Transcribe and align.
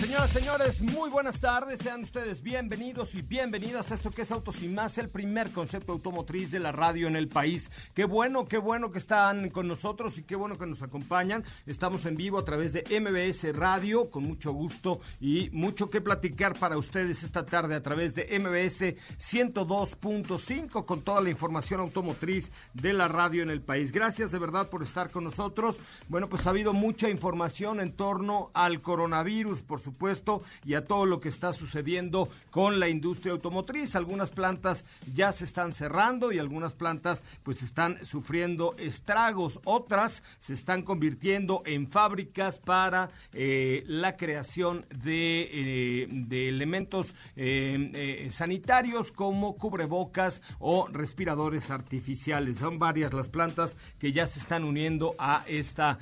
Señoras, 0.00 0.30
señores, 0.30 0.80
muy 0.80 1.10
buenas 1.10 1.40
tardes. 1.40 1.80
Sean 1.80 2.04
ustedes 2.04 2.40
bienvenidos 2.40 3.16
y 3.16 3.22
bienvenidas 3.22 3.90
a 3.90 3.96
esto 3.96 4.12
que 4.12 4.22
es 4.22 4.30
Autos 4.30 4.62
y 4.62 4.68
Más, 4.68 4.96
el 4.96 5.08
primer 5.08 5.50
concepto 5.50 5.90
automotriz 5.90 6.52
de 6.52 6.60
la 6.60 6.70
radio 6.70 7.08
en 7.08 7.16
el 7.16 7.26
país. 7.26 7.68
Qué 7.94 8.04
bueno, 8.04 8.46
qué 8.46 8.58
bueno 8.58 8.92
que 8.92 8.98
están 8.98 9.48
con 9.48 9.66
nosotros 9.66 10.16
y 10.16 10.22
qué 10.22 10.36
bueno 10.36 10.56
que 10.56 10.66
nos 10.66 10.84
acompañan. 10.84 11.42
Estamos 11.66 12.06
en 12.06 12.14
vivo 12.16 12.38
a 12.38 12.44
través 12.44 12.72
de 12.72 12.84
MBS 13.00 13.52
Radio, 13.56 14.08
con 14.08 14.22
mucho 14.22 14.52
gusto 14.52 15.00
y 15.20 15.50
mucho 15.50 15.90
que 15.90 16.00
platicar 16.00 16.56
para 16.56 16.78
ustedes 16.78 17.24
esta 17.24 17.44
tarde 17.44 17.74
a 17.74 17.82
través 17.82 18.14
de 18.14 18.38
MBS 18.38 18.94
102.5 19.18 20.84
con 20.84 21.02
toda 21.02 21.20
la 21.22 21.30
información 21.30 21.80
automotriz 21.80 22.52
de 22.72 22.92
la 22.92 23.08
radio 23.08 23.42
en 23.42 23.50
el 23.50 23.62
país. 23.62 23.90
Gracias 23.90 24.30
de 24.30 24.38
verdad 24.38 24.70
por 24.70 24.84
estar 24.84 25.10
con 25.10 25.24
nosotros. 25.24 25.80
Bueno, 26.06 26.28
pues 26.28 26.46
ha 26.46 26.50
habido 26.50 26.72
mucha 26.72 27.10
información 27.10 27.80
en 27.80 27.92
torno 27.92 28.52
al 28.54 28.80
coronavirus, 28.80 29.62
por 29.62 29.80
supuesto 29.88 29.98
puesto 29.98 30.42
y 30.64 30.74
a 30.74 30.84
todo 30.84 31.04
lo 31.04 31.20
que 31.20 31.28
está 31.28 31.52
sucediendo 31.52 32.28
con 32.50 32.80
la 32.80 32.88
industria 32.88 33.32
automotriz. 33.32 33.94
Algunas 33.94 34.30
plantas 34.30 34.84
ya 35.14 35.32
se 35.32 35.44
están 35.44 35.72
cerrando 35.72 36.32
y 36.32 36.38
algunas 36.38 36.74
plantas 36.74 37.22
pues 37.42 37.62
están 37.62 38.04
sufriendo 38.06 38.74
estragos. 38.78 39.60
Otras 39.64 40.22
se 40.38 40.54
están 40.54 40.82
convirtiendo 40.82 41.62
en 41.66 41.88
fábricas 41.88 42.58
para 42.58 43.10
eh, 43.32 43.84
la 43.86 44.16
creación 44.16 44.86
de, 44.94 45.48
eh, 45.52 46.08
de 46.10 46.48
elementos 46.48 47.14
eh, 47.36 48.28
sanitarios 48.32 49.12
como 49.12 49.56
cubrebocas 49.56 50.42
o 50.58 50.88
respiradores 50.88 51.70
artificiales. 51.70 52.58
Son 52.58 52.78
varias 52.78 53.12
las 53.12 53.28
plantas 53.28 53.76
que 53.98 54.12
ya 54.12 54.26
se 54.26 54.38
están 54.38 54.64
uniendo 54.64 55.14
a 55.18 55.44
esta 55.46 55.98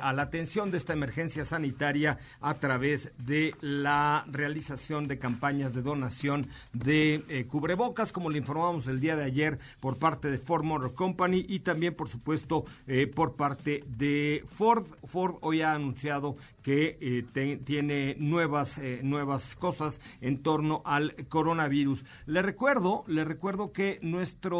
a 0.00 0.12
la 0.12 0.22
atención 0.22 0.70
de 0.70 0.78
esta 0.78 0.92
emergencia 0.92 1.44
sanitaria 1.44 2.18
a 2.40 2.54
través 2.54 3.10
de 3.26 3.54
la 3.60 4.24
realización 4.30 5.08
de 5.08 5.18
campañas 5.18 5.74
de 5.74 5.82
donación 5.82 6.48
de 6.72 7.24
eh, 7.28 7.46
cubrebocas, 7.46 8.12
como 8.12 8.30
le 8.30 8.38
informamos 8.38 8.86
el 8.86 9.00
día 9.00 9.16
de 9.16 9.24
ayer 9.24 9.58
por 9.80 9.98
parte 9.98 10.30
de 10.30 10.38
Ford 10.38 10.62
Motor 10.62 10.94
Company 10.94 11.44
y 11.48 11.60
también, 11.60 11.94
por 11.94 12.08
supuesto, 12.08 12.64
eh, 12.86 13.08
por 13.08 13.34
parte 13.34 13.82
de 13.86 14.44
Ford. 14.56 14.86
Ford 15.04 15.36
hoy 15.40 15.62
ha 15.62 15.74
anunciado 15.74 16.36
que 16.62 16.98
eh, 17.00 17.58
tiene 17.64 18.16
nuevas, 18.18 18.80
nuevas 19.02 19.54
cosas 19.54 20.00
en 20.20 20.42
torno 20.42 20.82
al 20.84 21.14
coronavirus. 21.28 22.04
Le 22.26 22.42
recuerdo, 22.42 23.04
le 23.06 23.24
recuerdo 23.24 23.72
que 23.72 23.98
nuestro 24.02 24.58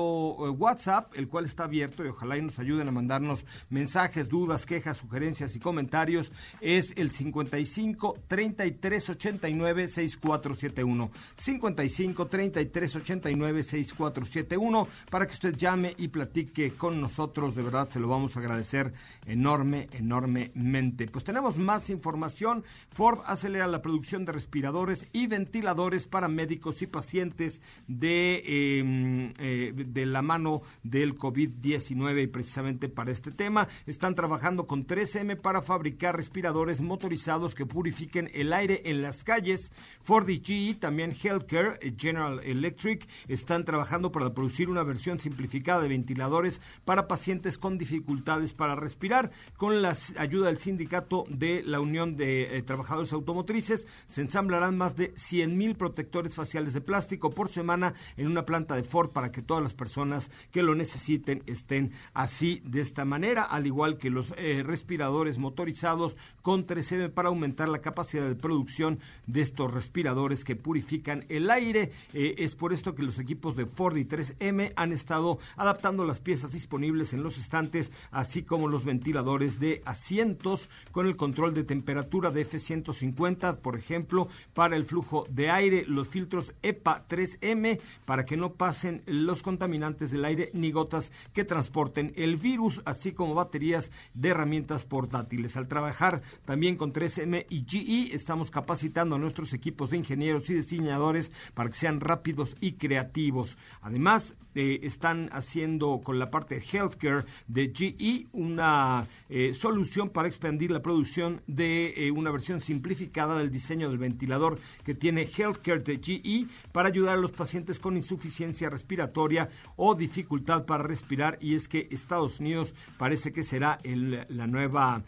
WhatsApp, 0.53 1.13
el 1.15 1.29
cual 1.29 1.47
está 1.47 1.65
abierto 1.65 2.05
y 2.05 2.09
ojalá 2.09 2.37
y 2.37 2.43
nos 2.43 2.59
ayuden 2.59 2.89
a 2.89 2.93
mandarnos 2.93 3.45
mensajes, 3.71 4.29
dudas, 4.29 4.67
quejas, 4.67 4.99
sugerencias 4.99 5.57
y 5.57 5.61
comentarios, 5.61 6.33
es 6.61 6.93
el 6.97 7.11
55 7.11 8.19
30 8.29 8.56
33 8.57 9.11
89 9.11 9.89
6471. 9.89 11.11
55 11.37 12.27
33 12.27 12.97
89 12.97 13.63
6471 13.63 14.89
para 15.11 15.27
que 15.27 15.35
usted 15.35 15.57
llame 15.57 15.95
y 15.99 16.09
platique 16.09 16.73
con 16.73 17.01
nosotros. 17.01 17.55
De 17.55 17.63
verdad, 17.63 17.89
se 17.91 18.01
lo 18.01 18.09
vamos 18.09 18.37
a 18.37 18.41
agradecer 18.41 18.93
enorme, 19.27 19.89
enormemente. 19.93 21.07
Pues 21.07 21.25
tenemos 21.25 21.59
más 21.59 21.91
información. 21.91 22.65
Ford 22.91 23.21
acelera 23.27 23.67
la 23.67 23.83
producción 23.83 24.25
de 24.25 24.33
respiradores 24.33 25.07
y 25.13 25.27
ventiladores 25.27 26.07
para 26.07 26.29
médicos 26.29 26.81
y 26.83 26.87
pacientes 26.87 27.61
de, 27.87 28.79
em, 28.81 29.33
eh, 29.39 29.73
de 29.75 30.07
la 30.07 30.23
mano 30.23 30.63
del 30.83 31.17
COVID-19 31.17 32.23
y 32.23 32.27
precisamente 32.27 32.89
para 32.89 33.11
este 33.11 33.31
tema 33.31 33.69
están 33.87 34.15
trabajando 34.15 34.67
con 34.67 34.87
3M 34.87 35.37
para 35.37 35.63
fabricar 35.63 36.17
respiradores 36.17 36.81
motorizados 36.81 37.55
que 37.55 37.67
purifiquen 37.67 38.31
el 38.33 38.46
aire 38.53 38.83
en 38.85 39.03
las 39.03 39.25
calles. 39.25 39.73
Ford 40.03 40.29
y 40.29 40.41
GE, 40.41 40.77
también 40.79 41.13
Healthcare, 41.13 41.79
eh, 41.81 41.93
General 41.99 42.41
Electric, 42.45 43.09
están 43.27 43.65
trabajando 43.65 44.13
para 44.13 44.33
producir 44.33 44.69
una 44.69 44.85
versión 44.85 45.19
simplificada 45.19 45.83
de 45.83 45.89
ventiladores 45.89 46.61
para 46.85 47.09
pacientes 47.09 47.59
con 47.59 47.77
dificultades 47.77 48.53
para 48.53 48.77
respirar. 48.77 49.31
Con 49.57 49.83
la 49.83 49.97
ayuda 50.17 50.47
del 50.47 50.59
sindicato 50.59 51.25
de 51.29 51.63
la 51.65 51.81
Unión 51.81 52.17
de 52.17 52.57
eh, 52.57 52.63
Trabajadores 52.63 53.13
Automotrices, 53.13 53.89
se 54.07 54.21
ensamblarán 54.21 54.79
más 54.79 54.95
de 54.95 55.13
100 55.17 55.59
mil 55.59 55.75
protectores 55.75 56.35
faciales 56.35 56.73
de 56.73 56.81
plástico 56.81 57.31
por 57.31 57.49
semana 57.49 57.95
en 58.17 58.29
una 58.29 58.45
planta 58.45 58.77
de 58.77 58.85
Ford 58.85 59.11
para 59.11 59.33
que 59.33 59.43
todas 59.43 59.63
las 59.63 59.75
personas 59.75 60.31
que 60.53 60.63
lo 60.63 60.75
necesiten 60.75 61.43
estén 61.47 61.93
así 62.15 62.63
de 62.65 62.81
esta 62.81 63.05
manera, 63.05 63.43
al 63.43 63.67
igual 63.67 63.99
que 63.99 64.11
los 64.11 64.33
eh, 64.37 64.63
respiradores 64.65 65.39
motorizados 65.39 66.17
con 66.43 66.67
3M 66.67 67.11
para 67.11 67.29
aumentar 67.29 67.69
la 67.69 67.81
capacidad 67.81 68.27
de 68.27 68.36
producción 68.37 68.99
de 69.27 69.41
estos 69.41 69.73
respiradores 69.73 70.45
que 70.45 70.57
purifican 70.57 71.25
el 71.29 71.51
aire. 71.51 71.93
Eh, 72.13 72.37
es 72.39 72.55
por 72.55 72.73
esto 72.73 72.95
que 72.95 73.03
los 73.03 73.19
equipos 73.19 73.57
de 73.57 73.67
Ford 73.67 73.97
y 73.97 74.05
3M 74.05 74.73
han 74.77 74.93
estado 74.93 75.39
adaptando 75.57 76.05
las 76.05 76.21
piezas 76.21 76.53
disponibles 76.53 77.13
en 77.13 77.23
los 77.23 77.39
estantes, 77.39 77.93
así 78.11 78.43
como 78.43 78.69
los 78.69 78.85
ventiladores 78.85 79.59
de 79.61 79.83
asientos 79.85 80.69
con 80.93 81.07
el 81.07 81.17
control 81.17 81.55
de 81.55 81.65
temperatura 81.65 82.31
de 82.31 82.47
F150, 82.47 83.59
por 83.59 83.77
ejemplo, 83.77 84.29
para 84.55 84.77
el 84.77 84.85
flujo 84.85 85.27
de 85.31 85.51
aire, 85.51 85.85
los 85.87 86.09
filtros 86.09 86.55
EPA 86.63 87.07
3M 87.09 87.81
para 88.05 88.25
que 88.25 88.37
no 88.37 88.55
pasen 88.55 89.03
los 89.07 89.43
contaminantes 89.43 90.11
del 90.11 90.25
aire 90.25 90.51
ni 90.53 90.71
gotas 90.71 91.13
que 91.33 91.45
transporten 91.45 92.13
el 92.17 92.37
virus, 92.37 92.83
así 92.85 93.13
como 93.13 93.35
baterías 93.35 93.91
de 94.15 94.31
herramientas 94.31 94.85
portátiles. 94.85 95.57
Al 95.57 95.69
trabajar 95.69 96.23
también 96.45 96.77
con 96.77 96.93
3M 96.93 97.47
y 97.49 97.65
GE, 97.67 98.15
estamos 98.17 98.51
capacitando 98.51 99.17
a 99.17 99.19
nuestros 99.19 99.53
equipos 99.53 99.91
de 99.91 99.99
ingenieros 99.99 100.51
y 100.51 100.55
diseñadores 100.55 101.31
para 101.55 101.71
que 101.71 101.77
sean 101.77 102.01
rápidos 102.01 102.57
y 102.61 102.73
creativos. 102.73 103.57
Además, 103.83 104.37
eh, 104.59 104.81
están 104.87 105.29
haciendo 105.33 106.01
con 106.03 106.19
la 106.19 106.31
parte 106.31 106.63
healthcare 106.63 107.27
de 107.47 107.71
GE 107.75 108.27
una 108.33 109.07
eh, 109.29 109.53
solución 109.53 110.09
para 110.09 110.29
expandir 110.29 110.71
la 110.71 110.81
producción 110.81 111.43
de 111.47 111.93
eh, 111.95 112.11
una 112.11 112.31
versión 112.31 112.63
simplificada 112.63 113.37
del 113.37 113.51
diseño 113.51 113.91
del 113.91 113.99
ventilador 113.99 114.59
que 114.83 114.95
tiene 114.95 115.29
healthcare 115.29 115.83
de 115.83 115.99
GE 115.99 116.47
para 116.73 116.89
ayudar 116.89 117.19
a 117.19 117.21
los 117.21 117.33
pacientes 117.33 117.79
con 117.79 117.99
insuficiencia 117.99 118.71
respiratoria 118.71 119.51
o 119.77 119.95
dificultad 119.95 120.65
para 120.65 120.85
respirar. 120.85 121.37
Y 121.43 121.55
es 121.55 121.69
que 121.69 121.89
Estados 121.91 122.41
Unidos 122.41 122.75
parece 122.97 123.35
que 123.35 123.43
será 123.43 123.79
la 123.85 124.47
nueva 124.47 125.03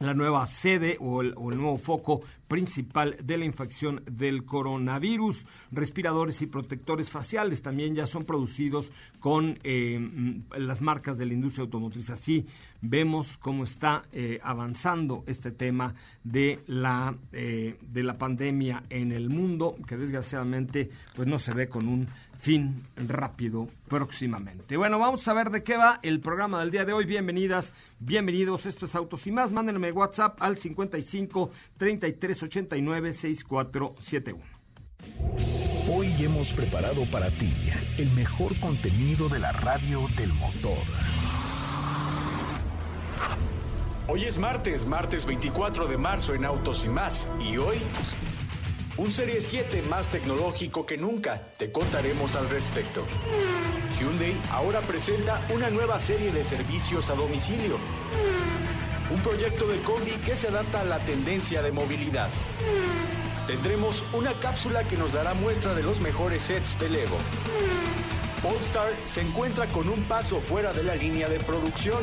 la 0.00 0.14
nueva 0.14 0.46
sede 0.46 0.96
o 0.98 1.20
el, 1.20 1.34
nuevo 1.34 1.76
foco 1.76 2.22
principal 2.48 3.18
de 3.22 3.36
la 3.36 3.44
infección 3.44 4.02
del 4.10 4.46
coronavirus. 4.46 5.44
Respiradores 5.70 6.40
y 6.40 6.46
protectores 6.46 7.10
faciales 7.10 7.60
también 7.60 7.94
ya 7.94 8.06
son 8.06 8.24
producidos 8.24 8.92
con 9.20 9.58
eh, 9.62 9.98
mm, 10.00 10.54
las 10.56 10.80
marcas 10.80 11.18
de 11.18 11.26
la 11.26 11.34
industria 11.34 11.64
automotriz. 11.64 12.08
Así 12.08 12.46
vemos 12.82 13.36
cómo 13.38 13.64
está 13.64 14.04
eh, 14.12 14.40
avanzando 14.42 15.24
este 15.26 15.50
tema 15.50 15.94
de 16.24 16.60
la, 16.66 17.14
eh, 17.32 17.76
de 17.80 18.02
la 18.02 18.18
pandemia 18.18 18.84
en 18.90 19.12
el 19.12 19.28
mundo, 19.28 19.76
que 19.86 19.96
desgraciadamente 19.96 20.90
pues 21.14 21.28
no 21.28 21.38
se 21.38 21.54
ve 21.54 21.68
con 21.68 21.88
un 21.88 22.08
fin 22.38 22.84
rápido 22.96 23.68
próximamente. 23.88 24.76
Bueno, 24.76 24.98
vamos 24.98 25.26
a 25.28 25.34
ver 25.34 25.50
de 25.50 25.62
qué 25.62 25.76
va 25.76 26.00
el 26.02 26.20
programa 26.20 26.60
del 26.60 26.70
día 26.70 26.84
de 26.84 26.92
hoy. 26.92 27.04
Bienvenidas, 27.04 27.74
bienvenidos. 27.98 28.66
Esto 28.66 28.86
es 28.86 28.94
Autos 28.94 29.26
y 29.26 29.32
más. 29.32 29.52
Mándenme 29.52 29.92
WhatsApp 29.92 30.40
al 30.40 30.56
55 30.56 31.50
33 31.76 32.42
89 32.42 33.12
6471. 33.12 34.60
Hoy 35.92 36.06
hemos 36.20 36.52
preparado 36.52 37.04
para 37.06 37.30
ti 37.30 37.52
el 37.98 38.10
mejor 38.12 38.54
contenido 38.60 39.28
de 39.28 39.38
la 39.38 39.52
radio 39.52 40.06
del 40.16 40.32
motor. 40.34 40.78
Hoy 44.08 44.24
es 44.24 44.38
martes, 44.38 44.86
martes 44.86 45.24
24 45.24 45.86
de 45.86 45.96
marzo 45.96 46.34
en 46.34 46.44
Autos 46.44 46.84
y 46.84 46.88
más. 46.88 47.28
Y 47.40 47.58
hoy 47.58 47.78
un 48.96 49.12
Serie 49.12 49.40
7 49.40 49.82
más 49.88 50.08
tecnológico 50.08 50.84
que 50.84 50.98
nunca. 50.98 51.40
Te 51.56 51.70
contaremos 51.70 52.34
al 52.36 52.50
respecto. 52.50 53.06
Hyundai 53.98 54.38
ahora 54.50 54.80
presenta 54.82 55.46
una 55.54 55.70
nueva 55.70 55.98
serie 56.00 56.32
de 56.32 56.44
servicios 56.44 57.08
a 57.08 57.14
domicilio. 57.14 57.78
Un 59.14 59.22
proyecto 59.22 59.66
de 59.68 59.80
combi 59.82 60.10
que 60.24 60.36
se 60.36 60.48
adapta 60.48 60.80
a 60.80 60.84
la 60.84 60.98
tendencia 60.98 61.62
de 61.62 61.72
movilidad. 61.72 62.28
Tendremos 63.46 64.04
una 64.12 64.38
cápsula 64.38 64.86
que 64.86 64.96
nos 64.96 65.12
dará 65.12 65.34
muestra 65.34 65.74
de 65.74 65.82
los 65.82 66.00
mejores 66.00 66.42
sets 66.42 66.78
de 66.78 66.88
Lego. 66.88 67.16
Polestar 68.42 68.90
se 69.04 69.20
encuentra 69.20 69.68
con 69.68 69.88
un 69.88 70.02
paso 70.04 70.40
fuera 70.40 70.72
de 70.72 70.82
la 70.82 70.94
línea 70.94 71.28
de 71.28 71.38
producción. 71.40 72.00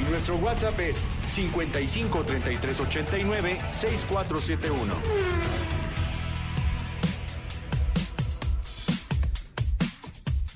Y 0.00 0.10
nuestro 0.10 0.36
WhatsApp 0.36 0.80
es 0.80 1.06
55 1.34 2.24
33 2.24 2.80
89 2.80 3.58
6471. 3.68 4.94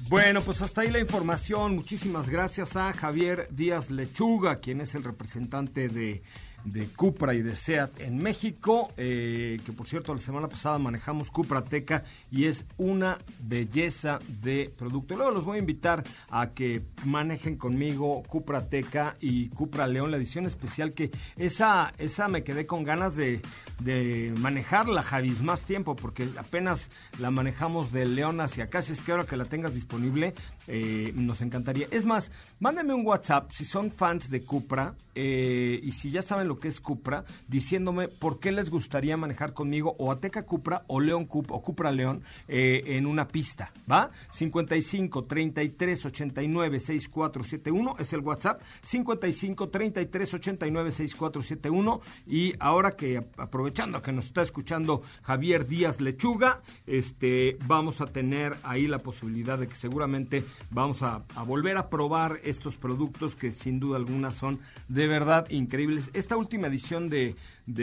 Bueno, 0.08 0.42
pues 0.42 0.62
hasta 0.62 0.82
ahí 0.82 0.90
la 0.90 1.00
información. 1.00 1.74
Muchísimas 1.74 2.30
gracias 2.30 2.76
a 2.76 2.92
Javier 2.92 3.48
Díaz 3.50 3.90
Lechuga, 3.90 4.60
quien 4.60 4.80
es 4.80 4.94
el 4.94 5.02
representante 5.02 5.88
de 5.88 6.22
de 6.64 6.86
Cupra 6.86 7.34
y 7.34 7.42
de 7.42 7.56
SEAT 7.56 8.00
en 8.00 8.18
México, 8.18 8.92
eh, 8.96 9.58
que 9.64 9.72
por 9.72 9.86
cierto 9.86 10.14
la 10.14 10.20
semana 10.20 10.48
pasada 10.48 10.78
manejamos 10.78 11.30
Cupra 11.30 11.62
Teca 11.62 12.04
y 12.30 12.46
es 12.46 12.64
una 12.76 13.18
belleza 13.40 14.18
de 14.40 14.72
producto. 14.76 15.16
Luego 15.16 15.30
los 15.30 15.44
voy 15.44 15.56
a 15.56 15.60
invitar 15.60 16.02
a 16.30 16.50
que 16.50 16.82
manejen 17.04 17.56
conmigo 17.56 18.22
Cupra 18.22 18.68
Teca 18.68 19.16
y 19.20 19.48
Cupra 19.50 19.86
León, 19.86 20.10
la 20.10 20.16
edición 20.16 20.46
especial 20.46 20.94
que 20.94 21.10
esa, 21.36 21.92
esa 21.98 22.28
me 22.28 22.42
quedé 22.42 22.66
con 22.66 22.84
ganas 22.84 23.16
de, 23.16 23.40
de 23.80 24.32
manejarla, 24.38 25.02
Javis, 25.02 25.42
más 25.42 25.62
tiempo, 25.62 25.94
porque 25.96 26.28
apenas 26.38 26.90
la 27.18 27.30
manejamos 27.30 27.92
de 27.92 28.06
León 28.06 28.40
hacia 28.40 28.64
acá, 28.64 28.82
si 28.82 28.92
es 28.92 29.00
que 29.00 29.12
ahora 29.12 29.24
que 29.24 29.36
la 29.36 29.44
tengas 29.44 29.74
disponible, 29.74 30.34
eh, 30.66 31.12
nos 31.14 31.42
encantaría. 31.42 31.86
Es 31.90 32.06
más, 32.06 32.30
mándenme 32.60 32.94
un 32.94 33.06
WhatsApp 33.06 33.50
si 33.52 33.64
son 33.64 33.90
fans 33.90 34.30
de 34.30 34.42
Cupra 34.42 34.94
eh, 35.14 35.80
y 35.82 35.92
si 35.92 36.10
ya 36.10 36.22
saben 36.22 36.48
lo 36.48 36.58
que 36.58 36.68
es 36.68 36.80
Cupra, 36.80 37.24
diciéndome 37.46 38.08
por 38.08 38.40
qué 38.40 38.50
les 38.50 38.70
gustaría 38.70 39.16
manejar 39.16 39.52
conmigo 39.52 39.94
o 39.98 40.10
Ateca 40.10 40.44
Cupra 40.44 40.84
o 40.88 41.00
León 41.00 41.26
Cupra 41.26 41.56
o 41.56 41.62
Cupra 41.62 41.92
León 41.92 42.22
eh, 42.48 42.82
en 42.86 43.06
una 43.06 43.28
pista, 43.28 43.72
¿va? 43.90 44.10
55 44.30 45.24
33 45.24 46.06
89 46.06 46.80
6471 46.80 47.96
es 47.98 48.12
el 48.12 48.20
WhatsApp, 48.20 48.60
55 48.82 49.68
33 49.68 50.34
89 50.34 50.90
6471 50.90 52.00
y 52.26 52.54
ahora 52.58 52.96
que 52.96 53.24
aprovechando 53.36 54.02
que 54.02 54.12
nos 54.12 54.26
está 54.26 54.42
escuchando 54.42 55.02
Javier 55.22 55.66
Díaz 55.66 56.00
Lechuga, 56.00 56.62
este 56.86 57.56
vamos 57.66 58.00
a 58.00 58.06
tener 58.06 58.56
ahí 58.64 58.86
la 58.86 58.98
posibilidad 58.98 59.58
de 59.58 59.68
que 59.68 59.76
seguramente 59.76 60.42
vamos 60.70 61.02
a, 61.02 61.24
volver 61.46 61.76
a 61.76 61.88
probar 61.88 62.40
estos 62.44 62.76
productos 62.76 63.36
que 63.36 63.52
sin 63.52 63.80
duda 63.80 63.96
alguna 63.96 64.30
son 64.30 64.60
de 64.88 65.06
verdad 65.06 65.48
increíbles. 65.50 66.10
Esta 66.14 66.36
última 66.36 66.66
edición 66.66 67.08
de, 67.08 67.36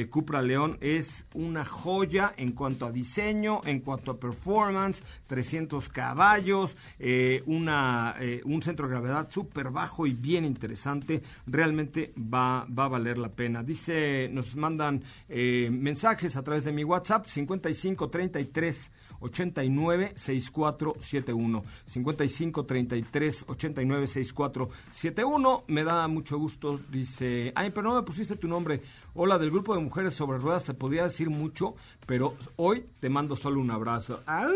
Cupra 0.09 0.41
León 0.41 0.77
es 0.79 1.25
una 1.33 1.65
joya 1.65 2.33
en 2.37 2.51
cuanto 2.51 2.85
a 2.85 2.91
diseño, 2.91 3.61
en 3.65 3.79
cuanto 3.79 4.11
a 4.11 4.19
performance, 4.19 5.03
300 5.27 5.89
caballos, 5.89 6.77
eh, 6.99 7.43
eh, 7.45 8.41
un 8.45 8.61
centro 8.61 8.87
de 8.87 8.91
gravedad 8.91 9.29
súper 9.31 9.71
bajo 9.71 10.05
y 10.05 10.13
bien 10.13 10.45
interesante. 10.45 11.23
Realmente 11.47 12.13
va, 12.17 12.65
va 12.65 12.85
a 12.85 12.89
valer 12.89 13.17
la 13.17 13.29
pena. 13.29 13.63
Dice, 13.63 14.29
nos 14.31 14.55
mandan 14.55 15.03
eh, 15.29 15.69
mensajes 15.71 16.37
a 16.37 16.43
través 16.43 16.65
de 16.65 16.71
mi 16.71 16.83
WhatsApp 16.83 17.25
5533 17.27 18.91
89 19.21 20.13
6471 20.15 21.63
55 21.85 22.65
33 22.65 23.45
89 23.47 24.07
6471 24.07 25.63
me 25.67 25.83
da 25.83 26.07
mucho 26.07 26.37
gusto 26.37 26.79
dice 26.89 27.53
ay 27.55 27.71
pero 27.71 27.89
no 27.89 27.95
me 27.95 28.03
pusiste 28.03 28.35
tu 28.35 28.47
nombre 28.47 28.81
hola 29.13 29.37
del 29.37 29.51
grupo 29.51 29.75
de 29.75 29.81
mujeres 29.81 30.13
sobre 30.13 30.37
ruedas 30.37 30.65
te 30.65 30.73
podía 30.73 31.03
decir 31.03 31.29
mucho 31.29 31.75
pero 32.05 32.33
hoy 32.57 32.85
te 32.99 33.09
mando 33.09 33.35
solo 33.35 33.61
un 33.61 33.71
abrazo. 33.71 34.21
¡Ay! 34.25 34.51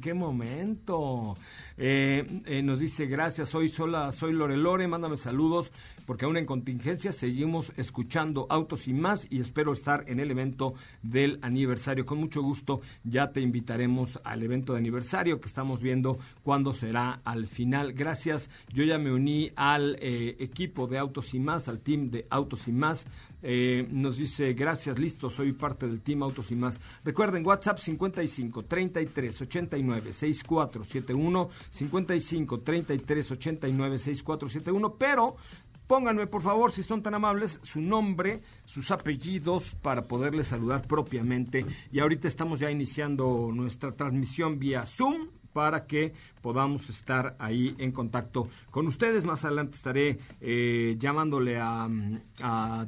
qué 0.00 0.14
momento 0.14 1.36
eh, 1.82 2.42
eh, 2.44 2.62
nos 2.62 2.78
dice, 2.78 3.06
gracias, 3.06 3.48
soy 3.48 3.70
sola, 3.70 4.12
soy 4.12 4.34
Lore 4.34 4.58
Lore, 4.58 4.86
mándame 4.86 5.16
saludos, 5.16 5.72
porque 6.04 6.26
aún 6.26 6.36
en 6.36 6.44
contingencia 6.44 7.10
seguimos 7.10 7.72
escuchando 7.78 8.46
Autos 8.50 8.86
y 8.86 8.92
más 8.92 9.26
y 9.30 9.40
espero 9.40 9.72
estar 9.72 10.04
en 10.06 10.20
el 10.20 10.30
evento 10.30 10.74
del 11.02 11.38
aniversario. 11.40 12.04
Con 12.04 12.18
mucho 12.18 12.42
gusto 12.42 12.82
ya 13.02 13.32
te 13.32 13.40
invitaremos 13.40 14.20
al 14.24 14.42
evento 14.42 14.74
de 14.74 14.78
aniversario 14.80 15.40
que 15.40 15.48
estamos 15.48 15.80
viendo 15.80 16.18
cuándo 16.42 16.74
será 16.74 17.22
al 17.24 17.46
final. 17.46 17.94
Gracias, 17.94 18.50
yo 18.70 18.84
ya 18.84 18.98
me 18.98 19.10
uní 19.10 19.50
al 19.56 19.96
eh, 20.02 20.36
equipo 20.38 20.86
de 20.86 20.98
Autos 20.98 21.32
y 21.32 21.40
más, 21.40 21.66
al 21.66 21.80
team 21.80 22.10
de 22.10 22.26
Autos 22.28 22.68
y 22.68 22.72
más. 22.72 23.06
Eh, 23.42 23.86
nos 23.90 24.16
dice, 24.16 24.52
gracias, 24.54 24.98
listo, 24.98 25.30
soy 25.30 25.52
parte 25.52 25.86
del 25.86 26.00
Team 26.00 26.22
Autos 26.22 26.50
y 26.50 26.56
más. 26.56 26.80
Recuerden, 27.04 27.46
WhatsApp 27.46 27.78
55 27.78 28.64
33 28.64 29.42
89 29.42 30.12
6471, 30.12 31.50
55 31.70 32.60
33 32.60 33.30
89 33.30 33.98
6471, 33.98 34.94
pero 34.94 35.36
pónganme 35.86 36.28
por 36.28 36.42
favor, 36.42 36.70
si 36.70 36.82
son 36.82 37.02
tan 37.02 37.14
amables, 37.14 37.58
su 37.62 37.80
nombre, 37.80 38.42
sus 38.64 38.92
apellidos 38.92 39.74
para 39.82 40.06
poderles 40.06 40.48
saludar 40.48 40.86
propiamente. 40.86 41.66
Y 41.90 41.98
ahorita 41.98 42.28
estamos 42.28 42.60
ya 42.60 42.70
iniciando 42.70 43.50
nuestra 43.52 43.92
transmisión 43.92 44.58
vía 44.58 44.86
Zoom 44.86 45.39
para 45.52 45.86
que 45.86 46.12
podamos 46.40 46.88
estar 46.88 47.36
ahí 47.38 47.74
en 47.78 47.92
contacto 47.92 48.48
con 48.70 48.86
ustedes. 48.86 49.24
Más 49.24 49.44
adelante 49.44 49.76
estaré 49.76 50.18
eh, 50.40 50.96
llamándole 50.98 51.58
a, 51.58 51.88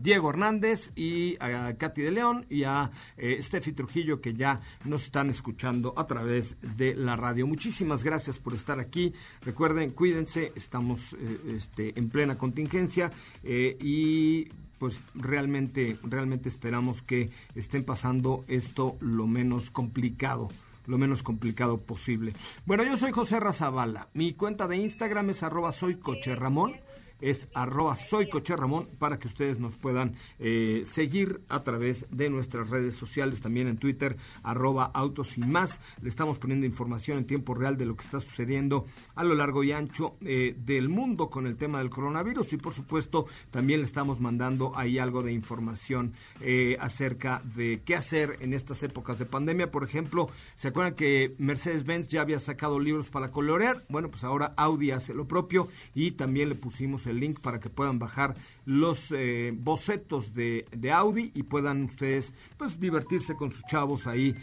Diego 0.00 0.31
Hernández 0.31 0.92
y 0.97 1.37
a 1.38 1.76
Katy 1.76 2.02
de 2.02 2.11
León 2.11 2.47
y 2.49 2.64
a 2.64 2.90
eh, 3.16 3.37
Steffi 3.40 3.73
Trujillo 3.73 4.21
que 4.21 4.33
ya 4.33 4.61
nos 4.85 5.04
están 5.04 5.28
escuchando 5.28 5.92
a 5.97 6.07
través 6.07 6.57
de 6.76 6.95
la 6.95 7.16
radio. 7.16 7.47
Muchísimas 7.47 8.02
gracias 8.02 8.38
por 8.38 8.54
estar 8.54 8.81
aquí. 8.81 9.12
Recuerden, 9.42 9.90
cuídense, 9.90 10.52
estamos 10.57 11.12
eh, 11.12 11.57
este, 11.57 11.99
en 11.99 12.09
plena 12.09 12.38
contingencia 12.38 13.11
y 13.45 14.49
pues 14.78 15.00
realmente, 15.14 15.97
realmente 16.02 16.49
esperamos 16.49 17.02
que 17.02 17.31
estén 17.54 17.85
pasando 17.85 18.45
esto 18.49 18.97
lo 19.00 19.26
menos 19.26 19.71
complicado 19.71 20.49
lo 20.86 20.98
menos 20.98 21.22
complicado 21.22 21.80
posible. 21.80 22.32
Bueno, 22.64 22.82
yo 22.84 22.96
soy 22.96 23.12
José 23.12 23.40
Razabala. 23.40 24.08
Mi 24.14 24.34
cuenta 24.34 24.66
de 24.68 24.76
Instagram 24.76 25.30
es 25.30 25.42
arroba 25.42 25.72
soy 25.72 25.96
coche 25.96 26.34
Ramón 26.34 26.74
es 27.22 27.48
arroba 27.54 27.96
soy 27.96 28.28
Ramón 28.48 28.88
para 28.98 29.18
que 29.18 29.28
ustedes 29.28 29.58
nos 29.58 29.76
puedan 29.76 30.16
eh, 30.38 30.82
seguir 30.84 31.40
a 31.48 31.62
través 31.62 32.06
de 32.10 32.28
nuestras 32.28 32.68
redes 32.68 32.94
sociales, 32.94 33.40
también 33.40 33.68
en 33.68 33.78
Twitter, 33.78 34.16
arroba 34.42 34.90
autos 34.92 35.38
y 35.38 35.40
más. 35.40 35.80
Le 36.02 36.08
estamos 36.08 36.38
poniendo 36.38 36.66
información 36.66 37.18
en 37.18 37.26
tiempo 37.26 37.54
real 37.54 37.76
de 37.76 37.86
lo 37.86 37.96
que 37.96 38.04
está 38.04 38.20
sucediendo 38.20 38.86
a 39.14 39.24
lo 39.24 39.34
largo 39.34 39.62
y 39.64 39.72
ancho 39.72 40.16
eh, 40.20 40.54
del 40.58 40.88
mundo 40.88 41.30
con 41.30 41.46
el 41.46 41.56
tema 41.56 41.78
del 41.78 41.90
coronavirus 41.90 42.52
y 42.52 42.56
por 42.56 42.74
supuesto 42.74 43.26
también 43.50 43.80
le 43.80 43.86
estamos 43.86 44.20
mandando 44.20 44.72
ahí 44.76 44.98
algo 44.98 45.22
de 45.22 45.32
información 45.32 46.12
eh, 46.40 46.76
acerca 46.80 47.42
de 47.54 47.82
qué 47.84 47.94
hacer 47.94 48.36
en 48.40 48.52
estas 48.52 48.82
épocas 48.82 49.18
de 49.18 49.26
pandemia. 49.26 49.70
Por 49.70 49.84
ejemplo, 49.84 50.28
¿se 50.56 50.68
acuerdan 50.68 50.94
que 50.94 51.34
Mercedes-Benz 51.38 52.08
ya 52.08 52.22
había 52.22 52.38
sacado 52.38 52.80
libros 52.80 53.10
para 53.10 53.30
colorear? 53.30 53.84
Bueno, 53.88 54.10
pues 54.10 54.24
ahora 54.24 54.54
Audi 54.56 54.90
hace 54.90 55.14
lo 55.14 55.26
propio 55.26 55.68
y 55.94 56.12
también 56.12 56.48
le 56.48 56.54
pusimos 56.54 57.06
el 57.06 57.12
el 57.12 57.21
link 57.21 57.40
para 57.40 57.61
que 57.61 57.71
puedan 57.71 57.99
bajar 57.99 58.35
los 58.64 59.12
eh, 59.12 59.52
bocetos 59.57 60.35
de, 60.35 60.66
de, 60.73 60.92
Audi 60.92 61.33
y 61.35 61.45
puedan 61.45 61.85
ustedes 61.85 62.35
pues 62.57 62.78
divertirse 62.78 63.35
con 63.35 63.50
sus 63.50 63.64
chavos 63.64 64.07
ahí 64.07 64.37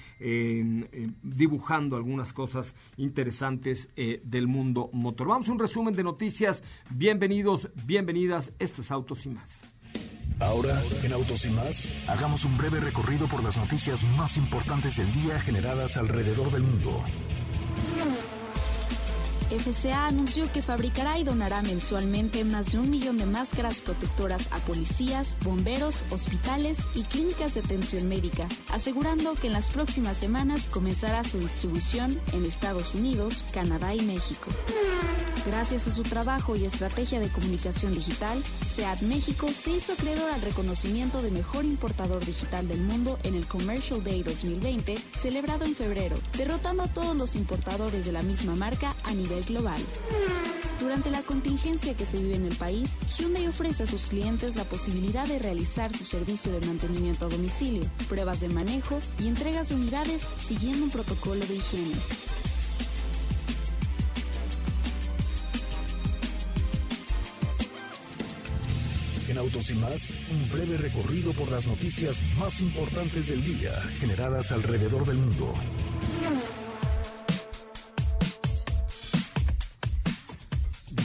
dibujando 1.21 1.95
algunas 1.95 2.33
cosas 2.33 2.75
interesantes 2.97 3.89
eh, 3.95 4.21
del 4.23 4.47
mundo 4.47 4.89
motor. 4.93 5.27
Vamos 5.27 5.49
a 5.49 5.51
un 5.51 5.59
resumen 5.59 5.95
de 5.95 6.03
noticias. 6.03 6.63
Bienvenidos, 6.89 7.69
bienvenidas. 7.85 8.53
Esto 8.59 8.81
es 8.81 8.91
Autos 8.91 9.25
y 9.25 9.29
más. 9.29 9.61
Ahora, 10.39 10.81
en 11.03 11.11
Autos 11.11 11.45
y 11.45 11.49
más, 11.49 12.07
hagamos 12.07 12.45
un 12.45 12.57
breve 12.57 12.79
recorrido 12.79 13.27
por 13.27 13.43
las 13.43 13.57
noticias 13.57 14.03
más 14.17 14.37
importantes 14.37 14.95
del 14.97 15.11
día 15.13 15.39
generadas 15.39 15.97
alrededor 15.97 16.49
del 16.51 16.63
mundo. 16.63 17.03
FCA 19.49 20.07
anunció 20.07 20.51
que 20.51 20.61
fabricará 20.61 21.17
y 21.17 21.23
donará 21.23 21.61
mensualmente 21.61 22.43
más 22.43 22.71
de 22.71 22.79
un 22.79 22.89
millón 22.89 23.17
de 23.17 23.25
máscaras 23.25 23.81
protectoras 23.81 24.47
a 24.51 24.57
policías, 24.59 25.35
bomberos, 25.43 26.03
hospitales 26.11 26.79
y 26.93 27.03
clínicas 27.03 27.55
de 27.55 27.61
atención 27.61 28.07
médica, 28.07 28.47
asegurando 28.71 29.33
que 29.33 29.47
en 29.47 29.53
las 29.53 29.71
próximas 29.71 30.17
semanas 30.17 30.67
comenzará 30.67 31.23
su 31.23 31.39
distribución 31.39 32.19
en 32.33 32.45
Estados 32.45 32.93
Unidos, 32.93 33.43
Canadá 33.51 33.95
y 33.95 34.01
México. 34.01 34.51
Gracias 35.45 35.87
a 35.87 35.91
su 35.91 36.03
trabajo 36.03 36.55
y 36.55 36.65
estrategia 36.65 37.19
de 37.19 37.29
comunicación 37.29 37.93
digital, 37.93 38.43
SEAT 38.43 39.01
México 39.01 39.47
se 39.47 39.71
hizo 39.71 39.93
acreedor 39.93 40.29
al 40.31 40.41
reconocimiento 40.41 41.21
de 41.21 41.31
mejor 41.31 41.65
importador 41.65 42.23
digital 42.23 42.67
del 42.67 42.81
mundo 42.81 43.17
en 43.23 43.35
el 43.35 43.47
Commercial 43.47 44.03
Day 44.03 44.21
2020, 44.21 44.95
celebrado 44.97 45.65
en 45.65 45.75
febrero, 45.75 46.17
derrotando 46.37 46.83
a 46.83 46.87
todos 46.87 47.15
los 47.15 47.35
importadores 47.35 48.05
de 48.05 48.11
la 48.11 48.21
misma 48.21 48.55
marca 48.55 48.93
a 49.03 49.13
nivel 49.13 49.38
global. 49.45 49.81
Durante 50.79 51.09
la 51.11 51.21
contingencia 51.21 51.93
que 51.93 52.05
se 52.05 52.17
vive 52.17 52.35
en 52.35 52.45
el 52.45 52.55
país, 52.55 52.97
Hyundai 53.17 53.47
ofrece 53.47 53.83
a 53.83 53.85
sus 53.85 54.05
clientes 54.05 54.55
la 54.55 54.63
posibilidad 54.63 55.27
de 55.27 55.37
realizar 55.37 55.93
su 55.93 56.05
servicio 56.05 56.51
de 56.51 56.65
mantenimiento 56.65 57.25
a 57.25 57.29
domicilio, 57.29 57.83
pruebas 58.07 58.39
de 58.39 58.49
manejo 58.49 58.99
y 59.19 59.27
entregas 59.27 59.69
de 59.69 59.75
unidades 59.75 60.21
siguiendo 60.47 60.85
un 60.85 60.91
protocolo 60.91 61.45
de 61.45 61.55
higiene. 61.55 61.95
En 69.29 69.37
Autos 69.37 69.69
y 69.69 69.75
más, 69.75 70.15
un 70.31 70.49
breve 70.49 70.77
recorrido 70.77 71.33
por 71.33 71.51
las 71.51 71.67
noticias 71.67 72.19
más 72.39 72.61
importantes 72.61 73.27
del 73.27 73.43
día 73.43 73.79
generadas 73.99 74.51
alrededor 74.51 75.05
del 75.05 75.17
mundo. 75.17 75.53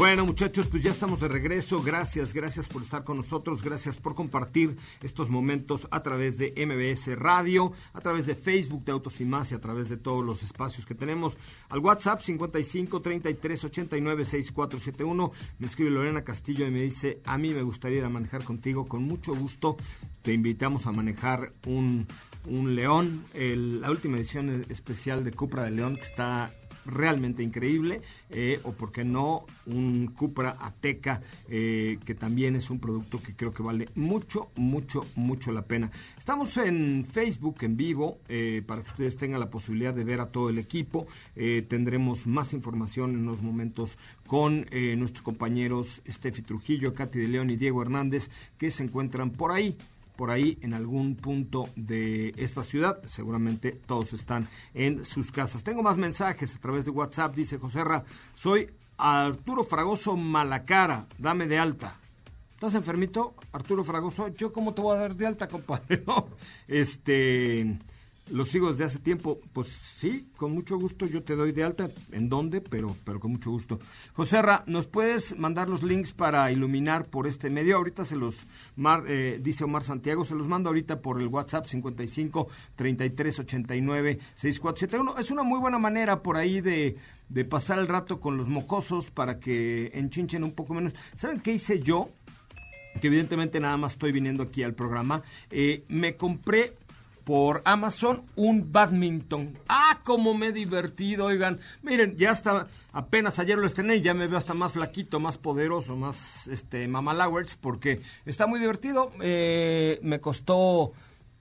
Bueno, 0.04 0.26
muchachos, 0.26 0.66
pues 0.66 0.82
ya 0.82 0.90
estamos 0.90 1.18
de 1.18 1.28
regreso. 1.28 1.82
Gracias, 1.82 2.34
gracias 2.34 2.68
por 2.68 2.82
estar 2.82 3.04
con 3.04 3.16
nosotros. 3.16 3.62
Gracias 3.62 3.96
por 3.96 4.14
compartir 4.14 4.76
estos 5.02 5.30
momentos 5.30 5.88
a 5.90 6.02
través 6.02 6.36
de 6.36 6.52
MBS 6.54 7.18
Radio, 7.18 7.72
a 7.94 8.02
través 8.02 8.26
de 8.26 8.34
Facebook 8.34 8.84
de 8.84 8.92
Autos 8.92 9.22
y 9.22 9.24
Más 9.24 9.50
y 9.50 9.54
a 9.54 9.62
través 9.62 9.88
de 9.88 9.96
todos 9.96 10.22
los 10.22 10.42
espacios 10.42 10.84
que 10.84 10.94
tenemos. 10.94 11.38
Al 11.70 11.78
WhatsApp 11.78 12.20
55 12.20 13.00
33 13.00 13.64
89 13.64 14.24
6471. 14.26 15.32
Me 15.58 15.66
escribe 15.66 15.88
Lorena 15.88 16.22
Castillo 16.22 16.66
y 16.66 16.70
me 16.70 16.82
dice: 16.82 17.22
A 17.24 17.38
mí 17.38 17.54
me 17.54 17.62
gustaría 17.62 18.06
manejar 18.10 18.44
contigo. 18.44 18.84
Con 18.84 19.04
mucho 19.04 19.34
gusto 19.34 19.78
te 20.20 20.34
invitamos 20.34 20.86
a 20.86 20.92
manejar 20.92 21.54
un, 21.66 22.06
un 22.44 22.74
León, 22.74 23.24
la 23.32 23.90
última 23.90 24.18
edición 24.18 24.66
especial 24.68 25.24
de 25.24 25.32
Cupra 25.32 25.62
de 25.62 25.70
León 25.70 25.96
que 25.96 26.02
está 26.02 26.52
realmente 26.86 27.42
increíble, 27.42 28.02
eh, 28.30 28.60
o 28.64 28.72
por 28.72 28.92
qué 28.92 29.04
no, 29.04 29.44
un 29.66 30.08
Cupra 30.08 30.56
Ateca, 30.60 31.22
eh, 31.48 31.98
que 32.04 32.14
también 32.14 32.56
es 32.56 32.70
un 32.70 32.78
producto 32.78 33.20
que 33.20 33.34
creo 33.34 33.52
que 33.52 33.62
vale 33.62 33.88
mucho, 33.94 34.50
mucho, 34.56 35.04
mucho 35.16 35.52
la 35.52 35.62
pena. 35.62 35.90
Estamos 36.18 36.56
en 36.56 37.06
Facebook 37.10 37.58
en 37.62 37.76
vivo, 37.76 38.18
eh, 38.28 38.62
para 38.66 38.82
que 38.82 38.90
ustedes 38.90 39.16
tengan 39.16 39.40
la 39.40 39.50
posibilidad 39.50 39.94
de 39.94 40.04
ver 40.04 40.20
a 40.20 40.26
todo 40.26 40.50
el 40.50 40.58
equipo. 40.58 41.06
tendremos 41.68 42.26
más 42.26 42.52
información 42.52 43.10
en 43.10 43.18
unos 43.20 43.42
momentos 43.42 43.98
con 44.26 44.66
nuestros 44.96 45.22
compañeros 45.22 46.02
Steffi 46.08 46.42
Trujillo, 46.42 46.94
Katy 46.94 47.18
de 47.18 47.28
León 47.28 47.50
y 47.50 47.56
Diego 47.56 47.82
Hernández, 47.82 48.30
que 48.58 48.70
se 48.70 48.84
encuentran 48.84 49.30
por 49.30 49.52
ahí 49.52 49.76
por 50.16 50.30
ahí 50.30 50.58
en 50.62 50.74
algún 50.74 51.16
punto 51.16 51.68
de 51.76 52.34
esta 52.36 52.62
ciudad. 52.62 53.02
Seguramente 53.06 53.72
todos 53.72 54.12
están 54.12 54.48
en 54.74 55.04
sus 55.04 55.32
casas. 55.32 55.64
Tengo 55.64 55.82
más 55.82 55.96
mensajes 55.96 56.54
a 56.54 56.60
través 56.60 56.84
de 56.84 56.90
WhatsApp. 56.90 57.34
Dice 57.34 57.58
Joserra, 57.58 58.04
soy 58.34 58.70
Arturo 58.96 59.64
Fragoso 59.64 60.16
Malacara, 60.16 61.06
dame 61.18 61.46
de 61.46 61.58
alta. 61.58 61.96
¿Estás 62.54 62.76
enfermito, 62.76 63.34
Arturo 63.52 63.84
Fragoso? 63.84 64.28
¿Yo 64.28 64.52
cómo 64.52 64.72
te 64.72 64.80
voy 64.80 64.96
a 64.96 65.00
dar 65.00 65.16
de 65.16 65.26
alta, 65.26 65.48
compadre? 65.48 66.02
No, 66.06 66.28
este 66.68 67.78
lo 68.30 68.44
sigo 68.44 68.70
desde 68.70 68.84
hace 68.84 68.98
tiempo. 68.98 69.40
Pues 69.52 69.68
sí, 69.98 70.28
con 70.36 70.52
mucho 70.52 70.78
gusto 70.78 71.06
yo 71.06 71.22
te 71.22 71.36
doy 71.36 71.52
de 71.52 71.64
alta. 71.64 71.90
¿En 72.12 72.28
dónde? 72.28 72.60
Pero, 72.60 72.96
pero 73.04 73.20
con 73.20 73.32
mucho 73.32 73.50
gusto. 73.50 73.78
José 74.14 74.40
Ra, 74.42 74.64
¿nos 74.66 74.86
puedes 74.86 75.38
mandar 75.38 75.68
los 75.68 75.82
links 75.82 76.12
para 76.12 76.50
iluminar 76.50 77.06
por 77.06 77.26
este 77.26 77.50
medio? 77.50 77.76
Ahorita 77.76 78.04
se 78.04 78.16
los, 78.16 78.46
eh, 79.06 79.38
dice 79.42 79.64
Omar 79.64 79.82
Santiago, 79.82 80.24
se 80.24 80.34
los 80.34 80.48
mando 80.48 80.70
ahorita 80.70 81.00
por 81.00 81.20
el 81.20 81.28
WhatsApp 81.28 81.66
55 81.66 82.48
33 82.76 83.38
89 83.40 84.18
6471. 84.34 85.18
Es 85.18 85.30
una 85.30 85.42
muy 85.42 85.60
buena 85.60 85.78
manera 85.78 86.22
por 86.22 86.36
ahí 86.36 86.60
de, 86.60 86.96
de 87.28 87.44
pasar 87.44 87.78
el 87.78 87.88
rato 87.88 88.20
con 88.20 88.36
los 88.36 88.48
mocosos 88.48 89.10
para 89.10 89.38
que 89.38 89.90
enchinchen 89.94 90.44
un 90.44 90.52
poco 90.52 90.74
menos. 90.74 90.94
¿Saben 91.14 91.40
qué 91.40 91.52
hice 91.52 91.80
yo? 91.80 92.08
Que 93.00 93.08
evidentemente 93.08 93.58
nada 93.58 93.76
más 93.76 93.92
estoy 93.92 94.12
viniendo 94.12 94.44
aquí 94.44 94.62
al 94.62 94.74
programa. 94.74 95.22
Eh, 95.50 95.84
me 95.88 96.16
compré 96.16 96.74
por 97.24 97.62
Amazon 97.64 98.24
un 98.36 98.70
badminton. 98.72 99.58
Ah, 99.68 100.00
cómo 100.04 100.34
me 100.34 100.48
he 100.48 100.52
divertido, 100.52 101.26
oigan. 101.26 101.60
Miren, 101.82 102.16
ya 102.16 102.30
está, 102.30 102.68
apenas 102.92 103.38
ayer 103.38 103.58
lo 103.58 103.66
estrené 103.66 103.96
y 103.96 104.02
ya 104.02 104.14
me 104.14 104.26
veo 104.26 104.38
hasta 104.38 104.54
más 104.54 104.72
flaquito, 104.72 105.20
más 105.20 105.38
poderoso, 105.38 105.96
más 105.96 106.46
este 106.48 106.86
mamalowers, 106.86 107.56
porque 107.56 108.00
está 108.26 108.46
muy 108.46 108.60
divertido. 108.60 109.10
Eh, 109.20 109.98
me 110.02 110.20
costó 110.20 110.92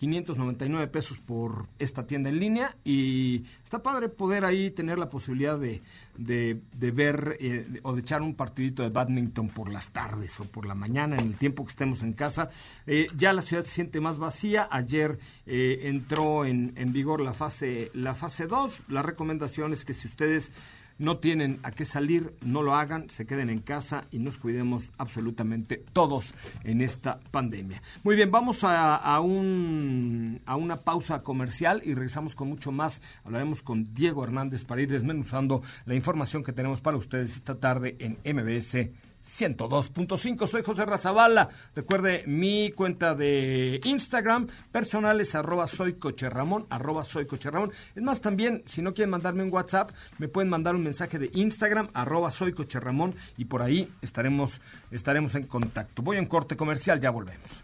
599 0.04 0.88
pesos 0.88 1.18
por 1.20 1.68
esta 1.80 2.06
tienda 2.06 2.30
en 2.30 2.38
línea 2.38 2.76
y 2.84 3.46
está 3.64 3.82
padre 3.82 4.10
poder 4.10 4.44
ahí 4.44 4.70
tener 4.70 5.00
la 5.00 5.10
posibilidad 5.10 5.58
de, 5.58 5.82
de, 6.18 6.92
ver 6.92 7.38
eh, 7.40 7.80
o 7.84 7.94
de 7.94 8.02
echar 8.02 8.22
un 8.22 8.36
partidito 8.36 8.84
de 8.84 8.90
badminton 8.90 9.48
por 9.48 9.72
las 9.72 9.92
tardes 9.92 10.38
o 10.42 10.44
por 10.44 10.66
la 10.66 10.76
mañana 10.76 11.16
en 11.16 11.28
el 11.28 11.38
tiempo 11.38 11.64
que 11.64 11.72
estemos 11.72 12.04
en 12.04 12.12
casa. 12.12 12.50
Eh, 12.86 13.08
ya 13.16 13.32
la 13.32 13.42
ciudad 13.42 13.64
se 13.64 13.70
siente 13.72 14.02
más 14.02 14.18
vacía. 14.18 14.68
Ayer 14.70 15.20
eh, 15.46 15.84
entró 15.84 16.44
en, 16.44 16.74
en, 16.76 16.92
vigor 16.92 17.22
la 17.22 17.34
fase 17.34 17.90
la 17.94 18.14
fase 18.14 18.46
2. 18.46 18.82
La 18.90 19.04
recomendación 19.04 19.72
es 19.72 19.86
que 19.86 19.94
si 19.94 20.10
ustedes 20.10 20.52
no 20.98 21.18
tienen 21.18 21.60
a 21.64 21.72
qué 21.72 21.86
salir, 21.86 22.34
no 22.42 22.62
lo 22.62 22.76
hagan, 22.76 23.10
se 23.10 23.26
queden 23.26 23.50
en 23.50 23.60
casa 23.60 24.06
y 24.12 24.20
nos 24.20 24.38
cuidemos 24.38 24.92
absolutamente 24.98 25.84
todos 25.94 26.34
en 26.64 26.82
esta 26.82 27.20
pandemia. 27.32 27.82
Muy 28.04 28.16
bien, 28.16 28.32
vamos 28.32 28.64
a, 28.64 29.20
un, 29.20 30.40
a 30.46 30.56
una 30.56 30.78
pausa 30.78 31.24
comercial 31.24 31.82
y 31.86 31.94
regresamos 31.94 32.36
con 32.36 32.50
mucho 32.50 32.72
más. 32.72 33.02
Hablaremos 33.24 33.62
con 33.62 33.94
Diego 33.94 34.24
Hernández 34.24 34.66
para 34.66 34.82
ir 34.82 34.92
desmenuzando 34.92 35.62
la 35.86 35.96
información 35.96 36.44
que 36.44 36.54
tenemos 36.54 36.82
para 36.82 36.98
ustedes 36.98 37.36
esta 37.36 37.60
tarde 37.60 37.98
en 38.00 38.18
MBS 38.36 38.90
102.5. 39.24 40.48
Soy 40.48 40.64
José 40.64 40.86
Razabala. 40.86 41.50
Recuerde 41.76 42.24
mi 42.28 42.72
cuenta 42.72 43.16
de 43.16 43.80
Instagram 43.84 44.48
personal 44.72 45.22
es 45.22 45.36
arroba 45.36 45.68
soy 45.68 45.98
Ramón, 46.30 46.66
arroba 46.70 47.04
soy 47.04 47.26
Ramón. 47.26 47.72
Es 47.96 48.04
más, 48.04 48.22
también, 48.22 48.64
si 48.66 48.82
no 48.82 48.94
quieren 48.94 49.12
mandarme 49.12 49.44
un 49.44 49.54
WhatsApp, 49.54 49.92
me 50.18 50.28
pueden 50.28 50.50
mandar 50.50 50.76
un 50.76 50.84
mensaje 50.84 51.20
de 51.20 51.30
Instagram, 51.34 51.90
arroba 51.94 52.32
soy 52.32 52.54
Ramón, 52.54 53.16
y 53.38 53.46
por 53.46 53.62
ahí 53.62 53.92
estaremos, 54.02 54.62
estaremos 54.92 55.36
en 55.36 55.44
contacto. 55.44 56.02
Voy 56.02 56.18
a 56.18 56.20
un 56.20 56.28
corte 56.28 56.56
comercial, 56.56 57.00
ya 57.00 57.10
volvemos. 57.10 57.64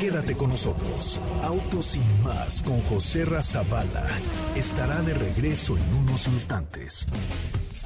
Quédate 0.00 0.34
con 0.34 0.50
nosotros. 0.50 1.20
Autos 1.42 1.86
sin 1.86 2.22
más 2.22 2.62
con 2.62 2.80
José 2.82 3.24
Razabala. 3.24 4.06
Estará 4.54 5.00
de 5.02 5.14
regreso 5.14 5.78
en 5.78 5.94
unos 5.94 6.28
instantes. 6.28 7.08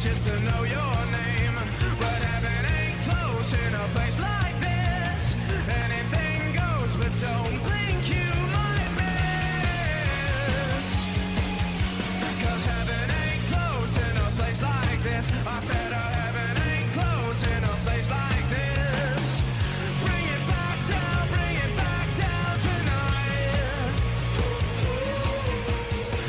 just 0.00 0.26
another 0.28 0.49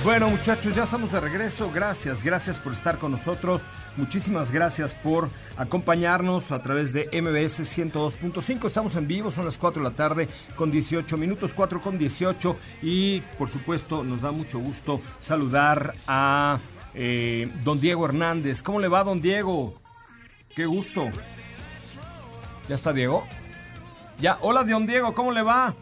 Bueno 0.04 0.32
muchachos, 0.32 0.74
ya 0.74 0.86
estamos 0.86 1.12
de 1.12 1.20
regreso. 1.20 1.70
Gracias, 1.72 2.24
gracias 2.24 2.58
por 2.58 2.74
estar 2.74 2.98
con 2.98 3.12
nosotros. 3.12 3.62
Muchísimas 3.98 4.52
gracias 4.52 4.96
por 4.96 5.30
acompañarnos 5.58 6.52
a 6.52 6.64
través 6.64 6.92
de 6.92 7.04
MBS 7.22 7.60
102.5. 7.60 8.66
Estamos 8.66 8.96
en 8.96 9.08
vivo, 9.08 9.30
son 9.30 9.46
las 9.46 9.60
4 9.60 9.84
de 9.84 9.90
la 9.90 9.96
tarde 9.96 10.28
con 10.56 10.72
18 10.72 11.18
minutos, 11.18 11.54
4 11.54 11.80
con 11.80 12.00
18. 12.00 12.58
Y 12.82 13.22
por 13.38 13.50
supuesto 13.50 14.04
nos 14.04 14.22
da 14.22 14.32
mucho 14.32 14.58
gusto 14.58 15.00
saludar 15.20 15.94
a 16.08 16.58
eh, 16.96 17.52
don 17.64 17.80
Diego 17.80 18.04
Hernández. 18.06 18.64
¿Cómo 18.64 18.80
le 18.80 18.88
va, 18.88 19.04
don 19.04 19.22
Diego? 19.22 19.76
Qué 20.56 20.66
gusto. 20.66 21.10
¿Ya 22.68 22.74
está 22.74 22.92
Diego? 22.92 23.24
Ya, 24.20 24.40
hola, 24.42 24.64
don 24.64 24.88
Diego, 24.88 25.14
¿cómo 25.14 25.32
le 25.32 25.44
va? 25.44 25.76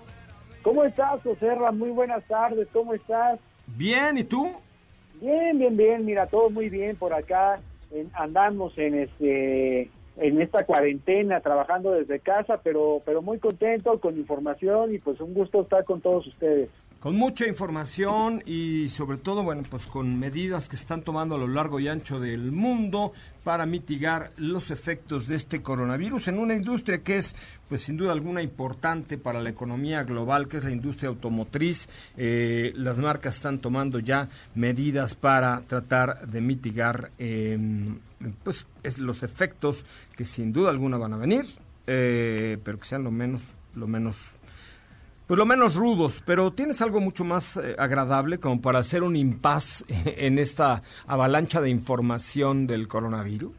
¿Cómo 0.62 0.84
estás, 0.84 1.26
Oserra? 1.26 1.72
Muy 1.72 1.92
buenas 1.92 2.22
tardes, 2.26 2.68
¿cómo 2.74 2.94
estás? 2.94 3.40
Bien, 3.76 4.18
¿y 4.18 4.24
tú? 4.24 4.52
Bien, 5.22 5.58
bien, 5.58 5.76
bien, 5.76 6.06
mira, 6.06 6.28
todo 6.28 6.50
muy 6.50 6.70
bien 6.70 6.96
por 6.96 7.14
acá. 7.14 7.60
andamos 8.14 8.78
en 8.78 9.00
este 9.00 9.90
en 10.18 10.42
esta 10.42 10.66
cuarentena 10.66 11.40
trabajando 11.40 11.92
desde 11.92 12.20
casa, 12.20 12.60
pero 12.62 13.02
pero 13.06 13.22
muy 13.22 13.40
contento 13.40 13.98
con 14.00 14.18
información 14.18 14.94
y 14.94 15.00
pues 15.00 15.20
un 15.22 15.34
gusto 15.34 15.62
estar 15.62 15.84
con 15.84 16.02
todos 16.02 16.28
ustedes 16.28 16.70
con 17.00 17.16
mucha 17.16 17.48
información 17.48 18.44
y 18.46 18.90
sobre 18.90 19.18
todo, 19.18 19.44
bueno, 19.44 19.64
pues 19.70 19.86
con 19.86 20.20
medidas 20.20 20.68
que 20.68 20.76
están 20.76 21.02
tomando 21.02 21.36
a 21.36 21.38
lo 21.38 21.48
largo 21.48 21.80
y 21.80 21.88
ancho 21.88 22.20
del 22.20 22.52
mundo 22.52 23.14
para 23.44 23.66
mitigar 23.66 24.32
los 24.38 24.70
efectos 24.70 25.26
de 25.26 25.38
este 25.38 25.62
coronavirus 25.62 26.28
en 26.28 26.40
una 26.40 26.56
industria 26.56 27.02
que 27.02 27.18
es, 27.18 27.36
pues 27.70 27.82
sin 27.82 27.96
duda 27.96 28.12
alguna, 28.12 28.42
importante 28.42 29.18
para 29.18 29.42
la 29.42 29.50
economía 29.50 30.04
global, 30.04 30.50
que 30.50 30.58
es 30.58 30.66
la 30.66 30.72
industria 30.72 31.08
automotriz. 31.10 31.88
Eh, 32.18 32.74
las 32.76 32.98
marcas 32.98 33.36
están 33.36 33.60
tomando 33.60 34.00
ya 34.00 34.28
medidas 34.56 35.16
para 35.16 35.62
tratar 35.62 36.28
de 36.28 36.42
mitigar, 36.42 37.12
em, 37.18 38.00
pues, 38.44 38.68
los 38.98 39.24
efectos 39.24 39.86
que 40.18 40.26
sin 40.26 40.52
duda 40.52 40.70
alguna 40.70 40.98
van 40.98 41.14
a 41.14 41.18
venir, 41.18 41.46
eh, 41.88 42.58
pero 42.62 42.78
que 42.78 42.86
sean 42.86 43.04
lo 43.04 43.12
menos, 43.12 43.56
lo 43.76 43.88
menos 43.88 44.34
pues 45.30 45.38
lo 45.38 45.46
menos 45.46 45.76
rudos, 45.76 46.24
pero 46.26 46.54
tienes 46.54 46.82
algo 46.82 47.00
mucho 47.00 47.24
más 47.24 47.56
eh, 47.56 47.76
agradable 47.78 48.40
como 48.40 48.64
para 48.64 48.80
hacer 48.80 49.04
un 49.04 49.16
impas 49.16 49.86
en 50.06 50.40
esta 50.40 50.82
avalancha 51.06 51.62
de 51.62 51.70
información 51.70 52.66
del 52.66 52.88
coronavirus. 52.88 53.54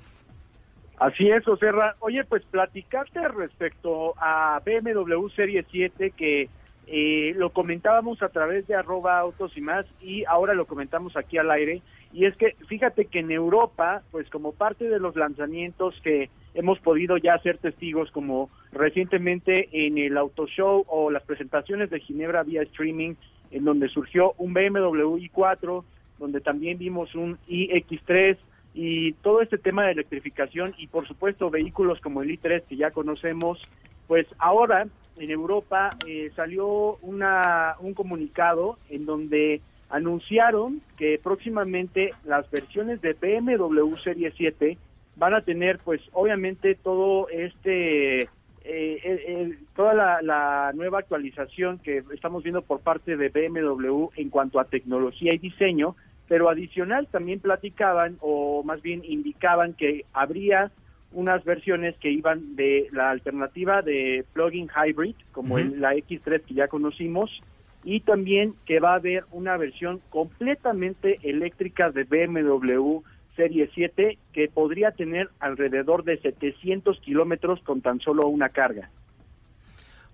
Así 0.99 1.31
es, 1.31 1.47
Oserra. 1.47 1.95
Oye, 2.01 2.25
pues 2.25 2.45
platicarte 2.47 3.21
respecto 3.29 4.15
a 4.17 4.61
BMW 4.67 5.29
Serie 5.29 5.65
7 5.71 6.11
que 6.17 6.49
eh, 6.89 7.35
lo 7.37 7.51
comentábamos 7.51 8.21
a 8.25 8.31
través 8.31 8.67
de 8.67 8.75
arroba 8.75 9.21
autos 9.21 9.57
y 9.57 9.61
más 9.61 9.87
y 10.03 10.25
ahora 10.25 10.55
lo 10.55 10.67
comentamos 10.67 11.17
aquí 11.17 11.39
al 11.39 11.53
aire. 11.53 11.83
Y 12.13 12.25
es 12.25 12.37
que 12.37 12.57
fíjate 12.67 13.05
que 13.05 13.21
en 13.21 13.31
Europa, 13.31 14.03
pues 14.11 14.29
como 14.29 14.51
parte 14.51 14.89
de 14.89 14.99
los 14.99 15.15
lanzamientos 15.15 15.95
que 16.03 16.31
hemos 16.55 16.79
podido 16.81 17.17
ya 17.17 17.39
ser 17.39 17.59
testigos, 17.59 18.11
como 18.11 18.51
recientemente 18.73 19.69
en 19.73 19.99
el 19.99 20.17
Auto 20.17 20.47
Show 20.47 20.85
o 20.89 21.11
las 21.11 21.23
presentaciones 21.23 21.91
de 21.91 22.01
Ginebra 22.01 22.43
vía 22.43 22.63
streaming, 22.63 23.15
en 23.51 23.65
donde 23.65 23.89
surgió 23.89 24.35
un 24.39 24.55
BMW 24.55 25.17
i4, 25.17 25.85
donde 26.19 26.41
también 26.41 26.79
vimos 26.79 27.15
un 27.15 27.39
iX3 27.49 28.37
y 28.75 29.13
todo 29.15 29.43
este 29.43 29.59
tema 29.59 29.85
de 29.85 29.93
electrificación 29.93 30.75
y 30.79 30.87
por 30.87 31.07
supuesto 31.09 31.51
vehículos 31.51 32.01
como 32.01 32.23
el 32.23 32.31
i3 32.31 32.63
que 32.65 32.77
ya 32.77 32.91
conocemos, 32.91 33.61
pues 34.07 34.27
ahora 34.39 34.87
en 35.19 35.31
Europa 35.31 35.91
eh, 36.07 36.31
salió 36.37 36.97
una, 37.03 37.75
un 37.81 37.95
comunicado 37.95 38.79
en 38.89 39.07
donde 39.07 39.61
anunciaron 39.89 40.81
que 40.97 41.19
próximamente 41.23 42.13
las 42.25 42.49
versiones 42.51 43.01
de 43.01 43.15
BMW 43.15 43.97
Serie 43.97 44.33
7 44.37 44.79
van 45.17 45.35
a 45.35 45.41
tener 45.43 45.79
pues 45.79 46.01
obviamente 46.13 46.75
todo 46.75 47.29
este 47.29 48.29
eh, 48.63 49.59
toda 49.75 50.23
la, 50.23 50.73
nueva 50.75 50.99
actualización 50.99 51.79
que 51.79 52.03
estamos 52.13 52.43
viendo 52.43 52.63
por 52.63 52.81
parte 52.81 53.17
de 53.17 53.29
BMW 53.29 54.09
en 54.17 54.29
cuanto 54.29 54.61
a 54.61 54.65
tecnología 54.65 55.35
y 55.35 55.39
diseño, 55.39 55.97
pero 56.29 56.49
adicional 56.49 57.09
también 57.09 57.41
platicaban 57.41 58.17
o 58.21 58.63
más 58.63 58.83
bien 58.83 59.03
indicaban 59.05 59.73
que 59.73 60.05
habría 60.13 60.71
unas 61.13 61.43
versiones 61.45 61.97
que 61.99 62.11
iban 62.11 62.55
de 62.55 62.89
la 62.93 63.11
alternativa 63.11 63.83
de 63.83 64.25
plug-in 64.33 64.69
hybrid, 64.69 65.17
como 65.33 65.59
la 65.59 65.95
X3 65.95 66.43
que 66.43 66.55
ya 66.55 66.69
conocimos, 66.69 67.43
y 67.83 68.01
también 68.01 68.55
que 68.67 68.79
va 68.79 68.93
a 68.93 68.97
haber 68.97 69.25
una 69.33 69.57
versión 69.57 70.01
completamente 70.11 71.19
eléctrica 71.23 71.91
de 71.91 72.05
BMW 72.05 73.01
Serie 73.37 73.71
7 73.75 74.19
que 74.33 74.49
podría 74.49 74.93
tener 74.93 75.29
alrededor 75.39 76.05
de 76.05 76.19
700 76.19 77.01
kilómetros 77.01 77.61
con 77.61 77.81
tan 77.81 78.01
solo 78.01 78.27
una 78.29 78.49
carga. 78.51 78.91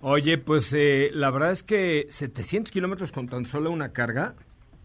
Oye, 0.01 0.39
pues 0.39 0.73
eh, 0.73 1.11
la 1.13 1.31
verdad 1.31 1.53
es 1.53 1.63
que 1.63 2.07
700 2.11 2.71
kilómetros 2.71 3.13
con 3.13 3.29
tan 3.29 3.47
solo 3.47 3.71
una 3.71 3.93
carga. 3.93 4.35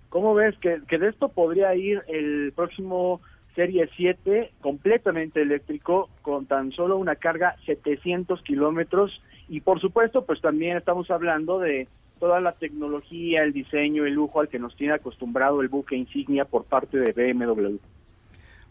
¿Cómo 0.09 0.33
ves 0.33 0.57
que, 0.59 0.81
que 0.87 0.97
de 0.97 1.09
esto 1.09 1.29
podría 1.29 1.75
ir 1.75 2.01
el 2.07 2.53
próximo 2.55 3.21
Serie 3.55 3.89
7 3.95 4.51
completamente 4.61 5.41
eléctrico 5.41 6.09
con 6.21 6.45
tan 6.45 6.71
solo 6.71 6.97
una 6.97 7.15
carga 7.15 7.55
700 7.65 8.41
kilómetros? 8.41 9.21
Y 9.49 9.61
por 9.61 9.81
supuesto, 9.81 10.25
pues 10.25 10.39
también 10.41 10.77
estamos 10.77 11.11
hablando 11.11 11.59
de 11.59 11.87
toda 12.21 12.39
la 12.39 12.53
tecnología, 12.53 13.43
el 13.43 13.51
diseño, 13.51 14.05
el 14.05 14.13
lujo 14.13 14.39
al 14.39 14.47
que 14.47 14.59
nos 14.59 14.75
tiene 14.75 14.93
acostumbrado 14.93 15.61
el 15.61 15.67
buque 15.67 15.95
insignia 15.95 16.45
por 16.45 16.65
parte 16.65 16.99
de 16.99 17.11
BMW. 17.11 17.77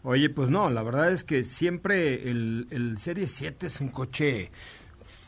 Oye, 0.03 0.29
pues 0.29 0.49
no, 0.49 0.69
la 0.69 0.81
verdad 0.81 1.11
es 1.11 1.23
que 1.23 1.43
siempre 1.43 2.29
el, 2.29 2.67
el 2.71 2.97
Serie 2.97 3.27
7 3.27 3.67
es 3.67 3.81
un 3.81 3.89
coche 3.89 4.49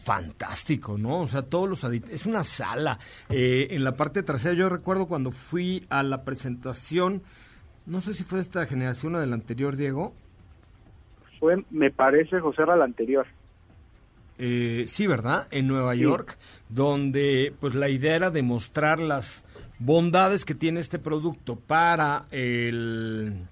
fantástico, 0.03 0.97
¿no? 0.97 1.21
O 1.21 1.27
sea, 1.27 1.43
todos 1.43 1.69
los 1.69 1.83
es 1.83 2.25
una 2.25 2.43
sala. 2.43 2.99
Eh, 3.29 3.67
en 3.71 3.83
la 3.83 3.93
parte 3.95 4.23
trasera, 4.23 4.53
yo 4.53 4.69
recuerdo 4.69 5.07
cuando 5.07 5.31
fui 5.31 5.85
a 5.89 6.03
la 6.03 6.23
presentación, 6.23 7.21
no 7.85 8.01
sé 8.01 8.13
si 8.13 8.23
fue 8.23 8.39
esta 8.39 8.65
generación 8.65 9.15
o 9.15 9.19
de 9.19 9.27
la 9.27 9.35
anterior, 9.35 9.75
Diego. 9.75 10.13
Fue, 11.39 11.63
me 11.69 11.89
parece, 11.89 12.39
José, 12.39 12.63
era 12.63 12.75
la 12.75 12.85
anterior. 12.85 13.25
Eh, 14.37 14.85
sí, 14.87 15.07
¿verdad? 15.07 15.47
En 15.51 15.67
Nueva 15.67 15.95
York, 15.95 16.37
donde 16.67 17.53
pues 17.59 17.75
la 17.75 17.89
idea 17.89 18.15
era 18.15 18.29
demostrar 18.31 18.99
las 18.99 19.45
bondades 19.79 20.43
que 20.43 20.55
tiene 20.55 20.79
este 20.79 20.99
producto 20.99 21.55
para 21.55 22.25
el 22.31 23.47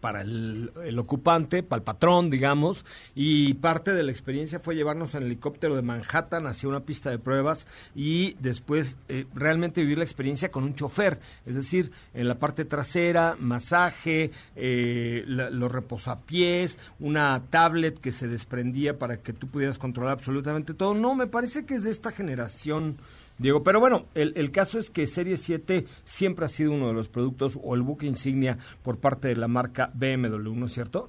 para 0.00 0.22
el, 0.22 0.98
ocupante, 0.98 1.62
para 1.62 1.78
el 1.80 1.84
patrón, 1.84 2.30
digamos, 2.30 2.84
y 3.14 3.54
parte 3.54 3.92
de 3.94 4.02
la 4.02 4.10
experiencia 4.10 4.60
fue 4.60 4.74
llevarnos 4.74 5.14
en 5.14 5.24
helicóptero 5.24 5.76
de 5.76 5.82
Manhattan 5.82 6.46
hacia 6.46 6.68
una 6.68 6.80
pista 6.80 7.10
de 7.10 7.18
pruebas 7.18 7.66
y 7.94 8.34
después 8.40 8.96
eh, 9.08 9.26
realmente 9.34 9.82
vivir 9.82 9.98
la 9.98 10.04
experiencia 10.04 10.50
con 10.50 10.64
un 10.64 10.74
chofer, 10.74 11.20
es 11.46 11.54
decir, 11.54 11.90
en 12.14 12.28
la 12.28 12.36
parte 12.36 12.64
trasera, 12.64 13.36
masaje, 13.38 14.30
eh, 14.56 15.24
los 15.26 15.70
reposapiés, 15.70 16.78
una 16.98 17.42
tablet 17.50 17.98
que 17.98 18.12
se 18.12 18.28
desprendía 18.28 18.98
para 18.98 19.18
que 19.18 19.32
tú 19.32 19.46
pudieras 19.48 19.78
controlar 19.78 20.14
absolutamente 20.14 20.74
todo. 20.74 20.94
No, 20.94 21.14
me 21.14 21.26
parece 21.26 21.66
que 21.66 21.74
es 21.74 21.84
de 21.84 21.90
esta 21.90 22.10
generación 22.10 22.96
Diego. 23.40 23.62
Pero 23.62 23.80
bueno, 23.80 24.04
el, 24.14 24.34
el, 24.36 24.50
caso 24.50 24.78
es 24.78 24.90
que 24.90 25.06
Serie 25.06 25.36
7 25.36 25.86
siempre 26.04 26.44
ha 26.44 26.48
sido 26.48 26.72
uno 26.72 26.88
de 26.88 26.92
los 26.92 27.08
productos 27.08 27.58
o 27.62 27.74
el 27.74 27.82
buque 27.82 28.06
insignia 28.06 28.58
por 28.82 29.00
parte 29.00 29.28
de 29.28 29.36
la 29.36 29.48
marca 29.48 29.90
BMW, 29.94 30.54
¿no 30.54 30.66
es 30.66 30.72
cierto? 30.72 31.08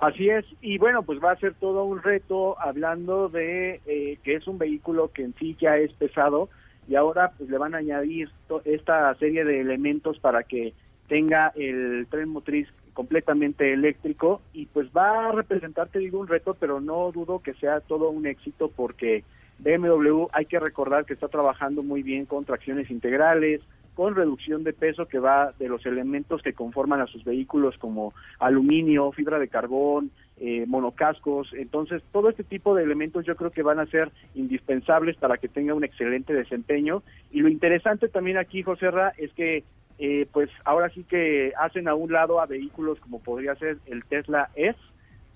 Así 0.00 0.28
es, 0.28 0.44
y 0.60 0.78
bueno, 0.78 1.04
pues 1.04 1.20
va 1.22 1.30
a 1.30 1.36
ser 1.36 1.54
todo 1.54 1.84
un 1.84 2.02
reto 2.02 2.60
hablando 2.60 3.28
de 3.28 3.80
eh, 3.86 4.18
que 4.24 4.34
es 4.34 4.48
un 4.48 4.58
vehículo 4.58 5.12
que 5.12 5.22
en 5.22 5.34
sí 5.38 5.56
ya 5.60 5.74
es 5.74 5.92
pesado 5.92 6.48
y 6.88 6.96
ahora 6.96 7.30
pues 7.38 7.48
le 7.48 7.56
van 7.56 7.76
a 7.76 7.78
añadir 7.78 8.28
esta 8.64 9.14
serie 9.14 9.44
de 9.44 9.60
elementos 9.60 10.18
para 10.18 10.42
que 10.42 10.74
tenga 11.12 11.52
el 11.56 12.06
tren 12.08 12.30
motriz 12.30 12.68
completamente 12.94 13.70
eléctrico 13.70 14.40
y 14.54 14.64
pues 14.64 14.88
va 14.96 15.28
a 15.28 15.32
representar, 15.32 15.88
te 15.88 15.98
digo, 15.98 16.18
un 16.18 16.26
reto, 16.26 16.56
pero 16.58 16.80
no 16.80 17.12
dudo 17.12 17.40
que 17.40 17.52
sea 17.52 17.80
todo 17.80 18.08
un 18.08 18.26
éxito 18.26 18.70
porque 18.74 19.22
BMW 19.58 20.28
hay 20.32 20.46
que 20.46 20.58
recordar 20.58 21.04
que 21.04 21.12
está 21.12 21.28
trabajando 21.28 21.82
muy 21.82 22.02
bien 22.02 22.24
con 22.24 22.46
tracciones 22.46 22.90
integrales, 22.90 23.60
con 23.94 24.14
reducción 24.14 24.64
de 24.64 24.72
peso 24.72 25.06
que 25.06 25.18
va 25.18 25.52
de 25.58 25.68
los 25.68 25.84
elementos 25.84 26.42
que 26.42 26.54
conforman 26.54 27.00
a 27.00 27.06
sus 27.06 27.24
vehículos 27.24 27.76
como 27.78 28.14
aluminio, 28.38 29.12
fibra 29.12 29.38
de 29.38 29.48
carbón, 29.48 30.10
eh, 30.38 30.64
monocascos. 30.66 31.52
Entonces, 31.52 32.02
todo 32.10 32.30
este 32.30 32.42
tipo 32.42 32.74
de 32.74 32.84
elementos 32.84 33.26
yo 33.26 33.36
creo 33.36 33.50
que 33.50 33.62
van 33.62 33.78
a 33.78 33.86
ser 33.86 34.10
indispensables 34.34 35.16
para 35.16 35.36
que 35.36 35.48
tenga 35.48 35.74
un 35.74 35.84
excelente 35.84 36.32
desempeño. 36.32 37.02
Y 37.30 37.40
lo 37.40 37.48
interesante 37.48 38.08
también 38.08 38.38
aquí, 38.38 38.62
José 38.62 38.90
Ra, 38.90 39.12
es 39.18 39.32
que 39.34 39.64
eh, 39.98 40.26
pues 40.32 40.50
ahora 40.64 40.88
sí 40.88 41.04
que 41.04 41.52
hacen 41.58 41.86
a 41.86 41.94
un 41.94 42.12
lado 42.12 42.40
a 42.40 42.46
vehículos 42.46 42.98
como 42.98 43.20
podría 43.20 43.54
ser 43.54 43.76
el 43.86 44.04
Tesla 44.04 44.48
S, 44.56 44.78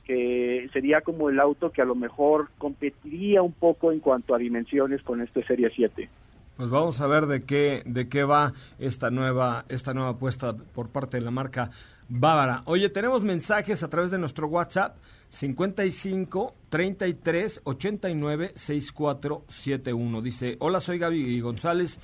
que 0.04 0.68
sería 0.72 1.02
como 1.02 1.28
el 1.28 1.38
auto 1.40 1.70
que 1.70 1.82
a 1.82 1.84
lo 1.84 1.94
mejor 1.94 2.48
competiría 2.58 3.42
un 3.42 3.52
poco 3.52 3.92
en 3.92 4.00
cuanto 4.00 4.34
a 4.34 4.38
dimensiones 4.38 5.02
con 5.02 5.20
este 5.20 5.44
Serie 5.44 5.70
7. 5.74 6.08
Pues 6.56 6.70
vamos 6.70 7.00
a 7.02 7.06
ver 7.06 7.26
de 7.26 7.44
qué 7.44 7.82
de 7.84 8.08
qué 8.08 8.24
va 8.24 8.54
esta 8.78 9.10
nueva 9.10 9.66
esta 9.68 9.92
nueva 9.92 10.10
apuesta 10.10 10.56
por 10.56 10.88
parte 10.88 11.18
de 11.18 11.22
la 11.22 11.30
marca 11.30 11.70
Bávara. 12.08 12.62
Oye, 12.66 12.88
tenemos 12.88 13.22
mensajes 13.24 13.82
a 13.82 13.88
través 13.88 14.10
de 14.10 14.18
nuestro 14.18 14.46
WhatsApp 14.46 14.96
55 15.28 16.54
33 16.68 17.60
89 17.64 18.52
6471. 18.54 20.22
Dice, 20.22 20.56
"Hola, 20.60 20.80
soy 20.80 20.98
Gaby 20.98 21.40
González 21.40 21.98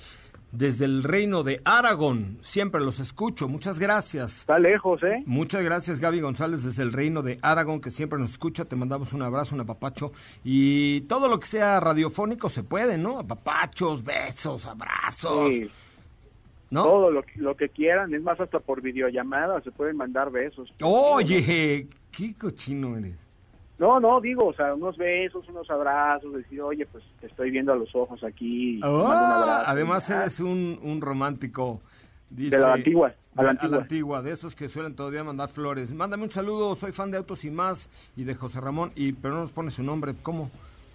desde 0.53 0.85
el 0.85 1.03
reino 1.03 1.43
de 1.43 1.61
Aragón. 1.65 2.39
Siempre 2.43 2.81
los 2.81 3.01
escucho. 3.01 3.49
Muchas 3.49 3.79
gracias. 3.79 4.41
Está 4.41 4.59
lejos, 4.59 5.03
¿eh? 5.03 5.23
Muchas 5.27 5.65
gracias, 5.65 5.99
Gaby 5.99 6.21
González, 6.21 6.63
desde 6.63 6.83
el 6.83 6.93
reino 6.93 7.23
de 7.23 7.39
Aragón, 7.43 7.81
que 7.81 7.91
siempre 7.91 8.19
nos 8.19 8.31
escucha. 8.31 8.65
Te 8.65 8.77
mandamos 8.77 9.13
un 9.15 9.23
abrazo, 9.23 9.55
un 9.55 9.63
apapacho. 9.63 10.13
Y 10.45 11.01
todo 11.03 11.29
lo 11.29 11.41
que 11.41 11.47
sea 11.47 11.81
radiofónico 11.81 12.49
se 12.49 12.63
puede, 12.63 12.99
¿no? 12.99 13.19
Apapachos, 13.19 14.05
besos, 14.05 14.67
abrazos. 14.67 15.53
Sí. 15.53 15.71
¿No? 16.71 16.85
Todo 16.85 17.11
lo, 17.11 17.23
que- 17.23 17.39
lo 17.39 17.55
que 17.55 17.69
quieran, 17.69 18.15
es 18.15 18.23
más, 18.23 18.41
hasta 18.41 18.59
por 18.59 18.81
videollamada 18.81 19.61
se 19.61 19.71
pueden 19.71 19.97
mandar 19.97 20.31
besos. 20.31 20.73
Oye, 20.81 21.87
qué 22.11 22.35
cochino 22.35 22.97
eres. 22.97 23.15
No, 23.83 23.99
no, 23.99 24.21
digo, 24.21 24.47
o 24.47 24.53
sea, 24.55 24.75
unos 24.75 24.97
besos, 24.97 25.45
unos 25.49 25.69
abrazos, 25.69 26.33
decir, 26.35 26.61
oye, 26.61 26.87
pues 26.87 27.03
te 27.21 27.27
estoy 27.27 27.51
viendo 27.51 27.73
a 27.73 27.75
los 27.77 27.93
ojos 27.97 28.23
aquí. 28.23 28.79
Ah, 28.81 28.87
abrazo. 28.87 29.71
además 29.71 30.09
eres 30.09 30.39
un, 30.39 30.79
un 30.85 31.01
romántico. 31.01 31.81
Dice, 32.31 32.59
De 32.59 32.63
la 32.63 32.75
antigua, 32.75 33.13
a 33.35 33.43
la 33.43 33.51
antigua. 33.51 34.23
de 34.23 34.31
esos 34.31 34.55
que 34.55 34.69
suelen 34.69 34.95
todavía 34.95 35.25
mandar 35.25 35.49
flores. 35.49 35.93
Mándame 35.93 36.23
un 36.23 36.31
saludo, 36.31 36.77
soy 36.77 36.93
fan 36.93 37.11
de 37.11 37.17
Autos 37.17 37.45
y 37.45 37.51
Más 37.51 37.91
y 38.17 38.23
de 38.23 38.37
José 38.37 38.61
Ramón, 38.61 38.93
y 38.95 39.15
pero 39.15 39.35
no 39.35 39.41
nos 39.41 39.51
pone 39.51 39.73
su 39.73 39.83
nombre, 39.83 40.15
¿cómo? 40.23 40.49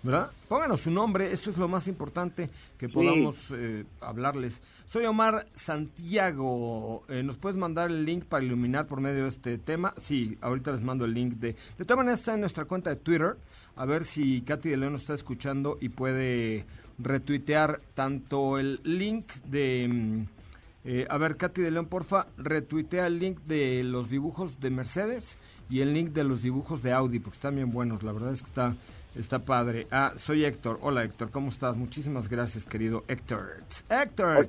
¿Verdad? 0.03 0.31
Pónganos 0.47 0.81
su 0.81 0.91
nombre, 0.91 1.31
eso 1.31 1.49
es 1.49 1.57
lo 1.57 1.67
más 1.67 1.87
importante 1.87 2.49
que 2.77 2.87
podamos 2.87 3.51
eh, 3.51 3.83
hablarles. 3.99 4.61
Soy 4.87 5.05
Omar 5.05 5.47
Santiago, 5.55 7.03
eh, 7.09 7.23
¿nos 7.23 7.37
puedes 7.37 7.57
mandar 7.57 7.89
el 7.89 8.05
link 8.05 8.23
para 8.25 8.43
iluminar 8.43 8.87
por 8.87 9.01
medio 9.01 9.23
de 9.23 9.29
este 9.29 9.57
tema? 9.57 9.93
Sí, 9.97 10.37
ahorita 10.39 10.71
les 10.71 10.83
mando 10.83 11.05
el 11.05 11.13
link 11.13 11.33
de... 11.33 11.55
De 11.77 11.83
todas 11.83 11.97
maneras 11.97 12.19
está 12.19 12.35
en 12.35 12.41
nuestra 12.41 12.65
cuenta 12.65 12.89
de 12.91 12.97
Twitter, 12.97 13.37
a 13.75 13.85
ver 13.85 14.05
si 14.05 14.41
Katy 14.41 14.69
de 14.69 14.77
León 14.77 14.93
nos 14.93 15.01
está 15.01 15.13
escuchando 15.15 15.77
y 15.81 15.89
puede 15.89 16.65
retuitear 16.99 17.79
tanto 17.93 18.59
el 18.59 18.79
link 18.83 19.31
de... 19.45 19.89
mm, 19.91 20.37
eh, 20.85 21.07
a 21.09 21.17
ver, 21.17 21.35
Katy 21.35 21.61
de 21.61 21.71
León, 21.71 21.87
porfa, 21.87 22.27
retuitea 22.37 23.07
el 23.07 23.19
link 23.19 23.39
de 23.41 23.83
los 23.83 24.09
dibujos 24.09 24.61
de 24.61 24.69
Mercedes 24.69 25.37
y 25.69 25.81
el 25.81 25.93
link 25.93 26.11
de 26.11 26.23
los 26.23 26.41
dibujos 26.41 26.81
de 26.81 26.93
Audi, 26.93 27.19
porque 27.19 27.35
están 27.35 27.55
bien 27.55 27.71
buenos, 27.71 28.03
la 28.03 28.13
verdad 28.13 28.31
es 28.31 28.41
que 28.41 28.47
está, 28.47 28.75
está 29.17 29.39
padre. 29.43 29.87
Ah, 29.91 30.13
soy 30.17 30.45
Héctor. 30.45 30.79
Hola 30.81 31.03
Héctor, 31.03 31.31
¿cómo 31.31 31.49
estás? 31.49 31.77
Muchísimas 31.77 32.29
gracias, 32.29 32.65
querido 32.65 33.03
Héctor. 33.07 33.63
Héctor. 33.89 34.47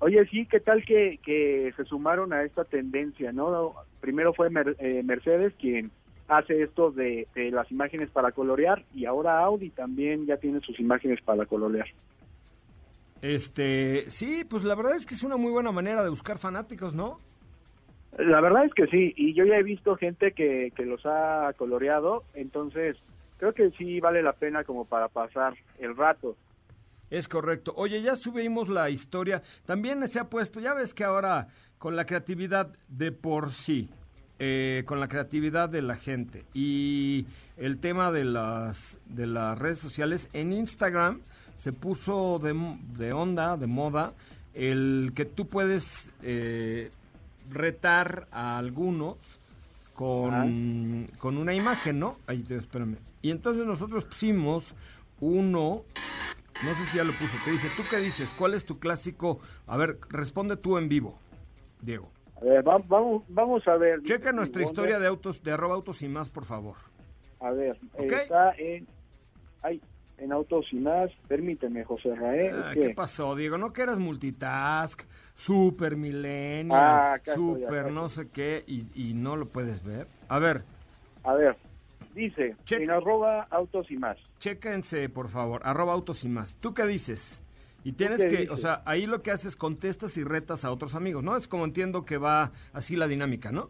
Oye, 0.00 0.26
sí, 0.30 0.46
¿qué 0.46 0.60
tal 0.60 0.84
que, 0.84 1.18
que 1.22 1.72
se 1.76 1.84
sumaron 1.84 2.32
a 2.32 2.42
esta 2.42 2.64
tendencia, 2.64 3.32
no? 3.32 3.74
Primero 4.00 4.32
fue 4.32 4.48
Mer- 4.48 4.76
eh, 4.78 5.02
Mercedes 5.04 5.52
quien 5.60 5.90
hace 6.26 6.62
esto 6.62 6.90
de, 6.90 7.26
de 7.34 7.50
las 7.50 7.70
imágenes 7.70 8.08
para 8.10 8.32
colorear 8.32 8.82
y 8.94 9.04
ahora 9.04 9.40
Audi 9.40 9.70
también 9.70 10.26
ya 10.26 10.36
tiene 10.36 10.60
sus 10.60 10.80
imágenes 10.80 11.20
para 11.22 11.44
colorear. 11.44 11.88
Este, 13.20 14.08
sí, 14.08 14.44
pues 14.48 14.64
la 14.64 14.74
verdad 14.74 14.96
es 14.96 15.04
que 15.04 15.14
es 15.14 15.22
una 15.22 15.36
muy 15.36 15.52
buena 15.52 15.72
manera 15.72 16.02
de 16.02 16.08
buscar 16.08 16.38
fanáticos, 16.38 16.94
¿no? 16.94 17.18
La 18.18 18.40
verdad 18.40 18.64
es 18.64 18.72
que 18.72 18.86
sí, 18.86 19.12
y 19.16 19.34
yo 19.34 19.44
ya 19.44 19.56
he 19.56 19.62
visto 19.62 19.96
gente 19.96 20.32
que, 20.32 20.72
que 20.74 20.86
los 20.86 21.04
ha 21.04 21.52
coloreado, 21.56 22.24
entonces 22.34 22.96
creo 23.40 23.54
que 23.54 23.70
sí 23.70 24.00
vale 24.00 24.22
la 24.22 24.34
pena 24.34 24.64
como 24.64 24.84
para 24.84 25.08
pasar 25.08 25.54
el 25.78 25.96
rato. 25.96 26.36
Es 27.08 27.26
correcto. 27.26 27.72
Oye, 27.74 28.02
ya 28.02 28.14
subimos 28.14 28.68
la 28.68 28.90
historia. 28.90 29.42
También 29.64 30.06
se 30.06 30.20
ha 30.20 30.28
puesto, 30.28 30.60
ya 30.60 30.74
ves 30.74 30.92
que 30.92 31.04
ahora 31.04 31.48
con 31.78 31.96
la 31.96 32.04
creatividad 32.04 32.68
de 32.88 33.12
por 33.12 33.54
sí, 33.54 33.88
eh, 34.38 34.84
con 34.84 35.00
la 35.00 35.08
creatividad 35.08 35.70
de 35.70 35.80
la 35.80 35.96
gente 35.96 36.44
y 36.52 37.26
el 37.56 37.78
tema 37.78 38.12
de 38.12 38.24
las, 38.24 39.00
de 39.06 39.26
las 39.26 39.58
redes 39.58 39.78
sociales, 39.78 40.28
en 40.34 40.52
Instagram 40.52 41.22
se 41.56 41.72
puso 41.72 42.38
de, 42.38 42.54
de 42.98 43.12
onda, 43.14 43.56
de 43.56 43.66
moda, 43.66 44.12
el 44.52 45.12
que 45.14 45.24
tú 45.24 45.46
puedes 45.46 46.10
eh, 46.22 46.90
retar 47.50 48.28
a 48.32 48.58
algunos 48.58 49.39
con, 50.04 51.10
con 51.18 51.36
una 51.36 51.52
imagen, 51.52 51.98
¿no? 52.00 52.16
Ahí 52.26 52.42
te 52.42 52.54
espérame. 52.56 52.96
Y 53.20 53.30
entonces 53.30 53.66
nosotros 53.66 54.06
pusimos 54.06 54.74
uno, 55.20 55.84
no 56.64 56.74
sé 56.74 56.86
si 56.86 56.96
ya 56.96 57.04
lo 57.04 57.12
puso, 57.12 57.36
que 57.44 57.50
dice, 57.50 57.68
¿tú 57.76 57.82
qué 57.90 57.98
dices? 57.98 58.32
¿Cuál 58.38 58.54
es 58.54 58.64
tu 58.64 58.78
clásico? 58.78 59.40
A 59.66 59.76
ver, 59.76 59.98
responde 60.08 60.56
tú 60.56 60.78
en 60.78 60.88
vivo, 60.88 61.18
Diego. 61.82 62.10
A 62.40 62.44
ver, 62.46 62.66
va- 62.66 62.78
vamos, 62.88 63.24
vamos 63.28 63.68
a 63.68 63.76
ver. 63.76 64.02
Checa 64.02 64.32
nuestra 64.32 64.62
historia 64.62 64.98
de 64.98 65.06
autos, 65.06 65.42
de 65.42 65.52
arroba 65.52 65.74
autos 65.74 66.00
y 66.00 66.08
más, 66.08 66.30
por 66.30 66.46
favor. 66.46 66.76
A 67.38 67.50
ver, 67.50 67.78
está 67.98 68.52
en, 68.56 68.88
ay, 69.62 69.82
en 70.20 70.32
Autos 70.32 70.66
y 70.72 70.76
más. 70.76 71.10
Permíteme, 71.26 71.84
José 71.84 72.14
Rael. 72.14 72.54
Ah, 72.62 72.70
¿qué? 72.74 72.80
¿Qué 72.80 72.90
pasó, 72.94 73.34
Diego? 73.34 73.58
¿No 73.58 73.72
que 73.72 73.82
eras 73.82 73.98
multitask, 73.98 75.02
super 75.34 75.96
millennial, 75.96 76.78
Ah, 76.78 77.18
super 77.34 77.90
no 77.90 78.08
sé 78.08 78.28
qué, 78.28 78.62
y, 78.66 78.86
y 78.94 79.14
no 79.14 79.36
lo 79.36 79.46
puedes 79.48 79.82
ver? 79.82 80.06
A 80.28 80.38
ver, 80.38 80.62
A 81.24 81.34
ver, 81.34 81.56
dice, 82.14 82.54
Checa. 82.64 82.82
en 82.84 82.90
arroba 82.90 83.46
Autos 83.50 83.90
y 83.90 83.96
más. 83.96 84.16
chéquense, 84.38 85.08
por 85.08 85.28
favor, 85.28 85.60
arroba 85.64 85.92
autos 85.94 86.22
y 86.24 86.28
más. 86.28 86.56
¿Tú 86.56 86.72
qué 86.74 86.86
dices? 86.86 87.42
Y 87.82 87.92
tienes 87.92 88.20
que, 88.20 88.28
dices? 88.42 88.50
o 88.50 88.56
sea, 88.58 88.82
ahí 88.84 89.06
lo 89.06 89.22
que 89.22 89.30
haces, 89.30 89.56
contestas 89.56 90.16
y 90.18 90.24
retas 90.24 90.64
a 90.66 90.70
otros 90.70 90.94
amigos, 90.94 91.22
¿no? 91.24 91.36
Es 91.36 91.48
como 91.48 91.64
entiendo 91.64 92.04
que 92.04 92.18
va 92.18 92.52
así 92.74 92.94
la 92.94 93.08
dinámica, 93.08 93.50
¿no? 93.52 93.68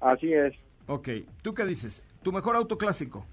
Así 0.00 0.32
es. 0.32 0.54
Ok, 0.86 1.08
¿tú 1.42 1.52
qué 1.52 1.64
dices? 1.64 2.04
¿Tu 2.22 2.30
mejor 2.30 2.54
auto 2.54 2.78
clásico? 2.78 3.26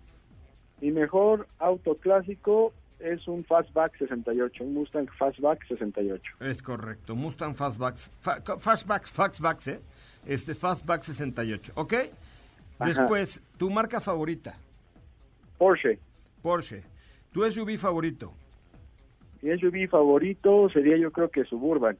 Mi 0.83 0.91
mejor 0.91 1.47
auto 1.59 1.95
clásico 1.95 2.73
es 2.99 3.25
un 3.29 3.45
Fastback 3.45 3.97
68, 3.99 4.65
un 4.65 4.73
Mustang 4.73 5.07
Fastback 5.17 5.65
68. 5.65 6.33
Es 6.41 6.61
correcto, 6.61 7.15
Mustang 7.15 7.55
Fastbacks, 7.55 8.09
fa- 8.19 8.41
Fastbacks, 8.59 9.09
Fastbacks, 9.09 9.67
¿eh? 9.69 9.79
Este 10.25 10.53
Fastback 10.53 11.03
68, 11.03 11.71
¿ok? 11.75 11.93
Después, 12.83 13.41
tu 13.57 13.69
marca 13.69 14.01
favorita, 14.01 14.57
Porsche. 15.57 15.99
Porsche. 16.41 16.83
Tu 17.31 17.49
SUV 17.49 17.77
favorito, 17.77 18.33
Mi 19.41 19.57
SUV 19.57 19.87
favorito 19.89 20.69
sería 20.69 20.97
yo 20.97 21.11
creo 21.13 21.29
que 21.31 21.45
Suburban. 21.45 21.97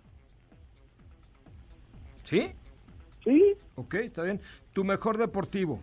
¿sí? 2.23 2.51
Sí, 3.23 3.53
Ok, 3.75 3.93
está 3.93 4.23
bien. 4.23 4.41
Tu 4.73 4.83
mejor 4.83 5.17
deportivo, 5.17 5.79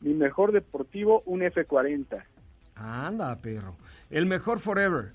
mi 0.00 0.14
mejor 0.14 0.52
deportivo, 0.52 1.22
un 1.26 1.40
F40. 1.40 2.22
anda, 2.76 3.34
perro. 3.36 3.74
El 4.10 4.26
mejor 4.26 4.60
forever, 4.60 5.12